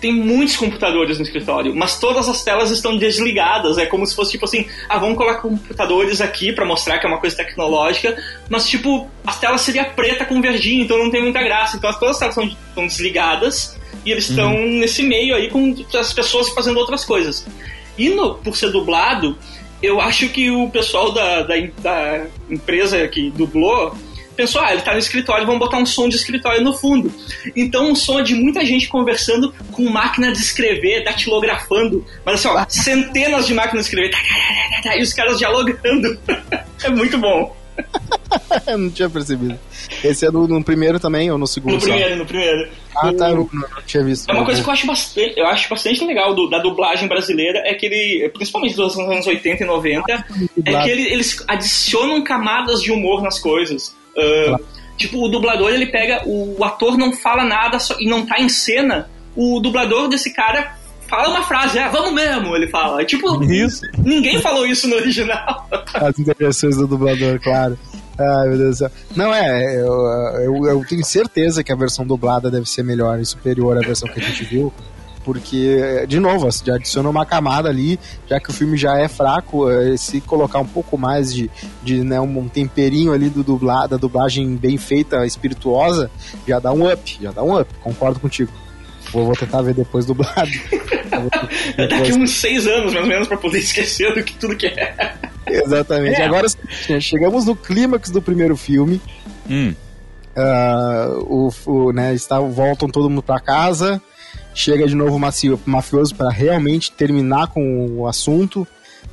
tem 0.03 0.11
muitos 0.11 0.57
computadores 0.57 1.17
no 1.17 1.23
escritório, 1.23 1.73
mas 1.73 1.97
todas 1.97 2.27
as 2.27 2.43
telas 2.43 2.71
estão 2.71 2.97
desligadas. 2.97 3.77
É 3.77 3.85
como 3.85 4.05
se 4.05 4.13
fosse 4.13 4.31
tipo 4.31 4.43
assim: 4.43 4.67
ah, 4.89 4.97
vamos 4.97 5.15
colocar 5.15 5.39
computadores 5.39 6.19
aqui 6.19 6.51
para 6.51 6.65
mostrar 6.65 6.99
que 6.99 7.05
é 7.05 7.09
uma 7.09 7.21
coisa 7.21 7.37
tecnológica, 7.37 8.21
mas 8.49 8.67
tipo, 8.67 9.09
as 9.25 9.39
telas 9.39 9.61
seria 9.61 9.85
preta 9.85 10.25
com 10.25 10.41
verdinho, 10.41 10.83
então 10.83 10.97
não 10.97 11.09
tem 11.09 11.21
muita 11.21 11.41
graça. 11.41 11.77
Então 11.77 11.89
todas 11.93 12.21
as 12.21 12.35
telas 12.35 12.51
estão 12.67 12.85
desligadas 12.85 13.79
e 14.05 14.11
eles 14.11 14.29
estão 14.29 14.53
uhum. 14.53 14.79
nesse 14.79 15.03
meio 15.03 15.35
aí 15.35 15.49
com 15.49 15.73
as 15.97 16.11
pessoas 16.11 16.49
fazendo 16.49 16.77
outras 16.77 17.05
coisas. 17.05 17.47
E 17.97 18.09
no, 18.09 18.35
por 18.35 18.57
ser 18.57 18.71
dublado, 18.71 19.37
eu 19.81 20.01
acho 20.01 20.27
que 20.27 20.51
o 20.51 20.69
pessoal 20.69 21.13
da, 21.13 21.43
da, 21.43 21.55
da 21.81 22.25
empresa 22.49 23.07
que 23.07 23.29
dublou 23.29 23.95
pensou, 24.35 24.61
ah, 24.61 24.71
ele 24.73 24.81
tá 24.81 24.93
no 24.93 24.99
escritório, 24.99 25.45
vamos 25.45 25.59
botar 25.59 25.77
um 25.77 25.85
som 25.85 26.07
de 26.09 26.15
escritório 26.15 26.61
no 26.61 26.73
fundo. 26.73 27.13
Então 27.55 27.91
um 27.91 27.95
som 27.95 28.21
de 28.21 28.35
muita 28.35 28.65
gente 28.65 28.87
conversando 28.87 29.53
com 29.71 29.89
máquina 29.89 30.31
de 30.31 30.39
escrever, 30.39 31.03
datilografando, 31.03 32.05
mas 32.25 32.35
assim, 32.35 32.47
ó, 32.47 32.65
centenas 32.67 33.45
de 33.45 33.53
máquinas 33.53 33.85
de 33.85 33.89
escrever, 33.89 34.15
e 34.97 35.01
os 35.01 35.13
caras 35.13 35.37
dialogando. 35.37 36.19
é 36.83 36.89
muito 36.89 37.17
bom. 37.17 37.55
eu 38.67 38.77
não 38.77 38.89
tinha 38.89 39.09
percebido. 39.09 39.59
Esse 40.03 40.25
é 40.25 40.31
no, 40.31 40.47
no, 40.47 40.63
primeiro 40.63 40.99
também 40.99 41.31
ou 41.31 41.37
no 41.37 41.47
segundo? 41.47 41.73
No 41.73 41.81
primeiro, 41.81 42.15
no 42.17 42.25
primeiro. 42.25 42.69
Ah, 42.95 43.13
tá, 43.13 43.29
eu 43.29 43.35
não, 43.35 43.49
não, 43.51 43.81
tinha 43.85 44.03
visto. 44.03 44.29
É 44.29 44.33
uma 44.33 44.45
coisa 44.45 44.61
que 44.61 44.69
eu 44.69 44.73
acho 44.73 44.87
bastante, 44.87 45.39
eu 45.39 45.45
acho 45.47 45.69
bastante 45.69 46.05
legal 46.05 46.33
do, 46.33 46.49
da 46.49 46.59
dublagem 46.59 47.07
brasileira, 47.07 47.59
é 47.65 47.73
que 47.73 47.85
ele, 47.85 48.29
principalmente 48.29 48.75
dos 48.75 48.97
anos 48.97 49.25
80 49.25 49.63
e 49.63 49.65
90, 49.65 50.13
ah, 50.13 50.25
é 50.65 50.83
que 50.83 50.89
ele, 50.89 51.11
eles 51.11 51.43
adicionam 51.47 52.23
camadas 52.23 52.81
de 52.81 52.91
humor 52.91 53.21
nas 53.21 53.39
coisas. 53.39 53.95
Uh, 54.15 54.63
tipo, 54.97 55.23
o 55.23 55.29
dublador, 55.29 55.71
ele 55.71 55.87
pega, 55.87 56.21
o 56.25 56.63
ator 56.63 56.97
não 56.97 57.13
fala 57.13 57.43
nada 57.43 57.79
só, 57.79 57.95
e 57.99 58.07
não 58.07 58.25
tá 58.25 58.39
em 58.39 58.49
cena, 58.49 59.09
o 59.35 59.59
dublador 59.59 60.07
desse 60.07 60.33
cara 60.33 60.75
fala 61.07 61.29
uma 61.29 61.43
frase, 61.43 61.77
é, 61.77 61.87
vamos 61.89 62.13
mesmo, 62.13 62.55
ele 62.55 62.67
fala. 62.67 63.01
É, 63.01 63.05
tipo, 63.05 63.43
isso. 63.43 63.81
ninguém 63.97 64.41
falou 64.41 64.65
isso 64.65 64.87
no 64.87 64.95
original. 64.95 65.67
As 65.93 66.17
intervenções 66.17 66.75
do 66.77 66.87
dublador, 66.87 67.39
claro. 67.39 67.77
Ai, 68.17 68.47
meu 68.49 68.57
Deus 68.57 68.69
do 68.69 68.75
céu. 68.75 68.91
Não, 69.15 69.33
é, 69.33 69.75
eu, 69.75 69.93
eu, 70.41 70.65
eu, 70.67 70.85
tenho 70.87 71.03
certeza 71.03 71.63
que 71.63 71.71
a 71.71 71.75
versão 71.75 72.05
dublada 72.05 72.49
deve 72.49 72.67
ser 72.67 72.83
melhor 72.83 73.19
e 73.19 73.25
superior 73.25 73.77
à 73.77 73.79
versão 73.81 74.07
que 74.07 74.19
a 74.19 74.23
gente 74.23 74.43
viu 74.43 74.71
porque, 75.23 76.05
de 76.07 76.19
novo, 76.19 76.49
já 76.63 76.75
adiciona 76.75 77.09
uma 77.09 77.25
camada 77.25 77.69
ali, 77.69 77.99
já 78.29 78.39
que 78.39 78.49
o 78.49 78.53
filme 78.53 78.77
já 78.77 78.97
é 78.97 79.07
fraco, 79.07 79.69
eh, 79.69 79.95
se 79.97 80.21
colocar 80.21 80.59
um 80.59 80.65
pouco 80.65 80.97
mais 80.97 81.33
de, 81.33 81.49
de 81.81 82.03
né, 82.03 82.19
um 82.19 82.47
temperinho 82.47 83.13
ali 83.13 83.29
do 83.29 83.43
dubla, 83.43 83.87
da 83.87 83.97
dublagem 83.97 84.55
bem 84.55 84.77
feita, 84.77 85.25
espirituosa, 85.25 86.11
já 86.47 86.59
dá 86.59 86.71
um 86.71 86.91
up, 86.91 87.17
já 87.21 87.31
dá 87.31 87.43
um 87.43 87.59
up, 87.59 87.73
concordo 87.81 88.19
contigo. 88.19 88.51
Vou, 89.11 89.25
vou 89.25 89.35
tentar 89.35 89.61
ver 89.61 89.73
depois 89.73 90.05
dublado. 90.05 90.51
Daqui 91.77 92.13
uns 92.13 92.31
seis 92.31 92.65
anos, 92.65 92.93
mais 92.93 93.03
ou 93.03 93.07
menos, 93.07 93.27
pra 93.27 93.37
poder 93.37 93.59
esquecer 93.59 94.13
do 94.13 94.23
que 94.23 94.33
tudo 94.35 94.55
que 94.55 94.67
é. 94.67 95.15
Exatamente. 95.45 96.19
É. 96.19 96.25
Agora 96.25 96.47
chegamos 96.99 97.45
no 97.45 97.55
clímax 97.55 98.09
do 98.09 98.21
primeiro 98.21 98.57
filme. 98.57 98.99
Hum. 99.49 99.75
Uh, 100.35 101.51
o, 101.67 101.71
o, 101.71 101.91
né, 101.91 102.13
está, 102.15 102.39
voltam 102.39 102.89
todo 102.89 103.07
mundo 103.07 103.21
pra 103.21 103.39
casa 103.39 104.01
chega 104.53 104.87
de 104.87 104.95
novo 104.95 105.15
o 105.15 105.59
mafioso 105.65 106.15
para 106.15 106.29
realmente 106.29 106.91
terminar 106.91 107.47
com 107.47 107.87
o 107.97 108.07
assunto. 108.07 108.67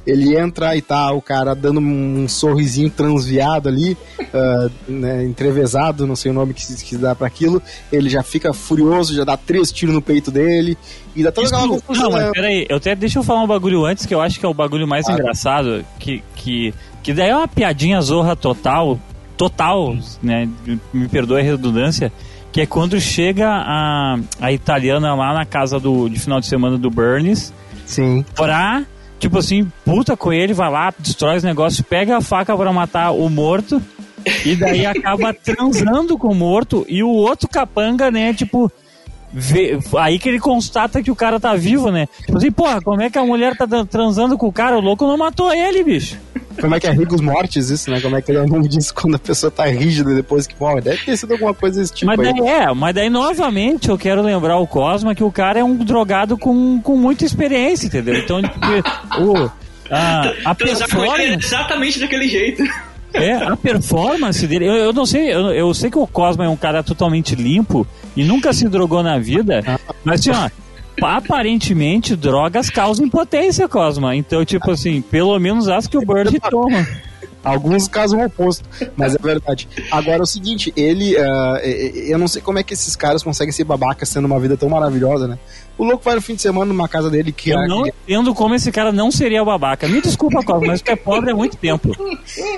ele 0.07 0.37
entra 0.37 0.77
e 0.77 0.83
tá 0.83 1.13
o 1.13 1.21
cara 1.21 1.55
dando 1.55 1.79
um 1.81 2.27
sorrisinho 2.29 2.89
transviado 2.91 3.69
ali, 3.69 3.97
uh, 4.19 4.71
né, 4.89 5.25
entrevezado, 5.25 6.07
não 6.07 6.17
sei 6.17 6.31
o 6.31 6.35
nome 6.35 6.55
que 6.55 6.65
se, 6.65 6.85
que 6.85 6.97
dá 6.97 7.15
para 7.15 7.27
aquilo. 7.27 7.63
Ele 7.93 8.09
já 8.09 8.23
fica 8.23 8.53
furioso, 8.53 9.15
já 9.15 9.25
dá 9.25 9.37
três 9.37 9.71
tiros 9.71 9.95
no 9.95 10.03
peito 10.03 10.31
dele 10.31 10.77
e 11.15 11.23
dá 11.23 11.31
toda 11.31 11.49
aquela 11.49 11.69
confusão. 11.69 12.05
Não, 12.05 12.11
mas 12.13 12.31
peraí, 12.31 12.67
eu 12.69 12.77
até, 12.77 12.95
deixa 12.95 13.19
eu 13.19 13.23
falar 13.23 13.43
um 13.43 13.47
bagulho 13.47 13.85
antes 13.85 14.07
que 14.07 14.15
eu 14.15 14.21
acho 14.21 14.39
que 14.39 14.47
é 14.47 14.49
o 14.49 14.55
bagulho 14.55 14.87
mais 14.87 15.09
engraçado, 15.09 15.85
que, 15.99 16.23
que, 16.35 16.75
que 17.03 17.13
daí 17.13 17.31
é 17.31 17.37
uma 17.37 17.49
piadinha 17.49 18.01
zorra 18.01 18.35
total, 18.35 18.99
total, 19.37 19.97
né? 20.23 20.49
Me 20.93 21.09
perdoe 21.09 21.41
a 21.41 21.45
redundância 21.45 22.13
que 22.53 22.61
é 22.61 22.67
quando 22.67 23.01
chega 23.01 23.49
a, 23.49 24.19
a 24.41 24.53
italiana 24.53 25.15
lá 25.15 25.33
na 25.33 25.45
casa 25.45 25.79
do, 25.79 26.09
de 26.09 26.19
final 26.19 26.41
de 26.41 26.47
semana 26.47 26.77
do 26.77 26.91
Burns. 26.91 27.53
Sim. 27.87 28.25
Pra, 28.35 28.85
tipo 29.19 29.39
assim, 29.39 29.71
puta 29.85 30.17
com 30.17 30.33
ele, 30.33 30.53
vai 30.53 30.71
lá, 30.71 30.93
destrói 30.99 31.37
os 31.37 31.45
negócios, 31.45 31.81
pega 31.83 32.17
a 32.17 32.21
faca 32.21 32.57
para 32.57 32.73
matar 32.73 33.11
o 33.13 33.29
morto. 33.29 33.81
E 34.45 34.55
daí 34.55 34.85
acaba 34.87 35.33
transando 35.33 36.19
com 36.19 36.29
o 36.29 36.35
morto. 36.35 36.85
E 36.89 37.03
o 37.03 37.09
outro 37.09 37.49
capanga, 37.49 38.11
né, 38.11 38.33
tipo, 38.35 38.71
Vê, 39.33 39.79
aí 39.97 40.19
que 40.19 40.29
ele 40.29 40.41
constata 40.41 41.03
que 41.03 41.11
o 41.11 41.15
cara 41.15 41.39
tá 41.39 41.55
vivo, 41.55 41.91
né? 41.91 42.09
Tipo 42.27 42.39
assim, 42.39 42.51
porra, 42.51 42.81
como 42.81 43.01
é 43.01 43.09
que 43.09 43.19
a 43.19 43.25
mulher 43.25 43.57
tá 43.57 43.67
transando 43.85 44.37
com 44.37 44.49
o 44.49 44.53
cara? 44.53 44.77
O 44.77 44.81
louco 44.81 45.07
não 45.07 45.17
matou 45.17 45.53
ele, 45.55 45.85
bicho. 45.85 46.19
Como 46.59 46.75
é 46.75 46.81
que 46.81 46.87
é 46.87 46.91
Rigos 46.91 47.21
Mortes 47.21 47.71
isso, 47.71 47.91
né? 47.91 48.01
Como 48.01 48.17
é 48.17 48.23
que 48.23 48.33
é 48.33 48.41
o 48.41 48.47
nome 48.47 48.69
disso 48.69 48.93
quando 48.95 49.15
a 49.15 49.19
pessoa 49.19 49.51
tá 49.51 49.67
rígida 49.67 50.15
depois 50.15 50.47
que 50.47 50.55
morre? 50.59 50.81
Deve 50.81 51.05
ter 51.05 51.17
sido 51.17 51.33
alguma 51.33 51.55
coisa 51.55 51.81
desse 51.81 51.93
tipo 51.93 52.07
mas 52.07 52.19
daí, 52.19 52.41
aí. 52.41 52.49
É, 52.49 52.75
mas 52.75 52.95
daí 52.95 53.11
novamente 53.11 53.89
eu 53.89 53.99
quero 53.99 54.23
lembrar 54.23 54.59
o 54.59 54.67
Cosma 54.67 55.15
que 55.15 55.25
o 55.25 55.31
cara 55.31 55.61
é 55.61 55.65
um 55.65 55.77
drogado 55.77 56.37
com, 56.37 56.81
com 56.81 56.97
muita 56.97 57.25
experiência, 57.25 57.87
entendeu? 57.87 58.17
Então, 58.17 58.43
tipo, 58.43 58.59
o, 59.21 59.51
a, 59.91 60.33
a 60.45 60.55
performance... 60.55 61.47
exatamente 61.47 62.01
daquele 62.01 62.29
jeito. 62.29 62.63
É, 63.13 63.35
a 63.35 63.57
performance 63.57 64.47
dele, 64.47 64.69
eu, 64.69 64.75
eu 64.75 64.93
não 64.93 65.05
sei, 65.05 65.35
eu, 65.35 65.51
eu, 65.51 65.75
sei 65.75 65.91
que 65.91 65.99
o 65.99 66.07
Cosma 66.07 66.45
é 66.45 66.49
um 66.49 66.57
cara 66.57 66.83
totalmente 66.83 67.35
limpo 67.35 67.85
e 68.17 68.23
nunca 68.23 68.53
se 68.53 68.69
drogou 68.69 69.03
na 69.03 69.19
vida, 69.19 69.65
mas 70.05 70.21
assim, 70.21 70.31
ó, 70.31 70.49
aparentemente 71.03 72.17
drogas 72.17 72.71
causam 72.71 73.07
impotência, 73.07 73.69
Cosma. 73.69 74.15
Então, 74.17 74.45
tipo 74.45 74.71
assim, 74.71 75.01
pelo 75.01 75.39
menos 75.39 75.69
as 75.69 75.87
que 75.87 75.97
o 75.97 76.01
Bird 76.01 76.39
toma. 76.51 76.87
Alguns 77.43 77.89
casos 77.89 78.19
o 78.19 78.23
oposto, 78.23 78.69
mas 78.95 79.15
é 79.15 79.19
verdade. 79.19 79.67
Agora 79.91 80.19
é 80.19 80.23
o 80.23 80.27
seguinte, 80.27 80.73
ele. 80.77 81.17
Uh, 81.17 81.57
eu 82.07 82.19
não 82.19 82.29
sei 82.29 82.43
como 82.43 82.59
é 82.59 82.63
que 82.63 82.75
esses 82.75 82.95
caras 82.95 83.23
conseguem 83.23 83.51
ser 83.51 83.65
babacas 83.65 84.13
tendo 84.13 84.27
uma 84.27 84.39
vida 84.39 84.59
tão 84.59 84.69
maravilhosa, 84.69 85.27
né? 85.27 85.39
O 85.79 85.85
louco 85.85 86.05
vai 86.05 86.15
no 86.15 86.21
fim 86.21 86.35
de 86.35 86.43
semana 86.43 86.67
numa 86.67 86.87
casa 86.87 87.09
dele 87.09 87.33
que. 87.33 87.49
Eu 87.49 87.61
é 87.61 87.67
não 87.67 87.87
entendo 87.87 88.35
como 88.35 88.55
esse 88.55 88.71
cara 88.71 88.93
não 88.93 89.11
seria 89.11 89.43
babaca. 89.43 89.89
Me 89.89 90.03
desculpa, 90.03 90.43
Cosmo, 90.43 90.67
mas 90.67 90.83
tu 90.83 90.91
é 90.91 90.97
pobre 90.97 91.31
há 91.31 91.35
muito 91.35 91.57
tempo. 91.57 91.97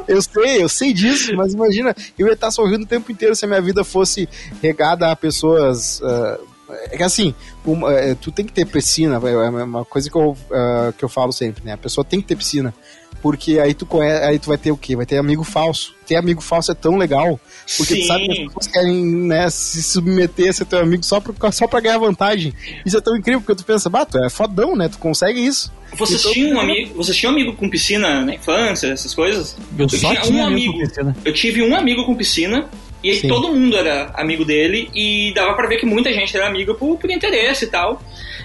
Eu 0.09 0.21
sei, 0.21 0.63
eu 0.65 0.69
sei 0.69 0.93
disso, 0.93 1.33
mas 1.37 1.55
imagina, 1.55 1.95
eu 2.19 2.27
ia 2.27 2.33
estar 2.33 2.51
sorrindo 2.51 2.83
o 2.83 2.89
tempo 2.89 3.13
inteiro 3.13 3.37
se 3.37 3.45
a 3.45 3.49
minha 3.49 3.63
vida 3.63 3.85
fosse 3.85 4.29
regada 4.61 5.13
a 5.13 5.15
pessoas. 5.15 6.01
Uh, 6.01 6.52
é 6.91 6.97
que 6.97 7.03
assim, 7.03 7.35
uma, 7.65 7.93
é, 7.93 8.15
tu 8.15 8.31
tem 8.31 8.45
que 8.45 8.53
ter 8.53 8.67
piscina, 8.67 9.17
é 9.17 9.65
uma 9.65 9.85
coisa 9.85 10.11
que 10.11 10.17
eu, 10.17 10.31
uh, 10.31 10.93
que 10.97 11.05
eu 11.05 11.09
falo 11.09 11.33
sempre, 11.33 11.65
né? 11.65 11.73
A 11.73 11.79
pessoa 11.79 12.05
tem 12.05 12.21
que 12.21 12.27
ter 12.27 12.37
piscina. 12.37 12.75
Porque 13.21 13.61
aí 13.61 13.73
tu, 13.73 13.87
conhece, 13.87 14.25
aí 14.25 14.39
tu 14.39 14.49
vai 14.49 14.59
ter 14.59 14.73
o 14.73 14.77
quê? 14.77 14.97
Vai 14.97 15.07
ter 15.07 15.17
amigo 15.17 15.45
falso. 15.45 15.95
Ter 16.05 16.17
amigo 16.17 16.41
falso 16.41 16.73
é 16.73 16.75
tão 16.75 16.97
legal. 16.97 17.39
Porque 17.77 17.95
Sim. 17.95 18.01
tu 18.01 18.07
sabe 18.07 18.27
que 18.27 18.33
as 18.33 18.47
pessoas 18.49 18.67
querem 18.67 19.05
né, 19.05 19.49
se 19.49 19.81
submeter 19.81 20.51
a 20.51 20.53
ser 20.53 20.65
teu 20.65 20.81
amigo 20.81 21.05
só 21.05 21.21
pra, 21.21 21.53
só 21.53 21.69
pra 21.69 21.79
ganhar 21.79 21.99
vantagem. 21.99 22.53
Isso 22.85 22.97
é 22.97 23.01
tão 23.01 23.17
incrível, 23.17 23.41
porque 23.41 23.55
tu 23.55 23.65
pensa, 23.65 23.89
bah, 23.89 24.05
tu 24.05 24.19
é 24.19 24.29
fodão, 24.29 24.75
né? 24.75 24.89
Tu 24.89 24.99
consegue 24.99 25.39
isso. 25.39 25.73
Vocês 25.97 26.21
então, 26.21 26.33
tinham 26.33 26.57
um 26.57 26.61
amigo, 26.61 26.95
vocês 26.95 27.17
tinham 27.17 27.33
um 27.33 27.37
amigo 27.37 27.53
com 27.55 27.69
piscina 27.69 28.25
na 28.25 28.35
infância, 28.35 28.89
essas 28.89 29.15
coisas? 29.15 29.57
Eu, 29.79 29.85
eu 29.85 29.89
só 29.89 30.15
tinha 30.17 30.43
um 30.43 30.47
amigo. 30.47 30.79
Eu 31.25 31.33
tive 31.33 31.63
um 31.63 31.77
amigo 31.77 32.05
com 32.05 32.17
piscina 32.17 32.69
e 33.03 33.11
aí 33.11 33.17
Sim. 33.17 33.29
todo 33.29 33.53
mundo 33.53 33.77
era 33.77 34.13
amigo 34.15 34.45
dele 34.45 34.89
e 34.95 35.33
dava 35.35 35.55
para 35.55 35.69
ver 35.69 35.79
que 35.79 35.87
muita 35.87 36.13
gente 36.13 36.37
era 36.37 36.47
amigo 36.47 36.75
por, 36.75 36.97
por 36.99 37.11
interesse 37.11 37.65
e 37.65 37.69
tal. 37.69 38.01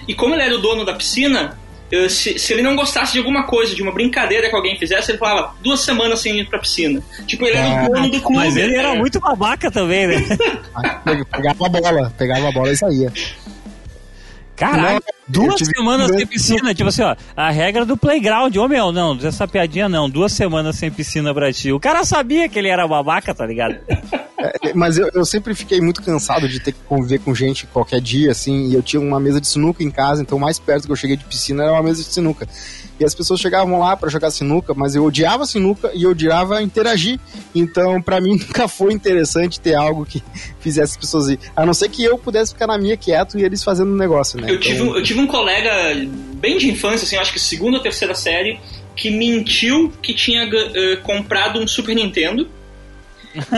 E 0.06 0.14
como 0.14 0.34
ele 0.34 0.42
era 0.42 0.54
o 0.54 0.58
dono 0.58 0.84
da 0.84 0.94
piscina, 0.94 1.56
se, 2.08 2.38
se, 2.38 2.52
ele 2.52 2.62
não 2.62 2.76
gostasse 2.76 3.12
de 3.12 3.18
alguma 3.18 3.44
coisa, 3.44 3.74
de 3.74 3.82
uma 3.82 3.92
brincadeira 3.92 4.48
que 4.48 4.54
alguém 4.54 4.76
fizesse, 4.76 5.10
ele 5.10 5.18
falava 5.18 5.54
duas 5.62 5.80
semanas 5.80 6.20
sem 6.20 6.38
ir 6.38 6.46
pra 6.48 6.58
piscina. 6.58 7.02
Tipo, 7.26 7.46
ele 7.46 7.56
era 7.56 7.84
o 7.84 7.92
dono 7.92 8.10
do 8.10 8.20
clube. 8.20 8.36
Mas 8.36 8.56
ele 8.56 8.74
era 8.74 8.92
né? 8.92 8.98
muito 8.98 9.20
babaca 9.20 9.70
também, 9.70 10.06
né? 10.06 10.16
pegava 11.30 11.66
a 11.66 11.68
bola, 11.68 12.14
pegava 12.18 12.48
a 12.48 12.52
bola 12.52 12.72
e 12.72 12.76
saía. 12.76 13.12
Caralho, 14.58 15.00
duas 15.28 15.60
semanas 15.60 16.10
sem 16.10 16.26
piscina, 16.26 16.74
tipo 16.74 16.88
assim, 16.88 17.02
ó, 17.02 17.14
a 17.36 17.48
regra 17.48 17.84
do 17.84 17.96
playground, 17.96 18.54
ô 18.56 18.66
meu, 18.66 18.90
não, 18.90 19.16
essa 19.22 19.46
piadinha 19.46 19.88
não, 19.88 20.10
duas 20.10 20.32
semanas 20.32 20.76
sem 20.76 20.90
piscina 20.90 21.32
pra 21.32 21.52
ti. 21.52 21.70
O 21.70 21.78
cara 21.78 22.04
sabia 22.04 22.48
que 22.48 22.58
ele 22.58 22.68
era 22.68 22.86
babaca, 22.86 23.34
tá 23.34 23.46
ligado? 23.46 23.76
É, 24.40 24.72
mas 24.72 24.96
eu, 24.96 25.10
eu, 25.14 25.24
sempre 25.24 25.52
fiquei 25.52 25.80
muito 25.80 26.00
cansado 26.00 26.48
de 26.48 26.60
ter 26.60 26.70
que 26.70 26.78
conviver 26.86 27.18
com 27.18 27.34
gente 27.34 27.66
qualquer 27.66 28.00
dia, 28.00 28.30
assim, 28.30 28.68
e 28.68 28.74
eu 28.74 28.80
tinha 28.80 29.00
uma 29.00 29.18
mesa 29.18 29.40
de 29.40 29.48
sinuca 29.48 29.82
em 29.82 29.90
casa, 29.90 30.22
então 30.22 30.38
mais 30.38 30.60
perto 30.60 30.86
que 30.86 30.92
eu 30.92 30.96
cheguei 30.96 31.16
de 31.16 31.24
piscina 31.24 31.64
era 31.64 31.72
uma 31.72 31.82
mesa 31.82 32.04
de 32.04 32.08
sinuca. 32.08 32.46
E 32.98 33.04
as 33.04 33.14
pessoas 33.14 33.40
chegavam 33.40 33.78
lá 33.78 33.96
para 33.96 34.08
jogar 34.10 34.30
sinuca, 34.30 34.74
mas 34.74 34.96
eu 34.96 35.04
odiava 35.04 35.46
sinuca 35.46 35.90
e 35.94 36.02
eu 36.02 36.10
odiava 36.10 36.60
interagir. 36.62 37.20
Então, 37.54 38.02
para 38.02 38.20
mim, 38.20 38.30
nunca 38.38 38.66
foi 38.66 38.92
interessante 38.92 39.60
ter 39.60 39.74
algo 39.74 40.04
que 40.04 40.22
fizesse 40.58 40.92
as 40.92 40.96
pessoas 40.96 41.28
ir. 41.28 41.38
A 41.54 41.64
não 41.64 41.72
ser 41.72 41.88
que 41.88 42.02
eu 42.02 42.18
pudesse 42.18 42.52
ficar 42.52 42.66
na 42.66 42.76
minha 42.76 42.96
quieto 42.96 43.38
e 43.38 43.44
eles 43.44 43.62
fazendo 43.62 43.90
o 43.90 43.94
um 43.94 43.96
negócio, 43.96 44.40
né? 44.40 44.50
Eu, 44.50 44.56
então... 44.56 44.60
tive 44.60 44.82
um, 44.82 44.96
eu 44.96 45.02
tive 45.02 45.20
um 45.20 45.26
colega 45.26 45.70
bem 46.34 46.58
de 46.58 46.70
infância, 46.70 47.04
assim, 47.04 47.16
acho 47.16 47.32
que 47.32 47.40
segunda 47.40 47.76
ou 47.76 47.82
terceira 47.82 48.14
série, 48.14 48.58
que 48.96 49.10
mentiu 49.10 49.92
que 50.02 50.12
tinha 50.12 50.44
uh, 50.48 51.02
comprado 51.02 51.60
um 51.60 51.68
Super 51.68 51.94
Nintendo. 51.94 52.48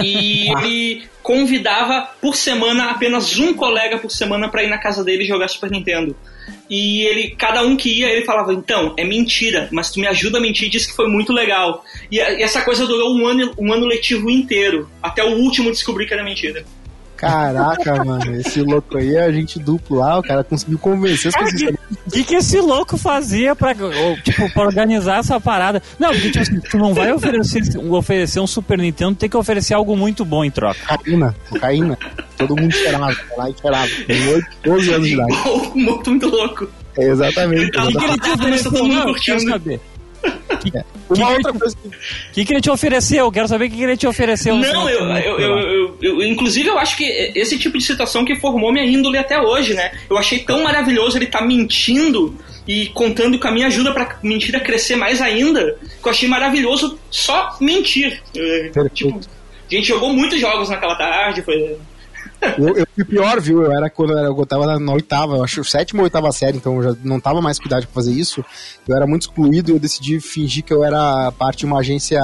e 0.02 0.50
ele 0.60 1.02
convidava 1.22 2.10
por 2.20 2.34
semana 2.34 2.90
apenas 2.90 3.38
um 3.38 3.54
colega 3.54 3.98
por 3.98 4.10
semana 4.10 4.48
para 4.48 4.64
ir 4.64 4.68
na 4.68 4.78
casa 4.78 5.02
dele 5.02 5.24
jogar 5.24 5.48
Super 5.48 5.70
Nintendo. 5.70 6.14
E 6.70 7.02
ele, 7.04 7.34
cada 7.36 7.62
um 7.62 7.76
que 7.76 7.90
ia, 7.90 8.08
ele 8.08 8.24
falava, 8.24 8.54
então, 8.54 8.94
é 8.96 9.04
mentira, 9.04 9.68
mas 9.72 9.90
tu 9.90 9.98
me 9.98 10.06
ajuda 10.06 10.38
a 10.38 10.40
mentir 10.40 10.70
diz 10.70 10.86
que 10.86 10.94
foi 10.94 11.08
muito 11.08 11.32
legal. 11.32 11.84
E, 12.10 12.16
e 12.18 12.42
essa 12.42 12.62
coisa 12.62 12.86
durou 12.86 13.12
um 13.12 13.26
ano, 13.26 13.52
um 13.58 13.72
ano 13.72 13.86
letivo 13.86 14.30
inteiro, 14.30 14.88
até 15.02 15.24
o 15.24 15.36
último 15.36 15.72
descobrir 15.72 16.06
que 16.06 16.14
era 16.14 16.22
mentira. 16.22 16.64
Caraca, 17.20 18.02
mano, 18.02 18.34
esse 18.36 18.62
louco 18.62 18.96
aí 18.96 19.14
é 19.14 19.24
a 19.24 19.30
gente 19.30 19.58
duplo 19.58 19.98
lá, 19.98 20.18
o 20.18 20.22
cara 20.22 20.42
conseguiu 20.42 20.78
convencer 20.78 21.28
as 21.28 21.36
pessoas. 21.36 21.74
O 22.06 22.10
que, 22.10 22.24
que 22.24 22.36
esse 22.36 22.58
louco 22.58 22.96
fazia 22.96 23.54
pra, 23.54 23.74
tipo, 24.24 24.50
pra 24.54 24.62
organizar 24.62 25.18
essa 25.18 25.38
parada? 25.38 25.82
Não, 25.98 26.12
porque 26.12 26.30
tipo, 26.30 26.40
assim, 26.40 26.60
tu 26.60 26.78
não 26.78 26.94
vai 26.94 27.12
oferecer, 27.12 27.62
oferecer 27.90 28.40
um 28.40 28.46
Super 28.46 28.78
Nintendo, 28.78 29.14
tem 29.16 29.28
que 29.28 29.36
oferecer 29.36 29.74
algo 29.74 29.94
muito 29.94 30.24
bom 30.24 30.42
em 30.42 30.50
troca. 30.50 30.80
Cocaína, 30.88 31.36
cocaína. 31.50 31.98
Todo 32.38 32.56
mundo 32.56 32.72
cheirava, 32.72 33.14
lá 33.36 33.50
e 33.50 33.54
cheirava. 33.60 33.90
Tem 34.06 34.28
8, 34.28 34.46
12 34.64 34.92
anos 34.94 35.06
de 35.06 35.14
idade. 35.14 35.32
muito, 35.74 36.10
muito 36.10 36.26
louco. 36.26 36.68
É, 36.96 37.04
exatamente. 37.04 37.78
O 37.78 37.86
que, 37.86 37.98
que 37.98 38.04
ele 38.04 38.18
te 38.18 38.30
ofereceu? 38.30 38.72
Todo 38.72 38.84
mundo 38.88 39.02
curtindo. 39.04 39.80
Que. 40.60 40.70
Uma 41.08 41.26
que 41.26 41.32
outra 41.34 41.52
coisa 41.52 41.76
que... 42.32 42.44
que 42.44 42.52
ele 42.52 42.60
te 42.60 42.70
ofereceu? 42.70 43.32
Quero 43.32 43.48
saber 43.48 43.66
o 43.66 43.70
que 43.70 43.82
ele 43.82 43.96
te 43.96 44.06
ofereceu. 44.06 44.56
Não, 44.56 44.88
eu, 44.88 45.06
eu, 45.06 45.40
eu, 45.40 45.98
eu, 46.00 46.22
Inclusive, 46.22 46.68
eu 46.68 46.78
acho 46.78 46.96
que 46.96 47.04
esse 47.34 47.58
tipo 47.58 47.78
de 47.78 47.84
situação 47.84 48.24
que 48.24 48.36
formou 48.36 48.72
minha 48.72 48.84
índole 48.84 49.18
até 49.18 49.40
hoje, 49.40 49.74
né? 49.74 49.92
Eu 50.08 50.18
achei 50.18 50.40
tão 50.40 50.62
maravilhoso 50.62 51.16
ele 51.16 51.24
estar 51.24 51.40
tá 51.40 51.44
mentindo 51.44 52.36
e 52.66 52.86
contando 52.88 53.38
com 53.38 53.48
a 53.48 53.50
minha 53.50 53.66
ajuda 53.66 53.92
pra 53.92 54.18
mentira 54.22 54.60
crescer 54.60 54.96
mais 54.96 55.20
ainda, 55.20 55.76
que 56.00 56.06
eu 56.06 56.10
achei 56.10 56.28
maravilhoso 56.28 56.98
só 57.10 57.56
mentir. 57.60 58.22
É, 58.36 58.70
tipo, 58.92 59.18
a 59.18 59.74
gente 59.74 59.88
jogou 59.88 60.12
muitos 60.12 60.40
jogos 60.40 60.68
naquela 60.68 60.94
tarde, 60.96 61.42
foi 61.42 61.76
eu, 62.58 62.76
eu 62.76 62.86
fui 62.94 63.04
pior, 63.04 63.40
viu? 63.40 63.62
Eu 63.62 63.72
era 63.72 63.90
quando 63.90 64.12
eu, 64.12 64.18
era, 64.18 64.28
eu 64.28 64.46
tava 64.46 64.78
na 64.78 64.92
oitava, 64.92 65.36
eu 65.36 65.44
acho 65.44 65.64
sétima 65.64 66.00
ou 66.00 66.04
oitava 66.04 66.30
série, 66.32 66.56
então 66.56 66.76
eu 66.76 66.82
já 66.82 66.96
não 67.04 67.20
tava 67.20 67.40
mais 67.40 67.58
cuidado 67.58 67.82
pra 67.82 67.94
fazer 67.94 68.12
isso. 68.12 68.44
Eu 68.86 68.96
era 68.96 69.06
muito 69.06 69.22
excluído 69.22 69.70
e 69.70 69.74
eu 69.74 69.78
decidi 69.78 70.20
fingir 70.20 70.64
que 70.64 70.72
eu 70.72 70.84
era 70.84 71.32
parte 71.32 71.60
de 71.60 71.66
uma 71.66 71.78
agência, 71.78 72.20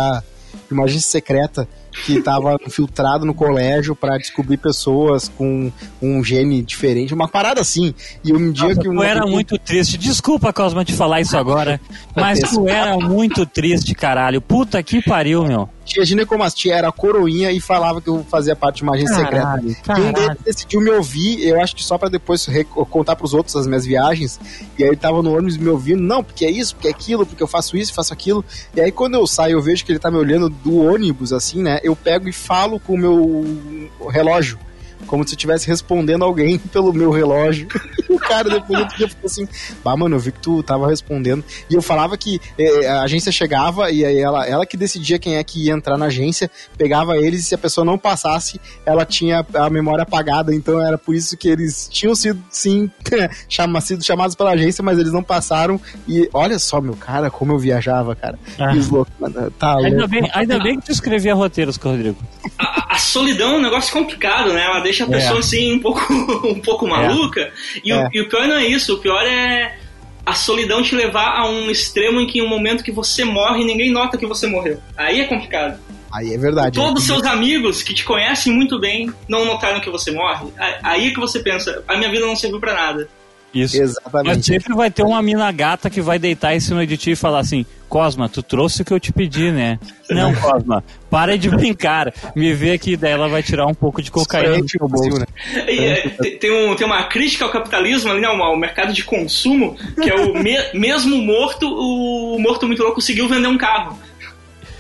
de 0.68 0.74
uma 0.74 0.84
agência 0.84 1.10
secreta 1.10 1.68
que 2.04 2.18
estava 2.18 2.56
infiltrado 2.66 3.24
no 3.24 3.34
colégio 3.34 3.94
para 3.94 4.18
descobrir 4.18 4.56
pessoas 4.56 5.28
com 5.28 5.70
um 6.00 6.22
gene 6.22 6.62
diferente, 6.62 7.14
uma 7.14 7.28
parada 7.28 7.60
assim. 7.60 7.94
E 8.24 8.32
um 8.32 8.50
dia 8.50 8.68
Nossa, 8.68 8.80
que 8.80 8.88
tu 8.88 9.02
era 9.02 9.26
muito 9.26 9.58
triste. 9.58 9.96
Desculpa, 9.96 10.52
Cosma, 10.52 10.84
te 10.84 10.92
falar 10.92 11.20
isso 11.20 11.36
agora, 11.36 11.80
mas 12.14 12.40
tu 12.40 12.68
era 12.68 12.96
muito 12.98 13.46
triste, 13.46 13.94
caralho. 13.94 14.40
Puta 14.40 14.82
que 14.82 15.02
pariu, 15.02 15.44
meu 15.44 15.68
tia 15.86 16.04
ginecomastia 16.04 16.74
era 16.74 16.92
coroinha 16.92 17.52
e 17.52 17.60
falava 17.60 18.00
que 18.00 18.08
eu 18.08 18.26
fazia 18.28 18.56
parte 18.56 18.78
de 18.78 18.82
uma 18.82 18.94
agência 18.94 19.14
secreta. 19.14 19.60
E 19.64 20.00
um 20.00 20.12
deles 20.12 20.36
decidiu 20.44 20.80
me 20.80 20.90
ouvir, 20.90 21.46
eu 21.46 21.60
acho 21.60 21.74
que 21.76 21.82
só 21.82 21.96
para 21.96 22.08
depois 22.08 22.46
contar 22.90 23.16
pros 23.16 23.32
outros 23.32 23.54
as 23.56 23.66
minhas 23.66 23.86
viagens. 23.86 24.38
E 24.76 24.82
aí 24.82 24.90
ele 24.90 24.96
tava 24.96 25.22
no 25.22 25.34
ônibus 25.34 25.56
me 25.56 25.68
ouvindo, 25.68 26.02
não, 26.02 26.22
porque 26.22 26.44
é 26.44 26.50
isso, 26.50 26.74
porque 26.74 26.88
é 26.88 26.90
aquilo, 26.90 27.24
porque 27.24 27.42
eu 27.42 27.46
faço 27.46 27.76
isso, 27.76 27.94
faço 27.94 28.12
aquilo. 28.12 28.44
E 28.74 28.80
aí 28.80 28.90
quando 28.90 29.14
eu 29.14 29.26
saio, 29.26 29.52
eu 29.52 29.62
vejo 29.62 29.84
que 29.84 29.92
ele 29.92 29.98
tá 29.98 30.10
me 30.10 30.18
olhando 30.18 30.48
do 30.48 30.78
ônibus, 30.78 31.32
assim, 31.32 31.62
né? 31.62 31.78
Eu 31.86 31.96
pego 31.96 32.28
e 32.28 32.32
falo 32.32 32.80
com 32.80 32.94
o 32.94 32.98
meu 32.98 33.90
relógio. 34.10 34.58
Como 35.06 35.24
se 35.24 35.34
eu 35.34 35.36
estivesse 35.36 35.66
respondendo 35.66 36.24
alguém 36.24 36.58
pelo 36.72 36.92
meu 36.92 37.10
relógio. 37.10 37.68
o 38.08 38.18
cara 38.18 38.48
depois 38.48 38.80
outro 38.80 38.96
dia 38.96 39.08
ficou 39.08 39.26
assim, 39.26 39.48
bah, 39.84 39.96
mano, 39.96 40.16
eu 40.16 40.20
vi 40.20 40.32
que 40.32 40.40
tu 40.40 40.62
tava 40.62 40.88
respondendo. 40.88 41.44
E 41.68 41.74
eu 41.74 41.82
falava 41.82 42.16
que 42.16 42.40
eh, 42.58 42.86
a 42.86 43.02
agência 43.02 43.30
chegava 43.30 43.90
e 43.90 44.04
aí 44.04 44.18
ela, 44.18 44.46
ela 44.46 44.66
que 44.66 44.76
decidia 44.76 45.18
quem 45.18 45.36
é 45.36 45.44
que 45.44 45.66
ia 45.66 45.72
entrar 45.72 45.96
na 45.98 46.06
agência, 46.06 46.50
pegava 46.76 47.16
eles 47.16 47.40
e 47.40 47.42
se 47.44 47.54
a 47.54 47.58
pessoa 47.58 47.84
não 47.84 47.98
passasse, 47.98 48.60
ela 48.84 49.04
tinha 49.04 49.44
a 49.54 49.70
memória 49.70 50.02
apagada. 50.02 50.54
Então 50.54 50.80
era 50.80 50.96
por 50.96 51.14
isso 51.14 51.36
que 51.36 51.48
eles 51.48 51.88
tinham 51.90 52.14
sido, 52.14 52.42
sim, 52.50 52.90
chama, 53.48 53.80
sido 53.80 54.04
chamados 54.04 54.34
pela 54.34 54.50
agência, 54.52 54.82
mas 54.82 54.98
eles 54.98 55.12
não 55.12 55.22
passaram. 55.22 55.80
E 56.08 56.28
olha 56.32 56.58
só, 56.58 56.80
meu 56.80 56.94
cara, 56.94 57.30
como 57.30 57.52
eu 57.52 57.58
viajava, 57.58 58.14
cara. 58.14 58.38
Ah. 58.58 58.72
Louco, 58.90 59.10
mano, 59.18 59.50
tá 59.52 59.76
Ainda 59.78 59.98
louco. 59.98 60.08
bem, 60.08 60.30
ainda 60.32 60.58
bem 60.62 60.78
que 60.78 60.86
tu 60.86 60.92
escrevia 60.92 61.34
roteiros, 61.34 61.76
Rodrigo. 61.76 62.16
A, 62.58 62.94
a 62.94 62.98
solidão 62.98 63.54
é 63.54 63.58
um 63.58 63.62
negócio 63.62 63.92
complicado, 63.92 64.52
né? 64.52 64.64
Ela 64.64 64.80
deixa 64.80 64.95
a 65.02 65.06
pessoa 65.06 65.36
É. 65.36 65.40
assim 65.40 65.74
um 65.74 65.80
pouco, 65.80 66.00
um 66.46 66.60
pouco 66.60 66.86
maluca. 66.86 67.52
E, 67.84 67.90
É. 67.90 68.06
o, 68.06 68.08
e 68.12 68.20
o 68.20 68.28
pior 68.28 68.46
não 68.46 68.56
é 68.56 68.66
isso, 68.66 68.94
o 68.94 68.98
pior 68.98 69.22
é 69.22 69.76
a 70.24 70.34
solidão 70.34 70.82
te 70.82 70.94
levar 70.94 71.38
a 71.38 71.48
um 71.48 71.70
extremo 71.70 72.20
em 72.20 72.26
que 72.26 72.42
um 72.42 72.48
momento 72.48 72.82
que 72.82 72.90
você 72.90 73.24
morre 73.24 73.64
ninguém 73.64 73.92
nota 73.92 74.18
que 74.18 74.26
você 74.26 74.46
morreu. 74.46 74.80
Aí 74.96 75.20
é 75.20 75.24
complicado. 75.24 75.78
Aí 76.12 76.34
é 76.34 76.38
verdade. 76.38 76.74
Todos 76.78 77.02
os 77.04 77.08
né? 77.08 77.14
seus 77.14 77.26
amigos 77.26 77.82
que 77.82 77.94
te 77.94 78.04
conhecem 78.04 78.52
muito 78.52 78.80
bem 78.80 79.12
não 79.28 79.44
notaram 79.44 79.80
que 79.80 79.90
você 79.90 80.10
morre. 80.10 80.46
Aí 80.82 81.08
é 81.08 81.10
que 81.10 81.20
você 81.20 81.38
pensa, 81.40 81.82
a 81.86 81.96
minha 81.96 82.10
vida 82.10 82.26
não 82.26 82.34
serviu 82.34 82.58
pra 82.58 82.74
nada. 82.74 83.08
Isso. 83.54 83.78
Mas 83.78 83.90
Exatamente. 83.90 84.46
sempre 84.46 84.74
vai 84.74 84.90
ter 84.90 85.02
uma 85.02 85.22
mina 85.22 85.50
gata 85.52 85.88
que 85.88 86.00
vai 86.00 86.18
deitar 86.18 86.54
em 86.54 86.60
cima 86.60 86.86
de 86.86 86.96
ti 86.96 87.12
e 87.12 87.16
falar 87.16 87.38
assim: 87.38 87.64
Cosma, 87.88 88.28
tu 88.28 88.42
trouxe 88.42 88.82
o 88.82 88.84
que 88.84 88.92
eu 88.92 88.98
te 89.00 89.12
pedi, 89.12 89.50
né? 89.50 89.78
Não, 90.10 90.34
Cosma, 90.36 90.82
para 91.08 91.38
de 91.38 91.48
brincar. 91.48 92.12
Me 92.34 92.52
vê 92.52 92.72
aqui, 92.72 92.96
daí 92.96 93.12
ela 93.12 93.28
vai 93.28 93.42
tirar 93.42 93.66
um 93.66 93.74
pouco 93.74 94.02
de 94.02 94.10
cocaína 94.10 94.58
do 94.58 94.66
teu 94.66 94.88
bolso. 94.88 95.18
né? 95.20 95.26
E, 95.68 95.84
é, 95.84 96.08
tem, 96.08 96.38
tem 96.38 96.50
um- 96.52 96.74
tem 96.74 96.86
uma 96.86 97.04
crítica 97.04 97.44
ao 97.44 97.50
capitalismo 97.52 98.10
ali, 98.10 98.20
né, 98.20 98.26
ao 98.26 98.42
ao 98.42 98.56
mercado 98.56 98.92
de 98.92 99.04
consumo, 99.04 99.76
que 100.02 100.10
é 100.10 100.14
o 100.14 100.34
me- 100.34 100.58
mesmo 100.74 101.16
morto, 101.16 101.66
o 101.68 102.38
morto 102.40 102.66
muito 102.66 102.80
louco 102.82 102.96
conseguiu 102.96 103.28
vender 103.28 103.46
um 103.48 103.58
carro. 103.58 103.98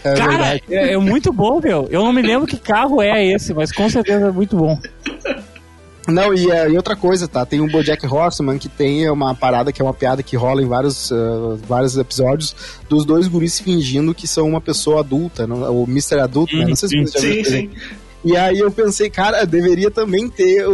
É 0.04 0.14
Cara, 0.14 0.28
verdade. 0.30 0.62
é, 0.70 0.92
é 0.92 0.98
muito 0.98 1.32
bom, 1.32 1.60
meu. 1.60 1.88
Eu 1.90 2.04
não 2.04 2.12
me 2.12 2.22
lembro 2.22 2.46
que 2.46 2.56
carro 2.56 3.02
é 3.02 3.24
esse, 3.26 3.52
mas 3.52 3.72
com 3.72 3.88
certeza 3.90 4.28
é 4.28 4.30
muito 4.30 4.56
bom. 4.56 4.78
Não, 6.06 6.32
e, 6.32 6.50
é, 6.50 6.70
e 6.70 6.76
outra 6.76 6.94
coisa, 6.94 7.26
tá? 7.26 7.44
Tem 7.44 7.60
o 7.60 7.70
Bojack 7.70 8.06
Horseman 8.06 8.58
que 8.58 8.68
tem 8.68 9.08
uma 9.10 9.34
parada 9.34 9.72
que 9.72 9.82
é 9.82 9.84
uma 9.84 9.94
piada 9.94 10.22
que 10.22 10.36
rola 10.36 10.62
em 10.62 10.66
vários, 10.66 11.10
ah, 11.10 11.58
vários 11.66 11.96
episódios 11.96 12.54
dos 12.88 13.04
dois 13.04 13.26
guris 13.26 13.58
fingindo 13.58 14.14
que 14.14 14.26
são 14.26 14.48
uma 14.48 14.60
pessoa 14.60 15.00
adulta, 15.00 15.46
não, 15.46 15.82
o 15.82 15.84
Mr. 15.84 16.20
Adulto, 16.20 16.56
né? 16.56 16.66
Não 16.66 16.76
sei 16.76 16.88
se 16.88 17.00
você 17.00 17.18
já 17.18 17.20
viu 17.20 17.44
Sim, 17.44 17.50
sim. 17.50 17.70
E 18.24 18.36
aí 18.36 18.58
eu 18.58 18.70
pensei, 18.70 19.08
cara, 19.08 19.44
deveria 19.44 19.90
também 19.90 20.28
ter 20.28 20.64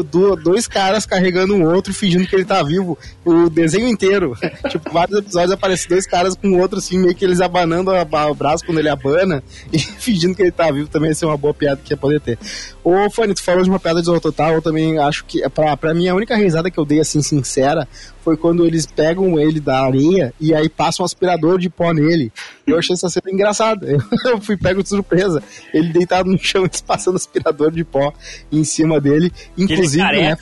dois 0.42 0.66
caras 0.66 1.04
carregando 1.04 1.54
um 1.54 1.64
outro 1.64 1.92
fingindo 1.92 2.26
que 2.26 2.34
ele 2.34 2.44
tá 2.44 2.62
vivo. 2.62 2.98
O 3.24 3.50
desenho 3.50 3.88
inteiro. 3.88 4.34
tipo, 4.70 4.90
vários 4.90 5.18
episódios 5.18 5.52
aparecem 5.52 5.88
dois 5.88 6.06
caras 6.06 6.34
com 6.34 6.48
o 6.48 6.58
outro, 6.58 6.78
assim, 6.78 6.98
meio 6.98 7.14
que 7.14 7.24
eles 7.24 7.40
abanando 7.40 7.90
o 7.90 8.34
braço 8.34 8.64
quando 8.64 8.78
ele 8.78 8.88
abana 8.88 9.42
e 9.72 9.78
fingindo 9.78 10.34
que 10.34 10.42
ele 10.42 10.50
tá 10.50 10.70
vivo. 10.70 10.88
Também 10.88 11.10
ia 11.10 11.14
ser 11.14 11.26
uma 11.26 11.36
boa 11.36 11.52
piada 11.52 11.80
que 11.84 11.92
ia 11.92 11.96
poder 11.96 12.20
ter. 12.20 12.38
Ô, 12.82 13.10
Fanny, 13.10 13.34
tu 13.34 13.42
falou 13.42 13.62
de 13.62 13.70
uma 13.70 13.78
piada 13.78 14.00
de 14.00 14.06
Zorro 14.06 14.20
Total, 14.20 14.54
eu 14.54 14.62
também 14.62 14.98
acho 14.98 15.24
que, 15.24 15.46
pra, 15.50 15.76
pra 15.76 15.94
mim, 15.94 16.08
a 16.08 16.14
única 16.14 16.34
risada 16.36 16.70
que 16.70 16.78
eu 16.78 16.84
dei, 16.84 17.00
assim, 17.00 17.22
sincera, 17.22 17.86
foi 18.22 18.36
quando 18.36 18.64
eles 18.64 18.86
pegam 18.86 19.38
ele 19.38 19.60
da 19.60 19.84
areia 19.84 20.32
e 20.40 20.54
aí 20.54 20.68
passam 20.68 21.04
um 21.04 21.06
aspirador 21.06 21.58
de 21.58 21.68
pó 21.68 21.92
nele. 21.92 22.32
Eu 22.66 22.78
achei 22.78 22.94
essa 22.94 23.08
cena 23.08 23.30
engraçada. 23.30 23.86
Eu 24.24 24.40
fui 24.40 24.56
pego 24.56 24.82
de 24.82 24.88
surpresa. 24.88 25.42
Ele 25.74 25.92
deitado 25.92 26.30
no 26.30 26.38
chão, 26.38 26.64
eles 26.64 26.80
passando 26.80 27.16
aspirador 27.16 27.31
de 27.72 27.84
pó 27.84 28.12
em 28.50 28.64
cima 28.64 29.00
dele. 29.00 29.32
Inclusive, 29.56 30.02
né, 30.02 30.36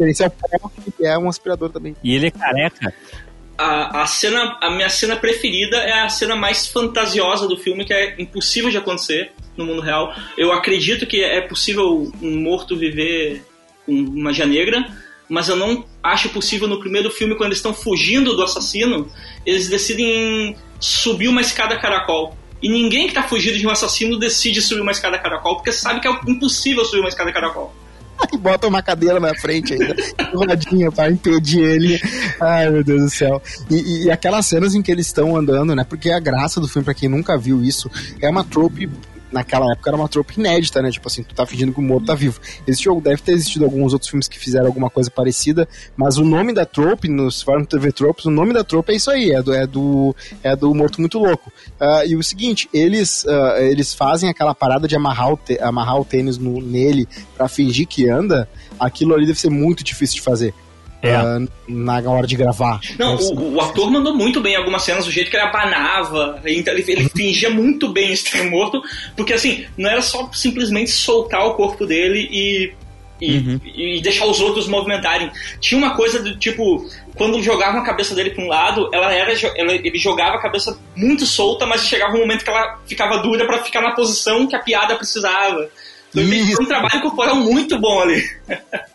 esse 0.00 0.22
é 0.22 0.26
o 0.26 0.30
pó 0.30 0.70
que 0.96 1.06
é 1.06 1.18
um 1.18 1.28
aspirador 1.28 1.70
também. 1.70 1.96
E 2.02 2.14
ele 2.14 2.26
é 2.26 2.30
careca. 2.30 2.92
A, 3.56 4.02
a 4.02 4.06
cena, 4.06 4.58
a 4.60 4.70
minha 4.70 4.88
cena 4.88 5.14
preferida 5.16 5.76
é 5.76 6.02
a 6.02 6.08
cena 6.08 6.34
mais 6.34 6.66
fantasiosa 6.66 7.46
do 7.46 7.56
filme, 7.56 7.84
que 7.84 7.94
é 7.94 8.20
impossível 8.20 8.70
de 8.70 8.76
acontecer 8.76 9.30
no 9.56 9.64
mundo 9.64 9.80
real. 9.80 10.12
Eu 10.36 10.52
acredito 10.52 11.06
que 11.06 11.22
é 11.22 11.40
possível 11.40 12.12
um 12.20 12.40
morto 12.40 12.76
viver 12.76 13.44
com 13.86 13.92
magia 13.92 14.46
negra, 14.46 14.84
mas 15.28 15.48
eu 15.48 15.56
não 15.56 15.84
acho 16.02 16.28
possível 16.30 16.66
no 16.66 16.80
primeiro 16.80 17.10
filme, 17.10 17.34
quando 17.34 17.48
eles 17.48 17.58
estão 17.58 17.72
fugindo 17.72 18.34
do 18.34 18.42
assassino, 18.42 19.08
eles 19.46 19.68
decidem 19.68 20.56
subir 20.80 21.28
uma 21.28 21.40
escada 21.40 21.78
caracol. 21.78 22.36
E 22.64 22.68
ninguém 22.70 23.06
que 23.06 23.12
tá 23.14 23.22
fugindo 23.22 23.58
de 23.58 23.66
um 23.66 23.70
assassino 23.70 24.18
decide 24.18 24.62
subir 24.62 24.80
uma 24.80 24.90
escada 24.92 25.18
caracol, 25.18 25.56
porque 25.56 25.70
sabe 25.70 26.00
que 26.00 26.08
é 26.08 26.18
impossível 26.26 26.82
subir 26.84 27.00
uma 27.00 27.08
escada 27.10 27.30
caracol. 27.30 27.74
E 28.32 28.38
bota 28.38 28.66
uma 28.66 28.80
cadeira 28.80 29.20
na 29.20 29.34
frente 29.34 29.74
ainda, 29.74 29.94
rodinha 30.32 30.90
pra 30.90 31.10
impedir 31.10 31.60
ele. 31.60 32.00
Ai, 32.40 32.70
meu 32.70 32.82
Deus 32.82 33.02
do 33.02 33.10
céu. 33.10 33.42
E, 33.68 33.74
e- 33.74 34.04
e 34.04 34.10
aquelas 34.10 34.46
cenas 34.46 34.74
em 34.74 34.80
que 34.80 34.90
eles 34.90 35.06
estão 35.06 35.36
andando, 35.36 35.74
né? 35.74 35.84
Porque 35.84 36.10
a 36.10 36.18
graça 36.20 36.60
do 36.60 36.66
filme, 36.68 36.84
pra 36.84 36.94
quem 36.94 37.08
nunca 37.08 37.36
viu 37.36 37.62
isso, 37.62 37.90
é 38.22 38.30
uma 38.30 38.44
trope. 38.44 38.88
Naquela 39.34 39.72
época 39.72 39.90
era 39.90 39.96
uma 39.96 40.08
trope 40.08 40.38
inédita, 40.38 40.80
né? 40.80 40.90
Tipo 40.92 41.08
assim, 41.08 41.24
tu 41.24 41.34
tá 41.34 41.44
fingindo 41.44 41.72
que 41.72 41.80
o 41.80 41.82
morto 41.82 42.06
tá 42.06 42.14
vivo. 42.14 42.40
Esse 42.66 42.84
jogo 42.84 43.00
deve 43.00 43.20
ter 43.20 43.32
existido 43.32 43.64
alguns 43.64 43.92
outros 43.92 44.08
filmes 44.08 44.28
que 44.28 44.38
fizeram 44.38 44.66
alguma 44.66 44.88
coisa 44.88 45.10
parecida, 45.10 45.68
mas 45.96 46.18
o 46.18 46.24
nome 46.24 46.54
da 46.54 46.64
trope, 46.64 47.08
nos 47.08 47.42
Farm 47.42 47.64
TV 47.64 47.90
Tropes, 47.90 48.24
o 48.26 48.30
nome 48.30 48.52
da 48.54 48.62
trope 48.62 48.92
é 48.92 48.96
isso 48.96 49.10
aí, 49.10 49.32
é 49.32 49.42
do, 49.42 49.52
é 49.52 49.66
do, 49.66 50.14
é 50.42 50.54
do 50.54 50.72
Morto 50.72 51.00
Muito 51.00 51.18
Louco. 51.18 51.52
Ah, 51.80 52.04
e 52.06 52.14
o 52.14 52.22
seguinte, 52.22 52.68
eles, 52.72 53.26
ah, 53.26 53.56
eles 53.60 53.92
fazem 53.92 54.30
aquela 54.30 54.54
parada 54.54 54.86
de 54.86 54.94
amarrar 54.94 55.32
o, 55.32 55.38
amarrar 55.60 56.00
o 56.00 56.04
tênis 56.04 56.38
no- 56.38 56.60
nele 56.60 57.08
pra 57.36 57.48
fingir 57.48 57.88
que 57.88 58.08
anda, 58.08 58.48
aquilo 58.78 59.14
ali 59.14 59.26
deve 59.26 59.40
ser 59.40 59.50
muito 59.50 59.82
difícil 59.82 60.14
de 60.16 60.22
fazer. 60.22 60.54
É. 61.06 61.14
ah, 61.14 61.38
na 61.68 62.00
hora 62.10 62.26
de 62.26 62.36
gravar. 62.36 62.80
Não, 62.98 63.16
o, 63.16 63.54
o 63.56 63.60
ator 63.60 63.90
mandou 63.90 64.14
muito 64.14 64.40
bem 64.40 64.54
em 64.54 64.56
algumas 64.56 64.82
cenas, 64.82 65.06
o 65.06 65.10
jeito 65.10 65.30
que 65.30 65.36
ele 65.36 65.44
abanava, 65.44 66.40
ele, 66.44 66.64
ele 66.88 67.08
fingia 67.10 67.50
muito 67.50 67.88
bem 67.92 68.12
estar 68.12 68.42
morto, 68.44 68.82
porque 69.16 69.32
assim, 69.32 69.66
não 69.76 69.90
era 69.90 70.02
só 70.02 70.30
simplesmente 70.32 70.90
soltar 70.90 71.46
o 71.46 71.54
corpo 71.54 71.86
dele 71.86 72.28
e, 72.30 72.72
e, 73.20 73.38
Uhum. 73.38 73.60
e 73.64 74.00
deixar 74.02 74.26
os 74.26 74.40
outros 74.40 74.66
movimentarem. 74.66 75.30
Tinha 75.60 75.78
uma 75.78 75.94
coisa 75.94 76.22
do 76.22 76.36
tipo, 76.38 76.84
quando 77.14 77.40
jogavam 77.42 77.80
a 77.80 77.84
cabeça 77.84 78.14
dele 78.14 78.30
para 78.30 78.44
um 78.44 78.48
lado, 78.48 78.90
ela 78.92 79.12
era 79.14 79.32
ela- 79.56 79.72
ele 79.74 79.98
jogava 79.98 80.36
a 80.36 80.40
cabeça 80.42 80.78
muito 80.96 81.24
solta, 81.24 81.64
mas 81.64 81.86
chegava 81.86 82.16
um 82.16 82.20
momento 82.20 82.44
que 82.44 82.50
ela 82.50 82.80
ficava 82.86 83.18
dura 83.18 83.46
para 83.46 83.62
ficar 83.62 83.80
na 83.80 83.92
posição 83.92 84.46
que 84.46 84.56
a 84.56 84.58
piada 84.58 84.96
precisava. 84.96 85.68
Então, 86.14 86.22
ele 86.22 86.36
fez 86.36 86.48
Isso. 86.50 86.62
um 86.62 86.66
trabalho 86.66 87.02
corporal 87.02 87.36
muito 87.36 87.80
bom 87.80 88.00
ali. 88.02 88.22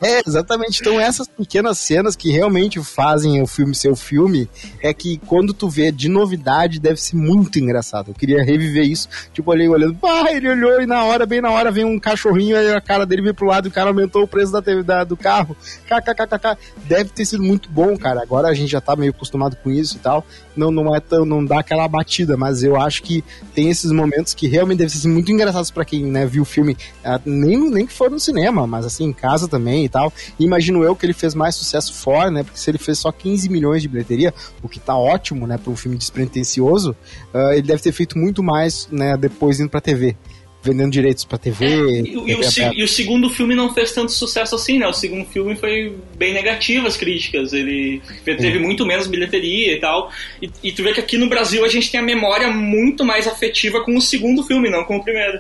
É, 0.02 0.22
exatamente. 0.26 0.80
Então 0.80 0.98
essas 1.00 1.28
pequenas 1.28 1.78
cenas 1.78 2.16
que 2.16 2.32
realmente 2.32 2.82
fazem 2.82 3.42
o 3.42 3.48
filme 3.48 3.76
ser 3.76 3.90
o 3.90 3.96
filme, 3.96 4.48
é 4.82 4.94
que 4.94 5.18
quando 5.28 5.54
tu 5.54 5.68
vê 5.70 5.92
de 5.92 6.08
novidade, 6.08 6.80
deve 6.80 7.02
ser 7.02 7.18
muito 7.18 7.60
engraçado. 7.60 8.12
Eu 8.12 8.14
queria 8.14 8.42
reviver 8.44 8.86
isso. 8.86 9.10
Tipo, 9.34 9.52
olhei 9.52 9.68
olhando, 9.68 9.96
pá, 9.96 10.32
ele 10.32 10.48
olhou 10.50 10.82
e 10.82 10.86
na 10.86 11.04
hora, 11.04 11.26
bem 11.26 11.42
na 11.42 11.52
hora, 11.52 11.72
vem 11.72 11.84
um 11.84 12.00
cachorrinho, 12.00 12.56
aí 12.56 12.72
a 12.74 12.80
cara 12.80 13.06
dele 13.06 13.22
veio 13.24 13.34
pro 13.34 13.48
lado 13.48 13.68
e 13.68 13.70
o 13.70 13.74
cara 13.74 13.90
aumentou 13.90 14.24
o 14.24 14.28
preço 14.28 14.52
da, 14.54 14.62
TV 14.62 14.84
da- 14.84 15.04
do 15.04 15.18
carro. 15.18 15.58
KKKKK. 15.88 16.58
Deve 16.86 17.10
ter 17.10 17.26
sido 17.26 17.44
muito 17.44 17.70
bom, 17.70 17.98
cara. 17.98 18.22
Agora 18.22 18.48
a 18.48 18.54
gente 18.54 18.72
já 18.72 18.80
tá 18.80 18.96
meio 18.96 19.12
acostumado 19.12 19.58
com 19.58 19.70
isso 19.70 19.98
e 19.98 20.00
tal. 20.00 20.26
Não, 20.56 20.72
não 20.72 20.96
é 20.96 21.00
tão, 21.00 21.26
não 21.26 21.44
dá 21.44 21.60
aquela 21.60 21.88
batida, 21.88 22.36
mas 22.38 22.64
eu 22.64 22.80
acho 22.80 23.02
que 23.04 23.24
tem 23.54 23.70
esses 23.70 23.92
momentos 23.92 24.34
que 24.34 24.48
realmente 24.48 24.80
devem 24.80 24.94
ser 24.94 25.08
muito 25.08 25.32
engraçados 25.32 25.72
pra 25.72 25.86
quem, 25.86 26.04
né, 26.06 26.26
viu 26.26 26.44
o 26.44 26.46
filme, 26.46 26.78
nem, 27.26 27.58
nem 27.72 27.86
que 27.88 27.94
for 27.94 28.10
no 28.12 28.20
cinema, 28.20 28.68
mas 28.68 28.86
assim, 28.86 29.06
em 29.06 29.14
casa 29.14 29.48
também 29.48 29.86
e 29.86 29.90
tal. 29.90 30.12
E 30.40 30.44
imagino 30.44 30.84
eu 30.84 30.96
que 30.96 31.06
ele 31.06 31.14
fez 31.14 31.34
mais 31.34 31.56
sucesso 31.56 31.94
fora, 31.94 32.30
né, 32.30 32.44
porque 32.44 32.60
se 32.60 32.70
ele 32.70 32.78
fez 32.78 33.00
só 33.00 33.12
15 33.12 33.50
milhões 33.50 33.82
de 33.82 33.88
bilheteria, 33.88 34.34
o 34.62 34.68
que 34.70 34.80
tá 34.80 34.96
ótimo, 34.98 35.48
né, 35.48 35.58
pra 35.58 35.72
um 35.72 35.76
filme 35.76 35.98
despretensioso, 35.98 36.96
ah, 37.34 37.52
ele 37.54 37.64
deve 37.64 37.82
ter 37.82 37.92
feito 37.92 38.18
muito 38.18 38.44
mais, 38.44 38.88
né, 38.92 39.16
depois 39.18 39.60
indo 39.60 39.70
pra 39.70 39.82
TV. 39.82 40.16
Vendendo 40.62 40.92
direitos 40.92 41.24
pra 41.24 41.38
TV. 41.38 41.66
É, 41.66 41.70
E, 42.02 42.18
o- 42.18 42.28
e 42.28 42.36
TV 42.36 42.70
o, 42.70 42.74
e 42.74 42.84
o 42.84 42.88
segundo 42.90 43.30
filme 43.30 43.56
não 43.56 43.74
fez 43.74 43.94
tanto 43.94 44.12
sucesso 44.12 44.56
assim, 44.56 44.78
né? 44.78 44.86
O 44.90 44.92
segundo 44.94 45.24
filme 45.26 45.56
foi 45.56 45.96
bem 46.18 46.34
negativo 46.34 46.86
as 46.86 46.98
críticas. 46.98 47.54
Ele 47.54 48.02
teve 48.26 48.60
muito 48.60 48.86
menos 48.86 49.08
bilheteria 49.08 49.74
e 49.74 49.80
tal. 49.80 50.12
E, 50.42 50.50
e 50.62 50.74
tu 50.74 50.84
vê 50.84 50.92
que 50.94 51.00
aqui 51.00 51.18
no 51.18 51.30
Brasil 51.30 51.64
a 51.64 51.70
gente 51.70 51.90
tem 51.90 51.98
a 52.02 52.04
memória 52.04 52.50
muito 52.52 53.06
mais 53.06 53.26
afetiva 53.26 53.82
com 53.86 53.96
o 53.96 54.02
segundo 54.02 54.44
filme, 54.44 54.70
não 54.70 54.84
com 54.84 54.98
o 54.98 55.02
primeiro. 55.04 55.40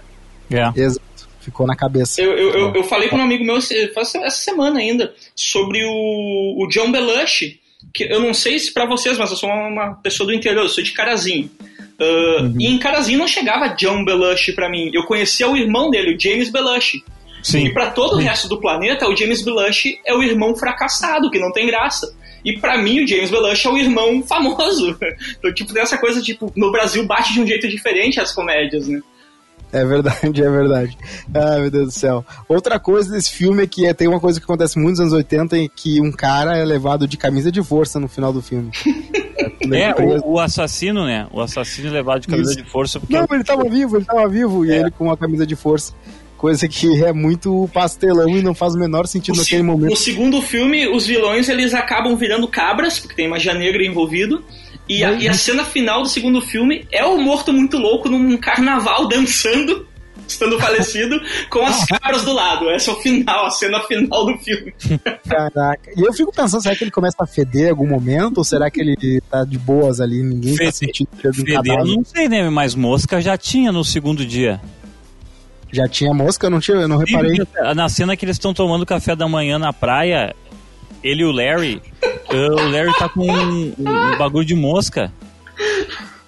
É. 0.49 0.71
Exato. 0.73 1.01
Ficou 1.39 1.65
na 1.65 1.75
cabeça. 1.75 2.21
Eu, 2.21 2.33
eu, 2.33 2.49
eu, 2.51 2.73
eu 2.75 2.83
falei 2.83 3.09
com 3.09 3.15
um 3.15 3.23
amigo 3.23 3.43
meu 3.43 3.57
essa 3.57 4.29
semana 4.29 4.79
ainda 4.79 5.13
sobre 5.35 5.83
o, 5.85 6.63
o 6.63 6.67
John 6.67 6.91
Belushi, 6.91 7.59
que 7.93 8.03
eu 8.03 8.19
não 8.19 8.33
sei 8.33 8.59
se 8.59 8.73
pra 8.73 8.85
vocês, 8.85 9.17
mas 9.17 9.31
eu 9.31 9.37
sou 9.37 9.49
uma, 9.49 9.95
pessoa 9.95 10.27
do 10.27 10.33
interior, 10.33 10.63
eu 10.63 10.69
sou 10.69 10.83
de 10.83 10.91
Carazinho. 10.91 11.49
Ah, 11.99 12.49
E 12.59 12.67
em 12.67 12.77
Carazinho 12.77 13.19
não 13.19 13.27
chegava 13.27 13.69
John 13.69 14.03
Belushi 14.03 14.53
pra 14.53 14.69
mim. 14.69 14.91
Eu 14.93 15.03
conhecia 15.03 15.47
o 15.47 15.55
irmão 15.55 15.89
dele, 15.89 16.15
o 16.15 16.19
James 16.19 16.49
Belushi. 16.49 17.03
E 17.41 17.45
Sim. 17.45 17.73
pra 17.73 17.91
todo 17.91 18.15
o 18.15 18.19
resto 18.19 18.49
do 18.49 18.59
planeta, 18.59 19.07
o 19.07 19.15
James 19.15 19.41
Belushi 19.41 19.99
é 20.05 20.13
o 20.13 20.21
irmão 20.21 20.55
fracassado, 20.55 21.31
que 21.31 21.39
não 21.39 21.53
tem 21.53 21.67
graça. 21.67 22.13
E 22.43 22.57
pra 22.57 22.77
mim, 22.77 23.03
o 23.03 23.07
James 23.07 23.29
Belushi 23.29 23.67
é 23.67 23.69
o 23.69 23.77
irmão 23.77 24.21
famoso. 24.23 24.97
Então, 25.37 25.53
tipo, 25.53 25.73
tem 25.73 25.81
essa 25.81 25.97
coisa, 25.97 26.21
tipo, 26.21 26.51
no 26.55 26.71
Brasil 26.71 27.05
bate 27.05 27.33
de 27.33 27.39
um 27.39 27.47
jeito 27.47 27.67
diferente 27.67 28.19
as 28.19 28.33
comédias, 28.33 28.87
né? 28.87 29.01
É 29.71 29.85
verdade, 29.85 30.41
é 30.41 30.49
verdade. 30.49 30.97
Ah, 31.33 31.59
meu 31.59 31.71
Deus 31.71 31.85
do 31.87 31.91
céu. 31.91 32.25
Outra 32.47 32.79
coisa 32.79 33.11
desse 33.11 33.31
filme 33.31 33.63
é 33.63 33.67
que 33.67 33.85
é, 33.85 33.93
tem 33.93 34.07
uma 34.07 34.19
coisa 34.19 34.39
que 34.39 34.43
acontece 34.43 34.77
muito 34.77 34.91
nos 34.91 34.99
anos 34.99 35.13
80 35.13 35.57
em 35.57 35.69
que 35.73 36.01
um 36.01 36.11
cara 36.11 36.57
é 36.57 36.65
levado 36.65 37.07
de 37.07 37.17
camisa 37.17 37.51
de 37.51 37.61
força 37.63 37.99
no 37.99 38.07
final 38.07 38.33
do 38.33 38.41
filme. 38.41 38.71
é, 39.71 39.93
o, 40.01 40.33
o, 40.33 40.39
assassino, 40.39 41.05
né? 41.05 41.27
O 41.31 41.39
assassino 41.39 41.89
é 41.89 41.91
levado 41.91 42.21
de 42.21 42.27
camisa 42.27 42.51
Isso. 42.51 42.63
de 42.63 42.69
força. 42.69 42.99
Porque 42.99 43.13
Não, 43.13 43.27
ele 43.31 43.43
tava 43.43 43.63
vivo, 43.69 43.97
ele 43.97 44.05
tava 44.05 44.27
vivo, 44.27 44.65
é. 44.65 44.67
e 44.67 44.71
ele 44.71 44.91
com 44.91 45.05
uma 45.05 45.17
camisa 45.17 45.45
de 45.45 45.55
força. 45.55 45.93
Coisa 46.37 46.67
que 46.67 46.87
é 47.03 47.13
muito 47.13 47.69
pastelão 47.73 48.29
e 48.29 48.41
não 48.41 48.55
faz 48.55 48.73
o 48.73 48.79
menor 48.79 49.05
sentido 49.05 49.35
o 49.35 49.37
naquele 49.39 49.63
momento. 49.63 49.91
No 49.91 49.95
segundo 49.95 50.41
filme, 50.41 50.87
os 50.87 51.05
vilões 51.05 51.47
eles 51.47 51.73
acabam 51.73 52.15
virando 52.15 52.47
cabras, 52.47 52.97
porque 52.97 53.15
tem 53.15 53.29
magia 53.29 53.53
negra 53.53 53.85
envolvido. 53.85 54.43
E 54.89 55.03
a, 55.03 55.11
e 55.11 55.29
a, 55.29 55.33
cena 55.35 55.63
final 55.63 56.01
do 56.01 56.09
segundo 56.09 56.41
filme 56.41 56.83
é 56.91 57.05
o 57.05 57.19
morto 57.19 57.53
muito 57.53 57.77
louco 57.77 58.09
num 58.09 58.35
carnaval 58.37 59.07
dançando, 59.07 59.87
estando 60.27 60.59
falecido, 60.59 61.21
com 61.47 61.61
as 61.61 61.85
cabras 61.85 62.23
do 62.25 62.33
lado. 62.33 62.67
Essa 62.71 62.89
é 62.89 62.93
o 62.95 62.97
final, 62.97 63.45
a 63.45 63.51
cena 63.51 63.79
final 63.81 64.25
do 64.25 64.35
filme. 64.39 64.73
Caraca. 65.29 65.91
E 65.95 66.01
eu 66.01 66.11
fico 66.11 66.33
pensando, 66.33 66.63
será 66.63 66.75
que 66.75 66.83
ele 66.83 66.89
começa 66.89 67.17
a 67.19 67.27
feder 67.27 67.67
em 67.67 67.69
algum 67.69 67.87
momento? 67.87 68.39
Ou 68.39 68.43
será 68.43 68.71
que 68.71 68.81
ele 68.81 69.21
tá 69.29 69.45
de 69.45 69.59
boas 69.59 70.01
ali? 70.01 70.23
Ninguém 70.23 70.57
Fede, 70.57 70.71
tá 70.71 70.77
sentindo 70.77 71.09
cheiro 71.21 71.35
de 71.35 71.41
um 71.43 71.55
cadáver? 71.55 71.95
Não 71.95 72.03
sei, 72.03 72.27
né? 72.27 72.49
Mas 72.49 72.73
mosca 72.73 73.21
já 73.21 73.37
tinha 73.37 73.71
no 73.71 73.85
segundo 73.85 74.25
dia. 74.25 74.59
Já 75.71 75.87
tinha 75.87 76.11
mosca? 76.15 76.49
Não 76.49 76.59
tinha, 76.59 76.77
eu 76.77 76.87
não 76.87 76.97
reparei. 76.97 77.37
Na 77.75 77.87
cena 77.89 78.17
que 78.17 78.25
eles 78.25 78.37
estão 78.37 78.55
tomando 78.55 78.87
café 78.87 79.15
da 79.15 79.27
manhã 79.27 79.59
na 79.59 79.71
praia, 79.71 80.35
ele 81.03 81.21
e 81.21 81.25
o 81.25 81.31
Larry, 81.31 81.81
o 82.29 82.69
Larry 82.71 82.93
tá 82.97 83.09
com 83.09 83.29
um, 83.29 83.73
um 83.77 84.17
bagulho 84.17 84.45
de 84.45 84.55
mosca. 84.55 85.11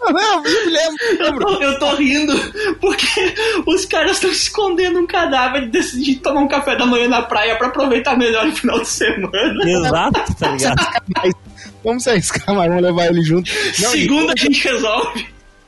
Não, 0.10 0.46
eu 0.46 0.70
lembro. 0.70 1.00
Eu 1.20 1.40
tô, 1.40 1.64
eu 1.64 1.80
tô 1.80 1.96
rindo 1.96 2.34
porque 2.82 3.36
os 3.66 3.86
caras 3.86 4.14
estão 4.14 4.32
escondendo 4.32 5.00
um 5.00 5.06
cadáver 5.06 5.64
e 5.64 5.68
decidem 5.68 6.16
tomar 6.16 6.42
um 6.42 6.48
café 6.48 6.76
da 6.76 6.86
manhã 6.86 7.08
na 7.08 7.22
praia 7.22 7.56
pra 7.56 7.68
aproveitar 7.68 8.18
melhor 8.18 8.48
o 8.48 8.56
final 8.56 8.80
de 8.80 8.88
semana. 8.88 9.64
Exato, 9.64 10.36
tá 10.36 10.52
ligado? 10.52 10.88
Vamos 11.84 12.04
se 12.04 12.10
arriscar, 12.10 12.54
mas 12.56 12.68
vamos 12.68 12.84
levar 12.84 13.08
ele 13.08 13.22
junto. 13.22 13.50
Não, 13.80 13.92
Segunda 13.92 14.34
a 14.34 14.40
gente 14.40 14.68
resolve. 14.68 15.28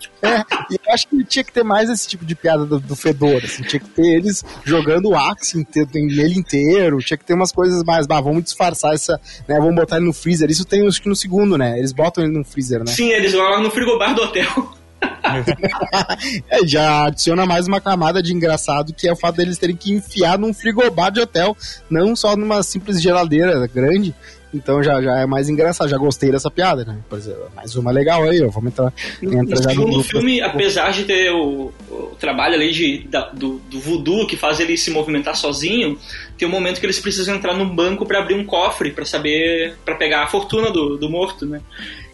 É, 0.23 0.39
e 0.71 0.75
eu 0.75 0.93
acho 0.93 1.07
que 1.09 1.21
tinha 1.25 1.43
que 1.43 1.51
ter 1.51 1.63
mais 1.63 1.89
esse 1.89 2.07
tipo 2.07 2.23
de 2.23 2.33
piada 2.33 2.65
do, 2.65 2.79
do 2.79 2.95
fedor, 2.95 3.43
assim, 3.43 3.61
tinha 3.63 3.79
que 3.79 3.89
ter 3.89 4.15
eles 4.15 4.43
jogando 4.63 5.09
o 5.09 5.15
Axe 5.15 5.59
inteiro, 5.59 5.89
nele 5.93 6.39
inteiro, 6.39 6.99
tinha 6.99 7.17
que 7.17 7.25
ter 7.25 7.33
umas 7.33 7.51
coisas 7.51 7.83
mais, 7.83 8.07
bah, 8.07 8.21
vamos 8.21 8.43
disfarçar 8.43 8.93
essa, 8.93 9.19
né, 9.47 9.57
vamos 9.57 9.75
botar 9.75 9.97
ele 9.97 10.05
no 10.05 10.13
freezer, 10.13 10.49
isso 10.49 10.63
tem 10.63 10.87
acho 10.87 11.01
que 11.01 11.09
no 11.09 11.15
segundo, 11.15 11.57
né, 11.57 11.77
eles 11.77 11.91
botam 11.91 12.23
ele 12.23 12.37
no 12.37 12.45
freezer, 12.45 12.79
né? 12.79 12.87
Sim, 12.87 13.09
eles 13.09 13.33
vão 13.33 13.61
no 13.61 13.69
frigobar 13.69 14.15
do 14.15 14.23
hotel. 14.23 14.73
é, 16.49 16.65
já 16.65 17.05
adiciona 17.05 17.45
mais 17.45 17.67
uma 17.67 17.81
camada 17.81 18.21
de 18.21 18.33
engraçado 18.33 18.93
que 18.93 19.07
é 19.07 19.11
o 19.11 19.17
fato 19.17 19.35
deles 19.35 19.57
terem 19.57 19.75
que 19.75 19.91
enfiar 19.91 20.37
num 20.37 20.53
frigobar 20.53 21.11
de 21.11 21.19
hotel, 21.19 21.55
não 21.89 22.15
só 22.15 22.35
numa 22.35 22.63
simples 22.63 23.01
geladeira 23.01 23.67
grande, 23.67 24.15
então 24.53 24.83
já, 24.83 25.01
já 25.01 25.19
é 25.19 25.25
mais 25.25 25.49
engraçado, 25.49 25.89
já 25.89 25.97
gostei 25.97 26.31
dessa 26.31 26.51
piada, 26.51 26.85
né? 26.85 26.97
Por 27.09 27.17
exemplo, 27.17 27.49
mais 27.55 27.75
uma 27.75 27.91
legal 27.91 28.23
aí, 28.23 28.41
ó. 28.43 28.49
Vamos 28.49 28.71
entrar, 28.71 28.93
entrar 29.21 29.61
já 29.61 29.73
no, 29.73 29.87
no 29.87 30.03
filme, 30.03 30.41
apesar 30.41 30.91
de 30.91 31.05
ter 31.05 31.31
o, 31.31 31.71
o 31.89 32.15
trabalho 32.19 32.55
ali 32.55 32.71
de, 32.71 32.99
da, 33.07 33.29
do, 33.29 33.59
do 33.69 33.79
voodoo 33.79 34.27
que 34.27 34.37
faz 34.37 34.59
ele 34.59 34.77
se 34.77 34.91
movimentar 34.91 35.35
sozinho, 35.35 35.97
tem 36.37 36.47
um 36.47 36.51
momento 36.51 36.79
que 36.79 36.85
eles 36.85 36.99
precisam 36.99 37.35
entrar 37.35 37.55
num 37.55 37.67
banco 37.67 38.05
para 38.05 38.19
abrir 38.19 38.35
um 38.35 38.45
cofre 38.45 38.91
para 38.91 39.05
saber, 39.05 39.75
para 39.83 39.95
pegar 39.95 40.23
a 40.23 40.27
fortuna 40.27 40.71
do, 40.71 40.97
do 40.97 41.09
morto, 41.09 41.45
né? 41.45 41.61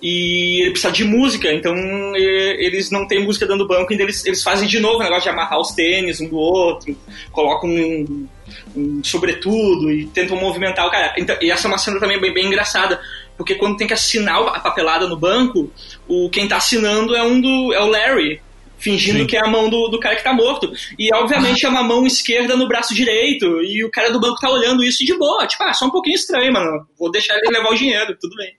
E 0.02 0.62
ele 0.62 0.72
precisa 0.72 0.94
de 0.94 1.04
música, 1.04 1.52
então 1.52 1.76
eles 2.16 2.90
não 2.90 3.06
têm 3.06 3.24
música 3.24 3.46
dentro 3.46 3.64
do 3.64 3.68
banco, 3.68 3.94
então 3.94 4.06
eles, 4.06 4.26
eles 4.26 4.42
fazem 4.42 4.68
de 4.68 4.80
novo 4.80 5.00
o 5.00 5.04
negócio 5.04 5.24
de 5.24 5.30
amarrar 5.30 5.60
os 5.60 5.72
tênis 5.72 6.22
um 6.22 6.30
do 6.30 6.38
outro, 6.38 6.96
colocam 7.32 7.70
um 7.70 8.28
um 8.76 9.04
sobretudo 9.04 9.92
e 9.92 10.08
tentam 10.08 10.38
movimentar 10.38 10.86
o 10.86 10.92
cara. 10.92 11.14
Então, 11.18 11.36
e 11.42 11.52
essa 11.52 11.68
é 11.68 11.70
uma 11.70 11.78
cena 11.78 12.00
também 12.00 12.20
bem, 12.20 12.34
bem 12.34 12.48
engraçada, 12.48 13.00
porque 13.38 13.56
quando 13.56 13.78
tem 13.78 13.88
que 13.88 13.94
assinar 13.94 14.42
a 14.42 14.60
papelada 14.60 15.08
no 15.08 15.18
banco, 15.18 15.72
o 16.08 16.30
quem 16.30 16.48
tá 16.48 16.58
assinando 16.58 17.16
é 17.16 17.24
um 17.24 17.40
do 17.40 17.74
é 17.74 17.82
o 17.82 17.88
Larry, 17.88 18.42
fingindo 18.80 19.20
Sim. 19.20 19.28
que 19.28 19.38
é 19.38 19.46
a 19.46 19.48
mão 19.48 19.70
do, 19.70 19.90
do 19.90 20.00
cara 20.00 20.16
que 20.16 20.24
tá 20.24 20.34
morto. 20.34 20.72
E 20.98 21.14
obviamente 21.14 21.66
é 21.66 21.70
uma 21.70 21.84
mão 21.84 22.06
esquerda 22.06 22.56
no 22.56 22.68
braço 22.68 22.96
direito, 22.96 23.62
e 23.62 23.84
o 23.84 23.92
cara 23.92 24.12
do 24.12 24.20
banco 24.20 24.40
tá 24.40 24.50
olhando 24.50 24.84
isso 24.84 25.06
de 25.06 25.16
boa, 25.18 25.46
tipo, 25.46 25.64
ah, 25.64 25.74
só 25.74 25.86
um 25.86 25.92
pouquinho 25.92 26.16
estranho, 26.16 26.52
mano. 26.52 26.88
Vou 26.98 27.12
deixar 27.12 27.38
ele 27.38 27.52
levar 27.52 27.70
o 27.70 27.76
dinheiro, 27.76 28.18
tudo 28.20 28.36
bem. 28.36 28.54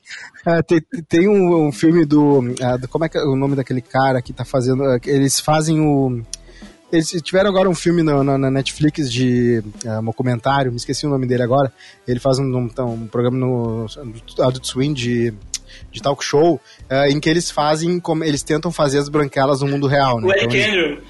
É, 0.47 0.63
tem, 0.63 0.81
tem 1.09 1.29
um, 1.29 1.67
um, 1.67 1.73
filme 1.73 2.05
do, 2.05 2.39
uh, 2.39 2.79
do, 2.81 2.89
Como 2.89 3.05
é 3.05 3.09
que 3.09 3.19
é 3.19 3.23
o 3.23 3.37
nome 3.37 3.57
daquele 3.57 3.81
cara 3.81 4.23
que 4.23 4.33
tá 4.33 4.45
fazendo. 4.45 4.83
Uh, 4.83 5.01
eles 5.05 5.41
fazem 5.41 5.81
o. 5.81 6.23
Eles 6.93 7.11
tiveram 7.23 7.49
agora 7.49 7.69
um 7.69 7.75
filme 7.75 8.03
no, 8.03 8.25
no, 8.25 8.37
na 8.37 8.51
Netflix 8.51 9.11
de 9.13 9.63
é, 9.85 9.99
um 9.99 10.05
documentário, 10.05 10.71
me 10.71 10.77
esqueci 10.77 11.07
o 11.07 11.11
nome 11.11 11.27
dele 11.27 11.43
agora. 11.43 11.73
Ele 12.07 12.19
faz 12.19 12.39
um, 12.39 12.45
um, 12.45 12.69
um 12.85 13.07
programa 13.07 13.39
no 13.39 13.87
Adult 14.41 14.65
Swim 14.65 14.93
de, 14.93 15.33
de 15.93 16.03
talk 16.03 16.25
show, 16.25 16.61
uh, 16.91 17.11
em 17.11 17.21
que 17.21 17.29
eles 17.29 17.51
fazem, 17.51 18.01
como 18.01 18.25
eles 18.25 18.43
tentam 18.43 18.73
fazer 18.73 18.99
as 18.99 19.09
branquelas 19.09 19.61
no 19.61 19.69
mundo 19.69 19.87
real. 19.87 20.21
Né? 20.21 20.27
O 20.27 20.33
Eric 20.33 20.57
então, 20.57 20.71
Andrew. 20.71 21.03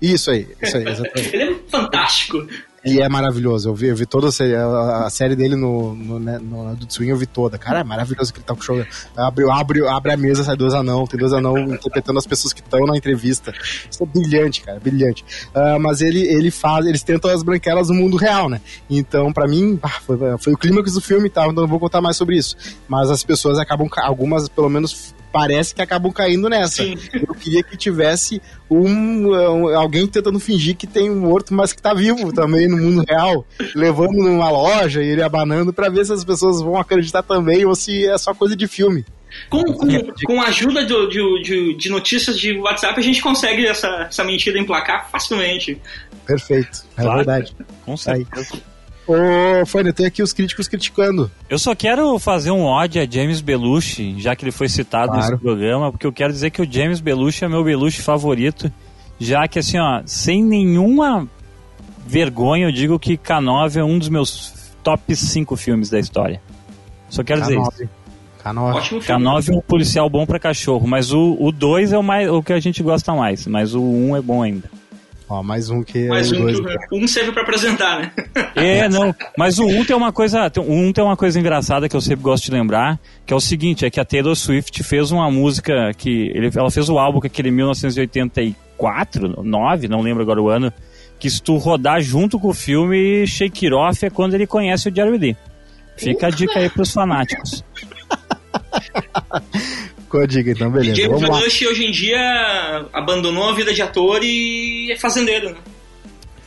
Isso 0.00 0.30
aí, 0.30 0.48
isso 0.62 0.76
aí, 0.76 0.88
exatamente. 0.88 1.34
ele 1.34 1.42
é 1.42 1.54
fantástico. 1.68 2.46
E 2.84 3.00
é 3.00 3.08
maravilhoso. 3.08 3.70
Eu 3.70 3.74
vi, 3.74 3.86
eu 3.88 3.96
vi 3.96 4.04
toda 4.04 4.28
a 4.28 4.32
série, 4.32 4.54
a, 4.54 5.08
série 5.08 5.34
dele 5.34 5.56
no, 5.56 5.94
no, 5.94 6.18
né, 6.18 6.38
no 6.38 6.68
Adult 6.68 6.90
Swing, 6.90 7.10
eu 7.10 7.16
vi 7.16 7.26
toda. 7.26 7.56
Cara, 7.56 7.80
é 7.80 7.84
maravilhoso 7.84 8.30
aquele 8.30 8.44
talk 8.44 8.62
show. 8.62 8.84
Abre, 9.16 9.50
abre, 9.50 9.88
abre 9.88 10.12
a 10.12 10.16
mesa, 10.16 10.44
sai 10.44 10.56
dois 10.56 10.74
anão. 10.74 11.06
Tem 11.06 11.18
dois 11.18 11.32
anão 11.32 11.58
interpretando 11.58 12.18
as 12.18 12.26
pessoas 12.26 12.52
que 12.52 12.60
estão 12.60 12.86
na 12.86 12.96
entrevista. 12.96 13.54
Isso 13.90 14.02
é 14.02 14.06
brilhante, 14.06 14.60
cara, 14.60 14.78
brilhante. 14.78 15.24
Uh, 15.54 15.80
mas 15.80 16.02
ele, 16.02 16.20
ele 16.20 16.50
faz, 16.50 16.84
eles 16.84 17.02
tentam 17.02 17.30
as 17.30 17.42
branquelas 17.42 17.88
no 17.88 17.94
mundo 17.94 18.16
real, 18.16 18.50
né? 18.50 18.60
Então, 18.90 19.32
pra 19.32 19.48
mim, 19.48 19.80
foi, 20.02 20.18
foi 20.38 20.52
o 20.52 20.58
clímax 20.58 20.92
do 20.92 21.00
filme 21.00 21.28
e 21.28 21.30
tal, 21.30 21.50
então 21.50 21.62
não 21.62 21.70
vou 21.70 21.80
contar 21.80 22.02
mais 22.02 22.16
sobre 22.16 22.36
isso. 22.36 22.56
Mas 22.86 23.10
as 23.10 23.24
pessoas 23.24 23.58
acabam, 23.58 23.88
algumas 23.96 24.48
pelo 24.48 24.68
menos 24.68 25.14
parece 25.34 25.74
que 25.74 25.82
acabam 25.82 26.12
caindo 26.12 26.48
nessa. 26.48 26.84
Sim. 26.84 26.96
Eu 27.12 27.34
queria 27.34 27.60
que 27.60 27.76
tivesse 27.76 28.40
um, 28.70 29.26
um, 29.32 29.76
alguém 29.76 30.06
tentando 30.06 30.38
fingir 30.38 30.76
que 30.76 30.86
tem 30.86 31.10
um 31.10 31.18
morto, 31.18 31.52
mas 31.52 31.72
que 31.72 31.82
tá 31.82 31.92
vivo 31.92 32.32
também 32.32 32.68
no 32.68 32.76
mundo 32.76 33.04
real, 33.08 33.44
levando 33.74 34.12
numa 34.12 34.48
loja 34.48 35.02
e 35.02 35.08
ele 35.08 35.22
abanando 35.24 35.72
para 35.72 35.88
ver 35.88 36.06
se 36.06 36.12
as 36.12 36.24
pessoas 36.24 36.62
vão 36.62 36.76
acreditar 36.78 37.24
também 37.24 37.64
ou 37.64 37.74
se 37.74 38.06
é 38.06 38.16
só 38.16 38.32
coisa 38.32 38.54
de 38.54 38.68
filme. 38.68 39.04
Com, 39.50 39.64
com, 39.64 39.88
com 40.24 40.40
a 40.40 40.46
ajuda 40.46 40.84
do, 40.86 41.08
de, 41.08 41.42
de, 41.42 41.76
de, 41.76 41.90
notícias 41.90 42.38
de 42.38 42.56
WhatsApp, 42.56 42.96
a 42.96 43.02
gente 43.02 43.20
consegue 43.20 43.66
essa, 43.66 44.06
essa 44.08 44.22
mentira 44.22 44.56
emplacar 44.56 45.10
facilmente. 45.10 45.82
Perfeito, 46.24 46.84
é 46.96 47.02
claro, 47.02 47.16
verdade. 47.16 47.56
Com 47.84 47.96
certeza. 47.96 48.62
Ô, 49.06 49.66
Fone, 49.66 49.92
tem 49.92 50.06
aqui 50.06 50.22
os 50.22 50.32
críticos 50.32 50.66
criticando. 50.66 51.30
Eu 51.48 51.58
só 51.58 51.74
quero 51.74 52.18
fazer 52.18 52.50
um 52.50 52.62
ódio 52.62 53.02
a 53.02 53.06
James 53.06 53.40
Belushi, 53.40 54.18
já 54.18 54.34
que 54.34 54.44
ele 54.44 54.52
foi 54.52 54.68
citado 54.68 55.12
claro. 55.12 55.20
nesse 55.20 55.42
programa, 55.42 55.90
porque 55.90 56.06
eu 56.06 56.12
quero 56.12 56.32
dizer 56.32 56.50
que 56.50 56.62
o 56.62 56.70
James 56.70 57.00
Belushi 57.00 57.44
é 57.44 57.48
meu 57.48 57.62
Belushi 57.62 58.00
favorito, 58.00 58.72
já 59.18 59.46
que 59.46 59.58
assim, 59.58 59.78
ó, 59.78 60.02
sem 60.06 60.42
nenhuma 60.42 61.28
vergonha, 62.06 62.66
eu 62.66 62.72
digo 62.72 62.98
que 62.98 63.16
K9 63.16 63.76
é 63.76 63.84
um 63.84 63.98
dos 63.98 64.08
meus 64.08 64.54
top 64.82 65.14
5 65.14 65.54
filmes 65.56 65.90
da 65.90 65.98
história. 65.98 66.40
Só 67.10 67.22
quero 67.22 67.42
K9. 67.42 67.44
dizer 67.44 67.60
isso. 67.60 67.90
K9. 68.42 69.00
K9 69.02 69.48
é 69.48 69.56
um 69.56 69.60
policial 69.60 70.08
bom 70.08 70.24
para 70.26 70.38
cachorro, 70.38 70.86
mas 70.86 71.12
o 71.12 71.52
2 71.52 71.92
é 71.92 71.98
o, 71.98 72.02
mais, 72.02 72.28
o 72.30 72.42
que 72.42 72.52
a 72.52 72.60
gente 72.60 72.82
gosta 72.82 73.14
mais, 73.14 73.46
mas 73.46 73.74
o 73.74 73.82
1 73.82 74.08
um 74.08 74.16
é 74.16 74.22
bom 74.22 74.42
ainda. 74.42 74.70
Ó, 75.28 75.42
mais 75.42 75.70
um 75.70 75.82
que 75.82 76.06
mais 76.06 76.30
é 76.30 76.36
um, 76.36 76.40
dois... 76.40 76.60
que 76.60 76.94
um 76.94 77.08
serve 77.08 77.32
para 77.32 77.42
apresentar, 77.42 77.98
né? 78.00 78.12
É, 78.54 78.88
não. 78.88 79.14
Mas 79.36 79.58
o 79.58 79.66
um 79.66 79.84
tem 79.84 79.96
uma 79.96 80.12
coisa, 80.12 80.50
o 80.58 80.72
um 80.72 80.92
tem 80.92 81.02
uma 81.02 81.16
coisa 81.16 81.40
engraçada 81.40 81.88
que 81.88 81.96
eu 81.96 82.00
sempre 82.00 82.22
gosto 82.22 82.44
de 82.44 82.52
lembrar, 82.52 83.00
que 83.26 83.32
é 83.32 83.36
o 83.36 83.40
seguinte, 83.40 83.84
é 83.84 83.90
que 83.90 83.98
a 83.98 84.04
Taylor 84.04 84.36
Swift 84.36 84.82
fez 84.84 85.10
uma 85.10 85.28
música 85.30 85.92
que 85.96 86.30
ele, 86.34 86.50
ela 86.54 86.70
fez 86.70 86.88
o 86.88 86.98
álbum 86.98 87.20
que 87.20 87.26
é 87.26 87.30
aquele 87.30 87.50
1984, 87.50 89.42
9, 89.42 89.88
não 89.88 90.02
lembro 90.02 90.22
agora 90.22 90.40
o 90.40 90.48
ano, 90.48 90.72
que 91.18 91.28
se 91.28 91.42
tu 91.42 91.56
rodar 91.56 92.00
junto 92.00 92.38
com 92.38 92.48
o 92.48 92.54
filme 92.54 93.26
Shake 93.26 93.66
It 93.66 93.74
Off 93.74 94.06
é 94.06 94.10
quando 94.10 94.34
ele 94.34 94.46
conhece 94.46 94.88
o 94.88 94.94
Jerry 94.94 95.18
Lee. 95.18 95.36
Fica 95.96 96.26
a 96.26 96.30
dica 96.30 96.58
aí 96.58 96.68
pros 96.68 96.92
fanáticos. 96.92 97.64
ficou 100.14 100.20
a 100.22 100.26
dica, 100.26 100.50
então 100.50 100.70
beleza. 100.70 100.94
James 100.94 101.20
Belushi 101.20 101.66
hoje 101.66 101.84
em 101.84 101.90
dia 101.90 102.86
abandonou 102.92 103.48
a 103.48 103.52
vida 103.54 103.74
de 103.74 103.82
ator 103.82 104.20
e 104.22 104.92
é 104.92 104.96
fazendeiro, 104.96 105.50
né? 105.50 105.56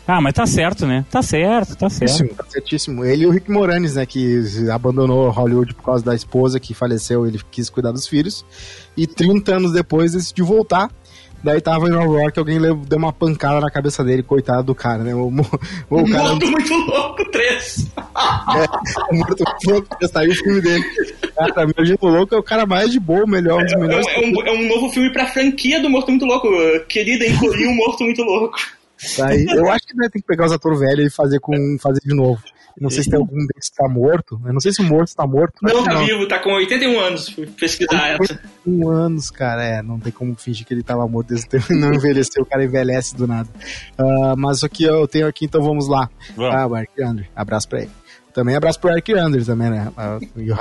Ah, 0.08 0.22
mas 0.22 0.34
tá 0.34 0.46
certo, 0.46 0.88
né? 0.88 1.06
Tá 1.12 1.22
certo, 1.22 1.76
tá 1.76 1.90
certo. 1.90 2.34
Tá 2.34 2.46
certíssimo. 2.48 3.04
Ele 3.04 3.24
e 3.24 3.28
o 3.28 3.30
Rick 3.30 3.52
Moranis, 3.52 3.96
né, 3.96 4.06
que 4.06 4.42
abandonou 4.72 5.30
Hollywood 5.30 5.74
por 5.74 5.84
causa 5.84 6.06
da 6.06 6.16
esposa 6.16 6.62
que 6.62 6.74
faleceu, 6.74 7.28
ele 7.28 7.42
quis 7.52 7.70
cuidar 7.70 7.92
dos 7.92 8.08
filhos. 8.08 8.46
E 8.96 9.06
30 9.06 9.56
anos 9.58 9.74
depois 9.74 10.14
decidiu 10.14 10.46
voltar 10.46 10.90
Daí 11.44 11.62
tava 11.62 11.88
em 11.88 11.92
Nova 11.92 12.20
York, 12.20 12.40
alguém 12.40 12.60
deu 12.60 12.98
uma 12.98 13.14
pancada 13.14 13.62
na 13.62 13.70
cabeça 13.70 14.04
dele, 14.04 14.24
coitado 14.24 14.64
do 14.64 14.76
cara, 14.76 15.04
né? 15.04 15.14
O, 15.14 15.28
o, 15.28 16.02
o 16.02 16.10
cara... 16.10 16.30
Morto 16.30 16.48
Muito 16.52 16.74
Louco 16.74 17.32
3! 17.32 17.88
é, 17.96 19.14
o 19.14 19.18
Morto 19.18 19.44
Muito 19.44 19.70
Louco 19.70 19.98
3, 19.98 20.12
saiu 20.12 20.32
o 20.32 20.36
filme 20.36 20.62
dele. 20.62 20.84
Cara, 21.36 21.68
Morto 21.68 22.08
Louco 22.08 22.36
é 22.36 22.38
o 22.38 22.44
cara 22.44 22.66
mais 22.66 22.92
de 22.92 23.00
boa, 23.00 23.26
melhor, 23.28 23.62
um 23.62 23.66
dos 23.66 23.74
é, 23.74 23.78
melhores. 23.78 24.08
É, 24.08 24.20
um, 24.20 24.48
é 24.48 24.52
um 24.52 24.68
novo 24.68 24.90
filme 24.90 25.12
pra 25.14 25.28
franquia 25.28 25.82
do 25.82 25.90
Morto 25.90 26.10
Muito 26.10 26.26
Louco. 26.26 26.50
Querida, 26.88 27.26
encolhi 27.26 27.68
um 27.68 27.76
Morto 27.76 28.04
Muito 28.04 28.24
Louco. 28.24 28.58
Aí, 29.24 29.46
eu 29.50 29.70
acho 29.70 29.86
que 29.86 29.96
né, 29.96 30.10
tem 30.12 30.22
que 30.22 30.28
pegar 30.28 30.46
os 30.46 30.52
atores 30.52 30.80
velhos 30.80 31.06
e 31.06 31.16
fazer, 31.16 31.40
com, 31.40 31.78
fazer 31.80 32.00
de 32.04 32.16
novo. 32.16 32.42
Não 32.80 32.92
sei 32.92 33.04
se 33.04 33.10
tem 33.10 33.18
algum 33.18 33.38
deles 33.38 33.70
que 33.70 33.76
tá 33.76 33.90
morto. 33.90 34.40
Eu 34.46 34.54
não 34.54 34.60
sei 34.60 34.72
se 34.72 34.82
o 34.82 34.86
morto 34.86 35.16
tá 35.16 35.26
morto. 35.26 35.56
Não, 35.62 35.84
tá 35.84 35.96
vivo, 35.96 36.28
tá 36.28 36.40
com 36.40 36.52
81 36.54 37.00
anos. 37.00 37.30
Fui 37.30 37.48
pesquisar 37.48 38.18
81 38.20 38.90
anos, 38.90 39.32
cara. 39.32 39.64
É, 39.64 39.82
não 39.82 40.00
tem 40.00 40.12
como 40.12 40.36
fingir 40.36 40.66
que 40.66 40.74
ele 40.74 40.84
tava 40.84 41.08
morto 41.08 41.30
desde 41.30 41.48
tempo 41.48 41.74
não 41.74 41.94
envelheceu. 41.94 42.44
O 42.44 42.46
cara 42.46 42.64
envelhece 42.64 43.16
do 43.16 43.26
nada. 43.26 43.50
Uh, 43.98 44.38
mas 44.38 44.62
o 44.62 44.70
que 44.70 44.84
eu 44.84 45.08
tenho 45.08 45.28
aqui, 45.28 45.46
então 45.46 45.62
vamos 45.62 45.88
lá. 45.88 46.10
Vamos. 46.36 46.56
Ah, 46.56 46.68
o 46.68 46.78
Eric 46.78 47.02
Andre. 47.02 47.30
Abraço 47.36 47.68
pra 47.68 47.82
ele. 47.82 47.92
Também 48.32 48.56
abraço 48.56 48.80
pro 48.80 48.92
Eric 48.92 49.12
Andre 49.14 49.44
também, 49.44 49.72
né? 49.72 49.92
Uh, 49.98 50.40
e, 50.40 50.52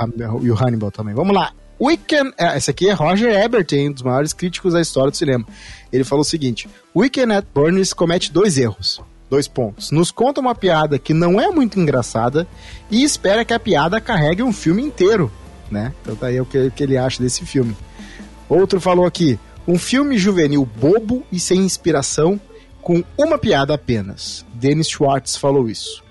o, 0.51 0.55
Hannibal 0.55 0.89
também. 0.89 1.13
Vamos 1.13 1.35
lá. 1.35 1.51
Weekend. 1.79 2.33
É, 2.35 2.57
esse 2.57 2.71
aqui 2.71 2.89
é 2.89 2.93
Roger 2.93 3.31
Ebert, 3.31 3.67
um 3.73 3.91
dos 3.91 4.01
maiores 4.01 4.33
críticos 4.33 4.73
da 4.73 4.81
história 4.81 5.11
do 5.11 5.17
cinema. 5.17 5.45
Ele 5.93 6.03
falou 6.03 6.21
o 6.21 6.25
seguinte: 6.25 6.67
Weekend 6.95 7.31
at 7.33 7.45
Burns 7.53 7.93
comete 7.93 8.33
dois 8.33 8.57
erros. 8.57 8.99
Dois 9.29 9.47
pontos. 9.47 9.91
Nos 9.91 10.09
conta 10.09 10.39
uma 10.39 10.55
piada 10.55 10.97
que 10.97 11.13
não 11.13 11.39
é 11.39 11.49
muito 11.49 11.79
engraçada 11.79 12.47
e 12.89 13.03
espera 13.03 13.43
que 13.43 13.53
a 13.53 13.59
piada 13.59 13.99
carregue 13.99 14.41
um 14.41 14.53
filme 14.53 14.81
inteiro, 14.81 15.31
né? 15.69 15.93
Então 16.01 16.15
tá 16.15 16.27
aí 16.27 16.39
o 16.39 16.45
que, 16.45 16.71
que 16.71 16.83
ele 16.83 16.97
acha 16.97 17.21
desse 17.21 17.45
filme. 17.45 17.75
Outro 18.47 18.79
falou 18.79 19.05
aqui: 19.05 19.37
um 19.67 19.77
filme 19.77 20.17
juvenil 20.17 20.65
bobo 20.65 21.23
e 21.29 21.39
sem 21.39 21.59
inspiração, 21.59 22.39
com 22.81 23.03
uma 23.17 23.37
piada 23.37 23.73
apenas. 23.73 24.45
Dennis 24.53 24.87
Schwartz 24.89 25.35
falou 25.35 25.69
isso. 25.69 26.01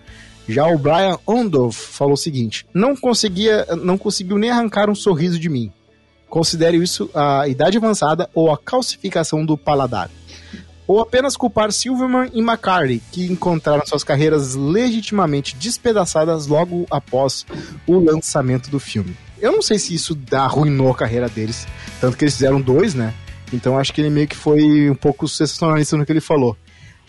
Já 0.46 0.66
o 0.66 0.78
Brian 0.78 1.18
Ondorf 1.26 1.74
falou 1.74 2.14
o 2.14 2.18
seguinte: 2.18 2.66
não 2.74 2.94
conseguia, 2.94 3.66
não 3.82 3.96
conseguiu 3.96 4.36
nem 4.36 4.50
arrancar 4.50 4.90
um 4.90 4.94
sorriso 4.94 5.38
de 5.38 5.48
mim. 5.48 5.72
Considere 6.28 6.76
isso 6.76 7.08
a 7.14 7.48
idade 7.48 7.78
avançada 7.78 8.28
ou 8.34 8.52
a 8.52 8.58
calcificação 8.58 9.46
do 9.46 9.56
paladar 9.56 10.10
ou 10.86 11.00
apenas 11.00 11.36
culpar 11.36 11.72
Silverman 11.72 12.30
e 12.32 12.40
McCarthy, 12.40 13.02
que 13.10 13.26
encontraram 13.26 13.84
suas 13.86 14.04
carreiras 14.04 14.54
legitimamente 14.54 15.56
despedaçadas 15.56 16.46
logo 16.46 16.86
após 16.90 17.44
o 17.86 17.98
lançamento 17.98 18.70
do 18.70 18.78
filme. 18.78 19.16
Eu 19.38 19.52
não 19.52 19.62
sei 19.62 19.78
se 19.78 19.94
isso 19.94 20.18
arruinou 20.32 20.90
a 20.90 20.94
carreira 20.94 21.28
deles, 21.28 21.66
tanto 22.00 22.16
que 22.16 22.24
eles 22.24 22.34
fizeram 22.34 22.60
dois, 22.60 22.94
né? 22.94 23.12
Então 23.52 23.78
acho 23.78 23.92
que 23.92 24.00
ele 24.00 24.10
meio 24.10 24.26
que 24.26 24.36
foi 24.36 24.90
um 24.90 24.94
pouco 24.94 25.28
sensacionalista 25.28 25.96
no 25.96 26.06
que 26.06 26.12
ele 26.12 26.20
falou. 26.20 26.56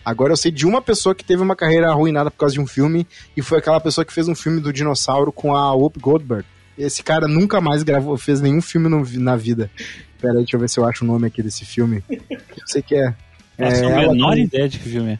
Agora 0.04 0.32
eu 0.32 0.36
sei 0.36 0.50
de 0.50 0.66
uma 0.66 0.80
pessoa 0.80 1.14
que 1.14 1.24
teve 1.24 1.42
uma 1.42 1.56
carreira 1.56 1.90
arruinada 1.90 2.30
por 2.30 2.38
causa 2.38 2.54
de 2.54 2.60
um 2.60 2.66
filme, 2.66 3.06
e 3.36 3.42
foi 3.42 3.58
aquela 3.58 3.80
pessoa 3.80 4.04
que 4.04 4.12
fez 4.12 4.28
um 4.28 4.34
filme 4.34 4.60
do 4.60 4.72
dinossauro 4.72 5.32
com 5.32 5.54
a 5.54 5.72
Whoop 5.74 5.98
Goldberg. 6.00 6.44
Esse 6.76 7.02
cara 7.02 7.26
nunca 7.26 7.60
mais 7.60 7.82
gravou, 7.82 8.16
fez 8.16 8.40
nenhum 8.40 8.62
filme 8.62 8.88
no, 8.88 9.04
na 9.20 9.36
vida. 9.36 9.70
Pera 10.20 10.34
aí, 10.34 10.38
deixa 10.38 10.56
eu 10.56 10.60
ver 10.60 10.68
se 10.68 10.78
eu 10.78 10.84
acho 10.84 11.04
o 11.04 11.06
nome 11.06 11.26
aqui 11.26 11.42
desse 11.42 11.64
filme. 11.64 12.02
Eu 12.08 12.66
sei 12.66 12.82
que 12.82 12.94
é 12.94 13.14
nossa, 13.58 13.84
é, 13.84 13.92
a 13.92 14.12
menor 14.12 14.34
tem... 14.34 14.44
ideia 14.44 14.68
de 14.68 14.78
que 14.78 14.88
filme 14.88 15.12
é. 15.12 15.18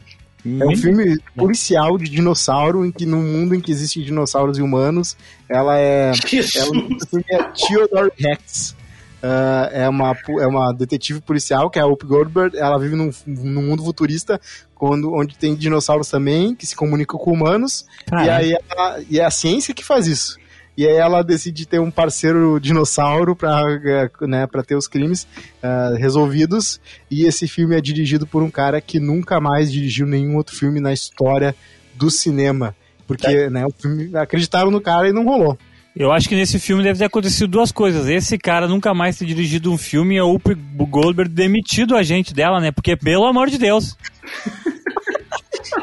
É 0.61 0.67
um 0.67 0.77
filme 0.77 1.19
policial 1.37 1.99
de 1.99 2.09
dinossauro, 2.09 2.87
em 2.87 2.93
que 2.93 3.05
no 3.05 3.19
mundo 3.19 3.55
em 3.55 3.61
que 3.61 3.73
existem 3.73 4.03
dinossauros 4.03 4.57
e 4.57 4.63
humanos, 4.63 5.17
ela 5.49 5.79
é. 5.79 6.13
Ela, 6.55 6.71
o 6.71 7.07
filme 7.07 7.25
é 7.31 7.43
Theodore 7.53 8.13
Rex. 8.17 8.77
Uh, 9.21 9.67
é, 9.73 9.89
uma, 9.89 10.17
é 10.41 10.47
uma 10.47 10.73
detetive 10.73 11.21
policial, 11.21 11.69
que 11.69 11.79
é 11.79 11.83
a 11.83 11.87
Up 11.87 12.07
Goldberg. 12.07 12.57
Ela 12.57 12.79
vive 12.79 12.95
num, 12.95 13.11
num 13.27 13.63
mundo 13.63 13.85
futurista, 13.85 14.41
quando, 14.77 15.13
onde 15.13 15.37
tem 15.37 15.57
dinossauros 15.57 16.09
também, 16.09 16.55
que 16.55 16.65
se 16.65 16.77
comunicam 16.77 17.19
com 17.19 17.33
humanos. 17.33 17.85
E 18.13 18.31
aí 18.31 18.57
ela, 18.71 19.03
e 19.11 19.19
é 19.19 19.25
a 19.25 19.31
ciência 19.31 19.75
que 19.75 19.85
faz 19.85 20.07
isso. 20.07 20.39
E 20.79 20.87
aí 20.87 20.95
ela 20.95 21.25
decide 21.25 21.67
ter 21.67 21.81
um 21.81 21.91
parceiro 21.91 22.61
dinossauro 22.61 23.35
para 23.35 24.09
né, 24.21 24.47
pra 24.47 24.63
ter 24.63 24.77
os 24.77 24.87
crimes 24.87 25.27
uh, 25.61 25.97
resolvidos. 25.97 26.81
E 27.11 27.25
esse 27.25 27.49
filme 27.49 27.77
é 27.77 27.81
dirigido 27.81 28.29
por 28.29 28.45
um 28.45 28.51
cara 28.51 28.81
que 28.81 29.01
nunca 29.01 29.41
mais 29.41 29.73
dirigiu 29.73 30.07
nenhum 30.07 30.37
outro 30.37 30.55
filme 30.55 30.79
na 30.79 30.93
história 30.93 31.53
do 31.97 32.09
cinema. 32.13 32.77
Porque 33.09 33.27
é. 33.27 33.51
né, 33.51 33.67
o 33.67 33.73
filme, 33.73 34.17
acreditaram 34.17 34.71
no 34.71 34.81
cara 34.81 35.09
e 35.09 35.13
não 35.13 35.25
rolou. 35.25 35.59
Eu 35.97 36.13
acho 36.13 36.29
que 36.29 36.37
nesse 36.37 36.61
filme 36.61 36.85
deve 36.85 37.01
ter 37.01 37.07
acontecido 37.07 37.49
duas 37.49 37.73
coisas. 37.73 38.07
Esse 38.07 38.39
cara 38.39 38.69
nunca 38.69 38.95
mais 38.95 39.19
ter 39.19 39.25
dirigido 39.25 39.73
um 39.73 39.77
filme 39.77 40.15
e 40.15 40.19
a 40.19 40.25
Up 40.25 40.55
Goldberg 40.55 41.29
demitido 41.29 41.97
a 41.97 42.05
gente 42.05 42.33
dela, 42.33 42.61
né? 42.61 42.71
Porque, 42.71 42.95
pelo 42.95 43.25
amor 43.25 43.51
de 43.51 43.59
Deus. 43.59 43.97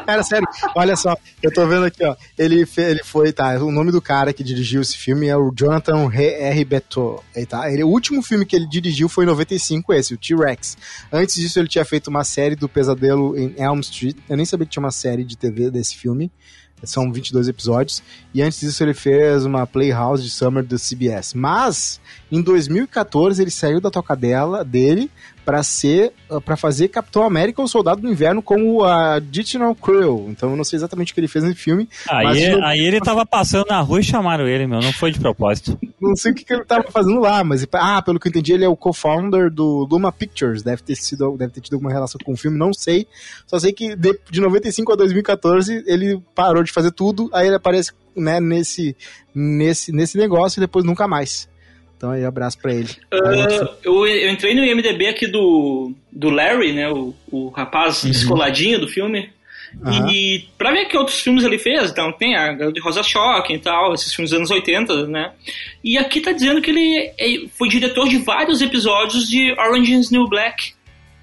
Cara, 0.06 0.22
sério, 0.22 0.48
olha 0.74 0.94
só, 0.96 1.16
eu 1.42 1.52
tô 1.52 1.66
vendo 1.66 1.84
aqui, 1.84 2.04
ó. 2.04 2.14
Ele, 2.38 2.64
ele 2.76 3.02
foi, 3.02 3.32
tá? 3.32 3.54
O 3.62 3.72
nome 3.72 3.90
do 3.90 4.00
cara 4.00 4.32
que 4.32 4.44
dirigiu 4.44 4.80
esse 4.80 4.96
filme 4.96 5.26
é 5.26 5.36
o 5.36 5.52
Jonathan 5.52 6.08
R. 6.10 6.64
Beto. 6.64 7.22
Tá? 7.48 7.70
Ele, 7.70 7.82
o 7.82 7.88
último 7.88 8.22
filme 8.22 8.46
que 8.46 8.54
ele 8.54 8.66
dirigiu 8.66 9.08
foi 9.08 9.24
em 9.24 9.28
95, 9.28 9.92
esse, 9.92 10.14
o 10.14 10.18
T-Rex. 10.18 10.76
Antes 11.12 11.34
disso, 11.34 11.58
ele 11.58 11.68
tinha 11.68 11.84
feito 11.84 12.08
uma 12.08 12.24
série 12.24 12.54
do 12.54 12.68
Pesadelo 12.68 13.36
em 13.36 13.54
Elm 13.58 13.80
Street. 13.80 14.16
Eu 14.28 14.36
nem 14.36 14.46
sabia 14.46 14.66
que 14.66 14.72
tinha 14.72 14.82
uma 14.82 14.90
série 14.90 15.24
de 15.24 15.36
TV 15.36 15.70
desse 15.70 15.96
filme. 15.96 16.30
São 16.84 17.10
22 17.10 17.48
episódios. 17.48 18.02
E 18.34 18.42
antes 18.42 18.60
disso, 18.60 18.82
ele 18.84 18.94
fez 18.94 19.44
uma 19.44 19.66
Playhouse 19.66 20.22
de 20.22 20.30
Summer 20.30 20.62
do 20.62 20.76
CBS. 20.76 21.32
Mas, 21.34 22.00
em 22.30 22.42
2014, 22.42 23.40
ele 23.42 23.50
saiu 23.50 23.80
da 23.80 23.90
tocadela 23.90 24.64
dele 24.64 25.10
para 25.46 25.62
ser 25.62 26.12
ah, 26.28 26.40
para 26.40 26.56
fazer 26.56 26.88
Capitão 26.88 27.22
América 27.22 27.62
ou 27.62 27.68
Soldado 27.68 28.00
do 28.00 28.10
Inverno 28.10 28.42
como 28.42 28.82
a 28.82 29.14
Additional 29.14 29.76
Crew. 29.76 30.26
Então 30.28 30.50
eu 30.50 30.56
não 30.56 30.64
sei 30.64 30.76
exatamente 30.76 31.12
o 31.12 31.14
que 31.14 31.20
ele 31.20 31.28
fez 31.28 31.44
no 31.44 31.54
filme. 31.54 31.88
Aí, 32.10 32.50
não... 32.50 32.64
aí 32.64 32.80
ele 32.80 33.00
tava 33.00 33.24
passando 33.24 33.66
na 33.68 33.80
rua 33.80 34.00
e 34.00 34.02
chamaram 34.02 34.48
ele, 34.48 34.66
meu, 34.66 34.80
não 34.80 34.92
foi 34.92 35.12
de 35.12 35.20
propósito. 35.20 35.78
não 36.02 36.16
sei 36.16 36.32
o 36.32 36.34
que, 36.34 36.44
que 36.44 36.52
ele 36.52 36.64
tava 36.64 36.90
fazendo 36.90 37.20
lá, 37.20 37.44
mas 37.44 37.64
ah, 37.72 38.02
pelo 38.02 38.18
que 38.18 38.26
eu 38.26 38.30
entendi, 38.30 38.52
ele 38.52 38.64
é 38.64 38.68
o 38.68 38.76
co-founder 38.76 39.48
do 39.48 39.86
Luma 39.88 40.10
Pictures, 40.10 40.64
deve 40.64 40.82
ter 40.82 40.96
sido, 40.96 41.36
deve 41.36 41.52
ter 41.52 41.60
tido 41.60 41.74
alguma 41.74 41.92
relação 41.92 42.18
com 42.24 42.32
o 42.32 42.36
filme, 42.36 42.58
não 42.58 42.72
sei. 42.74 43.06
Só 43.46 43.56
sei 43.60 43.72
que 43.72 43.94
de, 43.94 44.18
de 44.28 44.40
95 44.40 44.92
a 44.92 44.96
2014 44.96 45.84
ele 45.86 46.20
parou 46.34 46.64
de 46.64 46.72
fazer 46.72 46.90
tudo, 46.90 47.30
aí 47.32 47.46
ele 47.46 47.56
aparece 47.56 47.92
né, 48.16 48.40
nesse, 48.40 48.96
nesse, 49.32 49.92
nesse 49.92 50.18
negócio 50.18 50.58
e 50.58 50.62
depois 50.62 50.84
nunca 50.84 51.06
mais. 51.06 51.48
Então 51.96 52.10
aí, 52.10 52.24
abraço 52.24 52.58
pra 52.58 52.74
ele. 52.74 52.90
Uh, 53.12 53.68
eu, 53.82 54.06
eu, 54.06 54.30
entrei 54.30 54.54
no 54.54 54.64
IMDB 54.64 55.08
aqui 55.08 55.26
do, 55.26 55.92
do 56.12 56.28
Larry, 56.28 56.72
né? 56.72 56.88
O, 56.90 57.14
o 57.30 57.48
rapaz 57.48 58.02
uhum. 58.02 58.10
descoladinho 58.10 58.78
do 58.80 58.88
filme. 58.88 59.30
Uhum. 59.84 60.08
E 60.10 60.48
pra 60.56 60.72
ver 60.72 60.86
que 60.86 60.96
outros 60.96 61.20
filmes 61.20 61.44
ele 61.44 61.58
fez, 61.58 61.90
então 61.90 62.12
tem 62.12 62.36
a 62.36 62.52
de 62.52 62.80
Rosa 62.80 63.02
Choque 63.02 63.54
e 63.54 63.58
tal, 63.58 63.92
esses 63.92 64.14
filmes 64.14 64.30
dos 64.30 64.38
anos 64.38 64.50
80, 64.50 65.06
né? 65.06 65.32
E 65.82 65.98
aqui 65.98 66.20
tá 66.20 66.32
dizendo 66.32 66.62
que 66.62 66.70
ele 66.70 67.12
é, 67.18 67.48
foi 67.58 67.68
diretor 67.68 68.08
de 68.08 68.18
vários 68.18 68.62
episódios 68.62 69.28
de 69.28 69.52
Orange 69.58 69.94
is 69.94 70.10
New 70.10 70.28
Black. 70.28 70.72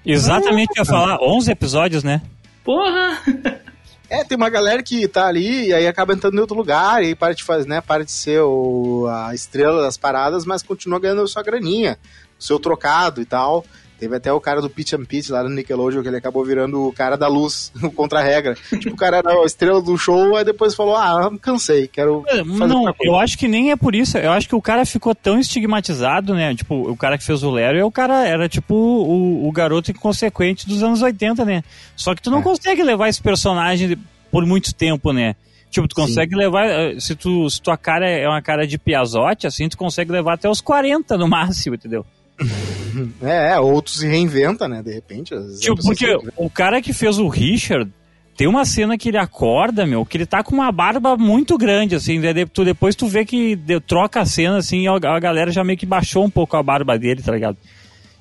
Exatamente, 0.04 0.70
eu 0.76 0.82
ia 0.82 0.84
falar, 0.84 1.18
11 1.20 1.50
episódios, 1.50 2.04
né? 2.04 2.20
Porra! 2.62 3.18
É, 4.08 4.22
tem 4.22 4.36
uma 4.36 4.50
galera 4.50 4.82
que 4.82 5.08
tá 5.08 5.26
ali 5.26 5.68
e 5.68 5.72
aí 5.72 5.86
acaba 5.86 6.12
entrando 6.12 6.36
em 6.36 6.40
outro 6.40 6.56
lugar 6.56 7.02
e 7.02 7.06
aí 7.06 7.14
para 7.14 7.34
de 7.34 7.42
fazer, 7.42 7.66
né? 7.66 7.80
Para 7.80 8.04
de 8.04 8.12
ser 8.12 8.40
o, 8.40 9.06
a 9.08 9.34
estrela 9.34 9.82
das 9.82 9.96
paradas, 9.96 10.44
mas 10.44 10.62
continua 10.62 11.00
ganhando 11.00 11.26
sua 11.26 11.42
graninha, 11.42 11.98
seu 12.38 12.58
trocado 12.58 13.20
e 13.20 13.24
tal. 13.24 13.64
Teve 14.04 14.16
até 14.16 14.30
o 14.30 14.38
cara 14.38 14.60
do 14.60 14.68
Pitch 14.68 14.92
and 14.92 15.06
Pitch 15.06 15.30
lá 15.30 15.42
no 15.42 15.48
Nickelodeon, 15.48 16.02
que 16.02 16.08
ele 16.08 16.18
acabou 16.18 16.44
virando 16.44 16.88
o 16.88 16.92
cara 16.92 17.16
da 17.16 17.26
luz, 17.26 17.72
contra 17.96 18.20
a 18.20 18.22
regra. 18.22 18.54
tipo, 18.54 18.90
o 18.90 18.96
cara 18.96 19.16
era 19.16 19.32
a 19.32 19.46
estrela 19.46 19.80
do 19.80 19.96
show, 19.96 20.36
aí 20.36 20.44
depois 20.44 20.74
falou, 20.74 20.94
ah, 20.94 21.30
cansei, 21.40 21.88
quero 21.88 22.22
é, 22.28 22.44
Não, 22.44 22.94
eu 23.00 23.16
acho 23.16 23.38
que 23.38 23.48
nem 23.48 23.70
é 23.70 23.76
por 23.76 23.94
isso. 23.94 24.18
Eu 24.18 24.32
acho 24.32 24.46
que 24.46 24.54
o 24.54 24.60
cara 24.60 24.84
ficou 24.84 25.14
tão 25.14 25.38
estigmatizado, 25.38 26.34
né? 26.34 26.54
Tipo, 26.54 26.90
o 26.90 26.94
cara 26.94 27.16
que 27.16 27.24
fez 27.24 27.42
o 27.42 27.50
Lero 27.50 27.78
é 27.78 27.84
o 27.84 27.90
cara, 27.90 28.28
era 28.28 28.46
tipo 28.46 28.74
o, 28.74 29.48
o 29.48 29.50
garoto 29.50 29.90
inconsequente 29.90 30.68
dos 30.68 30.82
anos 30.82 31.00
80, 31.00 31.42
né? 31.46 31.64
Só 31.96 32.14
que 32.14 32.20
tu 32.20 32.30
não 32.30 32.40
é. 32.40 32.42
consegue 32.42 32.82
levar 32.82 33.08
esse 33.08 33.22
personagem 33.22 33.96
por 34.30 34.44
muito 34.44 34.74
tempo, 34.74 35.14
né? 35.14 35.34
Tipo, 35.70 35.88
tu 35.88 35.94
consegue 35.94 36.32
Sim. 36.32 36.38
levar. 36.38 36.66
Eh, 36.66 37.00
se, 37.00 37.16
tu, 37.16 37.48
se 37.48 37.62
tua 37.62 37.78
cara 37.78 38.06
é 38.06 38.28
uma 38.28 38.42
cara 38.42 38.66
de 38.66 38.76
piazote, 38.76 39.46
assim, 39.46 39.66
tu 39.66 39.78
consegue 39.78 40.12
levar 40.12 40.34
até 40.34 40.46
os 40.46 40.60
40 40.60 41.16
no 41.16 41.26
máximo, 41.26 41.76
entendeu? 41.76 42.04
É, 43.20 43.54
é, 43.54 43.58
ou 43.58 43.82
tu 43.82 43.90
se 43.90 44.06
reinventa, 44.06 44.68
né? 44.68 44.80
De 44.80 44.92
repente. 44.92 45.34
Tipo, 45.58 45.82
porque 45.82 46.16
o 46.36 46.48
cara 46.48 46.80
que 46.80 46.92
fez 46.92 47.18
o 47.18 47.26
Richard. 47.26 47.90
Tem 48.36 48.48
uma 48.48 48.64
cena 48.64 48.98
que 48.98 49.10
ele 49.10 49.16
acorda, 49.16 49.86
meu, 49.86 50.04
que 50.04 50.16
ele 50.16 50.26
tá 50.26 50.42
com 50.42 50.54
uma 50.54 50.72
barba 50.72 51.16
muito 51.16 51.56
grande, 51.56 51.94
assim, 51.94 52.20
tu, 52.52 52.64
depois 52.64 52.96
tu 52.96 53.06
vê 53.06 53.24
que 53.24 53.56
troca 53.86 54.20
a 54.20 54.26
cena, 54.26 54.56
assim, 54.56 54.88
a, 54.88 54.94
a, 54.94 55.20
galera 55.20 55.52
já 55.52 55.62
meio 55.62 55.78
que 55.78 55.86
baixou 55.86 56.24
um 56.24 56.30
pouco 56.30 56.56
a 56.56 56.62
barba 56.62 56.98
dele, 56.98 57.22
tá 57.22 57.30
ligado? 57.30 57.56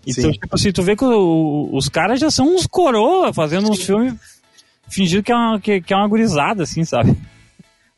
Então, 0.06 0.26
Sim. 0.26 0.32
tipo 0.34 0.54
assim, 0.54 0.72
tu 0.72 0.84
vê 0.84 0.96
que 0.96 1.04
o, 1.04 1.68
os 1.74 1.90
caras 1.90 2.20
já 2.20 2.30
são 2.30 2.54
uns 2.54 2.68
coroa 2.68 3.34
fazendo 3.34 3.66
Sim. 3.66 3.72
uns 3.72 3.84
filmes 3.84 4.14
fingindo 4.88 5.24
que 5.24 5.32
é 5.32 5.36
uma, 5.36 5.60
que, 5.60 5.82
que 5.82 5.94
é 5.94 5.98
uma 5.98 6.08
gurizada, 6.08 6.62
assim, 6.62 6.84
sabe? 6.86 7.18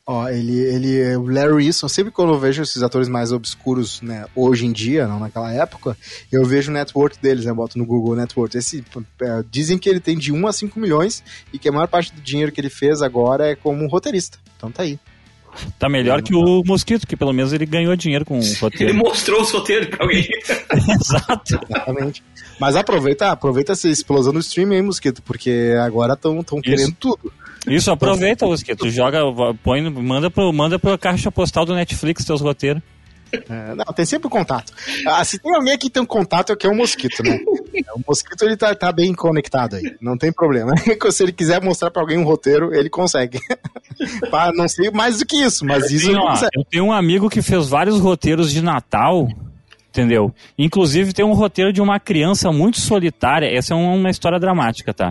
Ó, 0.08 0.28
ele, 0.28 0.56
ele, 0.56 1.16
o 1.16 1.26
Larry 1.26 1.52
Wilson, 1.52 1.88
sempre 1.88 2.12
quando 2.12 2.32
eu 2.32 2.38
vejo 2.38 2.62
esses 2.62 2.80
atores 2.80 3.08
mais 3.08 3.32
obscuros, 3.32 4.00
né, 4.00 4.24
hoje 4.36 4.64
em 4.64 4.70
dia, 4.70 5.08
não 5.08 5.18
naquela 5.18 5.52
época, 5.52 5.96
eu 6.30 6.44
vejo 6.44 6.70
o 6.70 6.74
network 6.74 7.18
deles, 7.20 7.44
né, 7.44 7.52
boto 7.52 7.76
no 7.76 7.84
Google 7.84 8.14
Network. 8.14 8.56
Esse, 8.56 8.84
é, 9.20 9.44
dizem 9.50 9.76
que 9.76 9.88
ele 9.88 9.98
tem 9.98 10.16
de 10.16 10.32
1 10.32 10.46
a 10.46 10.52
5 10.52 10.78
milhões 10.78 11.24
e 11.52 11.58
que 11.58 11.68
a 11.68 11.72
maior 11.72 11.88
parte 11.88 12.14
do 12.14 12.20
dinheiro 12.20 12.52
que 12.52 12.60
ele 12.60 12.70
fez 12.70 13.02
agora 13.02 13.48
é 13.48 13.56
como 13.56 13.84
roteirista. 13.88 14.38
Então 14.56 14.70
tá 14.70 14.84
aí. 14.84 14.96
Tá 15.78 15.88
melhor 15.88 16.22
que 16.22 16.34
o 16.34 16.62
Mosquito, 16.64 17.06
que 17.06 17.16
pelo 17.16 17.32
menos 17.32 17.52
ele 17.52 17.66
ganhou 17.66 17.96
dinheiro 17.96 18.24
com 18.24 18.38
o 18.38 18.54
roteiro. 18.60 18.92
Ele 18.92 18.98
mostrou 18.98 19.40
os 19.40 19.50
roteiros 19.50 19.88
pra 19.88 20.04
alguém. 20.04 20.28
Exato. 21.00 21.58
Exatamente. 21.68 22.22
Mas 22.60 22.76
aproveita, 22.76 23.30
aproveita 23.30 23.72
essa 23.72 23.88
explosão 23.88 24.32
do 24.32 24.38
streaming 24.40 24.76
aí, 24.76 24.82
Mosquito, 24.82 25.22
porque 25.22 25.74
agora 25.80 26.14
estão 26.14 26.44
querendo 26.62 26.92
tudo. 26.92 27.32
Isso, 27.66 27.90
aproveita, 27.90 28.46
Mosquito. 28.46 28.88
Joga, 28.90 29.20
põe, 29.62 29.88
manda 29.90 30.30
pro, 30.30 30.52
manda 30.52 30.78
pro 30.78 30.96
caixa 30.98 31.30
postal 31.30 31.64
do 31.64 31.74
Netflix 31.74 32.24
teus 32.24 32.40
roteiros. 32.40 32.82
É, 33.32 33.74
não, 33.74 33.84
tem 33.86 34.04
sempre 34.04 34.28
contato. 34.28 34.72
Ah, 35.06 35.24
se 35.24 35.38
tem 35.38 35.54
alguém 35.54 35.76
que 35.76 35.90
tem 35.90 36.02
um 36.02 36.06
contato, 36.06 36.52
é 36.52 36.56
que 36.56 36.66
é 36.66 36.70
o 36.70 36.74
mosquito, 36.74 37.22
né? 37.22 37.38
O 37.94 38.00
mosquito 38.06 38.42
ele 38.42 38.56
tá, 38.56 38.74
tá 38.74 38.92
bem 38.92 39.12
conectado 39.12 39.76
aí, 39.76 39.96
não 40.00 40.16
tem 40.16 40.32
problema. 40.32 40.72
se 41.10 41.22
ele 41.22 41.32
quiser 41.32 41.60
mostrar 41.60 41.90
para 41.90 42.02
alguém 42.02 42.18
um 42.18 42.24
roteiro, 42.24 42.72
ele 42.74 42.88
consegue. 42.88 43.38
não 44.54 44.68
sei 44.68 44.90
mais 44.90 45.18
do 45.18 45.26
que 45.26 45.36
isso, 45.36 45.64
mas 45.64 45.90
isso 45.90 46.10
ele 46.10 46.20
consegue. 46.20 46.50
Eu 46.54 46.64
tenho 46.64 46.84
um 46.84 46.92
amigo 46.92 47.28
que 47.28 47.42
fez 47.42 47.68
vários 47.68 47.98
roteiros 47.98 48.52
de 48.52 48.62
Natal 48.62 49.28
entendeu? 49.96 50.32
Inclusive 50.58 51.14
tem 51.14 51.24
um 51.24 51.32
roteiro 51.32 51.72
de 51.72 51.80
uma 51.80 51.98
criança 51.98 52.52
muito 52.52 52.78
solitária, 52.78 53.46
essa 53.46 53.72
é 53.72 53.76
uma 53.76 54.10
história 54.10 54.38
dramática, 54.38 54.92
tá? 54.92 55.08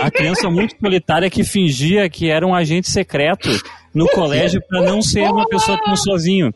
A 0.00 0.10
criança 0.10 0.48
muito 0.48 0.76
solitária 0.80 1.28
que 1.28 1.42
fingia 1.42 2.08
que 2.08 2.30
era 2.30 2.46
um 2.46 2.54
agente 2.54 2.88
secreto 2.88 3.48
no 3.94 4.06
colégio 4.08 4.60
para 4.68 4.82
não 4.82 5.02
ser 5.02 5.30
uma 5.30 5.46
pessoa 5.46 5.78
tão 5.84 5.96
sozinho. 5.96 6.52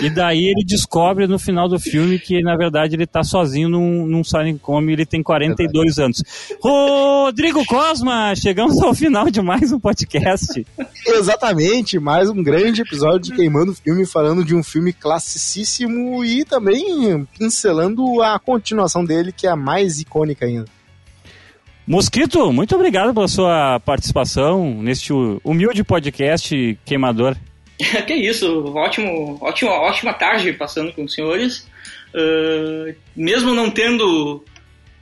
E 0.00 0.10
daí 0.10 0.46
ele 0.46 0.64
descobre 0.64 1.26
no 1.26 1.38
final 1.38 1.68
do 1.68 1.78
filme 1.78 2.18
que, 2.18 2.42
na 2.42 2.56
verdade, 2.56 2.94
ele 2.96 3.06
tá 3.06 3.22
sozinho 3.22 3.68
num, 3.68 4.06
num 4.06 4.24
Silent 4.24 4.58
Come 4.60 4.92
ele 4.92 5.06
tem 5.06 5.22
42 5.22 5.98
anos. 5.98 6.22
Rodrigo 6.60 7.64
Cosma, 7.66 8.34
chegamos 8.34 8.80
ao 8.82 8.94
final 8.94 9.30
de 9.30 9.40
mais 9.40 9.72
um 9.72 9.80
podcast. 9.80 10.66
Exatamente, 11.06 11.98
mais 11.98 12.28
um 12.28 12.42
grande 12.42 12.82
episódio 12.82 13.20
de 13.20 13.34
Queimando 13.34 13.74
Filme, 13.74 14.06
falando 14.06 14.44
de 14.44 14.54
um 14.54 14.62
filme 14.62 14.92
classicíssimo 14.92 16.24
e 16.24 16.44
também 16.44 17.26
pincelando 17.38 18.22
a 18.22 18.38
continuação 18.38 19.04
dele, 19.04 19.32
que 19.32 19.46
é 19.46 19.50
a 19.50 19.56
mais 19.56 20.00
icônica 20.00 20.44
ainda. 20.44 20.81
Mosquito, 21.86 22.52
muito 22.52 22.74
obrigado 22.74 23.12
pela 23.12 23.26
sua 23.26 23.80
participação 23.80 24.82
neste 24.82 25.12
humilde 25.44 25.82
podcast 25.82 26.78
queimador. 26.84 27.36
que 28.06 28.14
isso, 28.14 28.72
ótimo, 28.74 29.38
ótima, 29.40 29.72
ótima 29.72 30.14
tarde 30.14 30.52
passando 30.52 30.92
com 30.92 31.04
os 31.04 31.14
senhores. 31.14 31.66
Uh, 32.14 32.94
mesmo 33.16 33.54
não 33.54 33.70
tendo, 33.70 34.44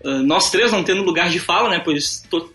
uh, 0.05 0.23
nós 0.23 0.51
três 0.51 0.73
não 0.73 0.83
tendo 0.83 1.03
lugar 1.03 1.29
de 1.29 1.39
fala, 1.39 1.69
né, 1.69 1.81
pois 1.85 2.23
to, 2.31 2.53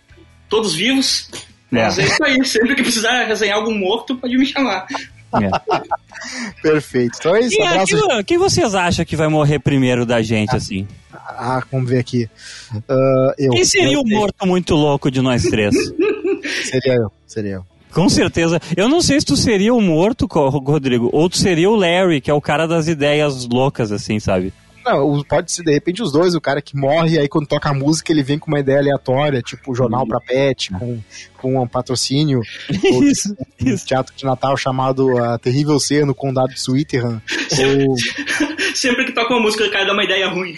todos 0.49 0.73
vivos, 0.73 1.29
mas 1.69 1.99
é. 1.99 2.03
é 2.03 2.05
isso 2.05 2.23
aí, 2.23 2.45
sempre 2.45 2.75
que 2.75 2.83
precisar 2.83 3.25
resenhar 3.25 3.57
algum 3.57 3.77
morto, 3.77 4.15
pode 4.15 4.37
me 4.37 4.45
chamar. 4.45 4.87
Perfeito. 6.61 7.17
Então 7.19 7.35
é 7.35 7.41
isso. 7.41 7.55
Quem, 7.55 7.67
abraço. 7.67 8.07
Quem, 8.07 8.23
quem, 8.23 8.37
vocês 8.37 8.75
acham 8.75 9.05
que 9.05 9.15
vai 9.15 9.27
morrer 9.27 9.59
primeiro 9.59 10.05
da 10.05 10.21
gente, 10.21 10.53
ah, 10.53 10.57
assim? 10.57 10.87
Ah, 11.13 11.61
vamos 11.71 11.89
ver 11.89 11.99
aqui. 11.99 12.29
Uh, 12.73 13.33
eu, 13.37 13.51
quem 13.51 13.65
seria 13.65 13.93
eu, 13.93 14.01
o 14.01 14.07
morto 14.07 14.45
muito 14.45 14.75
louco 14.75 15.11
de 15.11 15.21
nós 15.21 15.43
três? 15.43 15.75
seria 16.65 16.95
eu, 16.95 17.11
seria 17.27 17.51
eu. 17.53 17.65
Com 17.93 18.09
certeza. 18.09 18.59
Eu 18.75 18.89
não 18.89 19.01
sei 19.01 19.19
se 19.21 19.25
tu 19.25 19.37
seria 19.37 19.73
o 19.73 19.81
morto, 19.81 20.27
Rodrigo, 20.27 21.09
ou 21.13 21.29
tu 21.29 21.37
seria 21.37 21.69
o 21.69 21.75
Larry, 21.75 22.19
que 22.19 22.29
é 22.29 22.33
o 22.33 22.41
cara 22.41 22.67
das 22.67 22.89
ideias 22.89 23.47
loucas, 23.47 23.89
assim, 23.89 24.19
sabe? 24.19 24.51
Não, 24.85 25.23
pode 25.23 25.51
ser 25.51 25.63
de 25.63 25.73
repente 25.73 26.03
os 26.03 26.11
dois, 26.11 26.35
o 26.35 26.41
cara 26.41 26.61
que 26.61 26.77
morre, 26.77 27.17
aí 27.17 27.27
quando 27.27 27.47
toca 27.47 27.69
a 27.69 27.73
música 27.73 28.11
ele 28.11 28.21
vem 28.21 28.37
com 28.37 28.47
uma 28.51 28.59
ideia 28.59 28.77
aleatória, 28.77 29.41
tipo 29.41 29.73
jornal 29.73 30.07
pra 30.07 30.19
pet, 30.19 30.71
com, 30.71 30.99
com 31.37 31.59
um 31.59 31.67
patrocínio. 31.67 32.41
isso, 33.01 33.35
um 33.61 33.67
isso. 33.67 33.85
teatro 33.85 34.13
de 34.15 34.23
Natal 34.23 34.55
chamado 34.55 35.17
A 35.17 35.39
Terrível 35.39 35.79
Ser 35.79 36.05
no 36.05 36.13
Condado 36.13 36.53
de 36.53 36.61
Switzerland. 36.61 37.19
ou... 37.57 37.95
Sempre 38.75 39.05
que 39.05 39.13
toca 39.13 39.33
uma 39.33 39.41
música, 39.41 39.65
o 39.65 39.71
cara 39.71 39.85
dá 39.85 39.93
uma 39.93 40.03
ideia 40.03 40.27
ruim. 40.27 40.53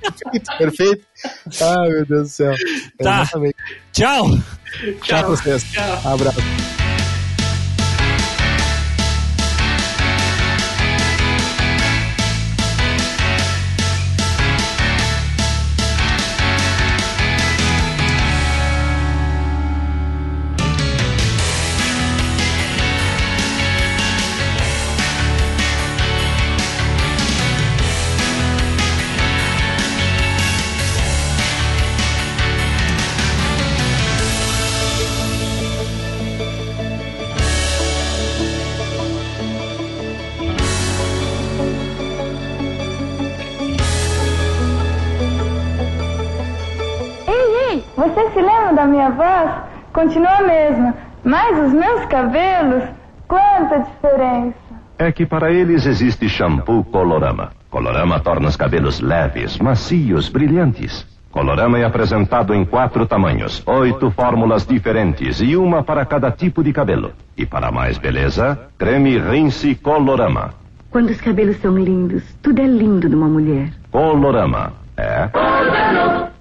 perfeito, 0.00 0.56
perfeito. 0.58 1.06
Ai, 1.60 1.90
meu 1.90 2.06
Deus 2.06 2.22
do 2.22 2.28
céu. 2.28 2.54
Tá. 2.98 3.24
Tchau. 3.26 3.42
Tchau. 3.92 4.38
Tchau 5.02 5.18
pra 5.20 5.28
vocês. 5.28 5.62
Tchau. 5.70 6.00
Um 6.04 6.14
abraço. 6.14 7.03
Da 48.84 48.86
minha 48.86 49.10
voz? 49.10 49.50
Continua 49.92 50.38
a 50.38 50.42
mesma, 50.42 50.94
mas 51.24 51.58
os 51.66 51.72
meus 51.72 52.04
cabelos, 52.06 52.84
quanta 53.26 53.78
diferença! 53.78 54.54
É 54.98 55.10
que 55.10 55.24
para 55.26 55.50
eles 55.50 55.86
existe 55.86 56.28
shampoo 56.28 56.84
Colorama. 56.84 57.50
Colorama 57.70 58.20
torna 58.20 58.48
os 58.48 58.56
cabelos 58.56 59.00
leves, 59.00 59.58
macios, 59.58 60.28
brilhantes. 60.28 61.06
Colorama 61.32 61.78
é 61.78 61.84
apresentado 61.84 62.54
em 62.54 62.64
quatro 62.64 63.06
tamanhos, 63.06 63.60
oito 63.66 64.10
fórmulas 64.12 64.64
diferentes 64.64 65.40
e 65.40 65.56
uma 65.56 65.82
para 65.82 66.04
cada 66.04 66.30
tipo 66.30 66.62
de 66.62 66.72
cabelo. 66.72 67.12
E 67.36 67.44
para 67.44 67.72
mais 67.72 67.98
beleza, 67.98 68.68
creme 68.78 69.18
Rinse 69.18 69.74
Colorama. 69.74 70.50
Quando 70.90 71.10
os 71.10 71.20
cabelos 71.20 71.56
são 71.56 71.76
lindos, 71.76 72.22
tudo 72.40 72.60
é 72.60 72.66
lindo 72.66 73.08
numa 73.08 73.26
mulher. 73.26 73.72
Colorama. 73.90 74.72
É. 74.96 75.26
Colorama. 75.26 76.33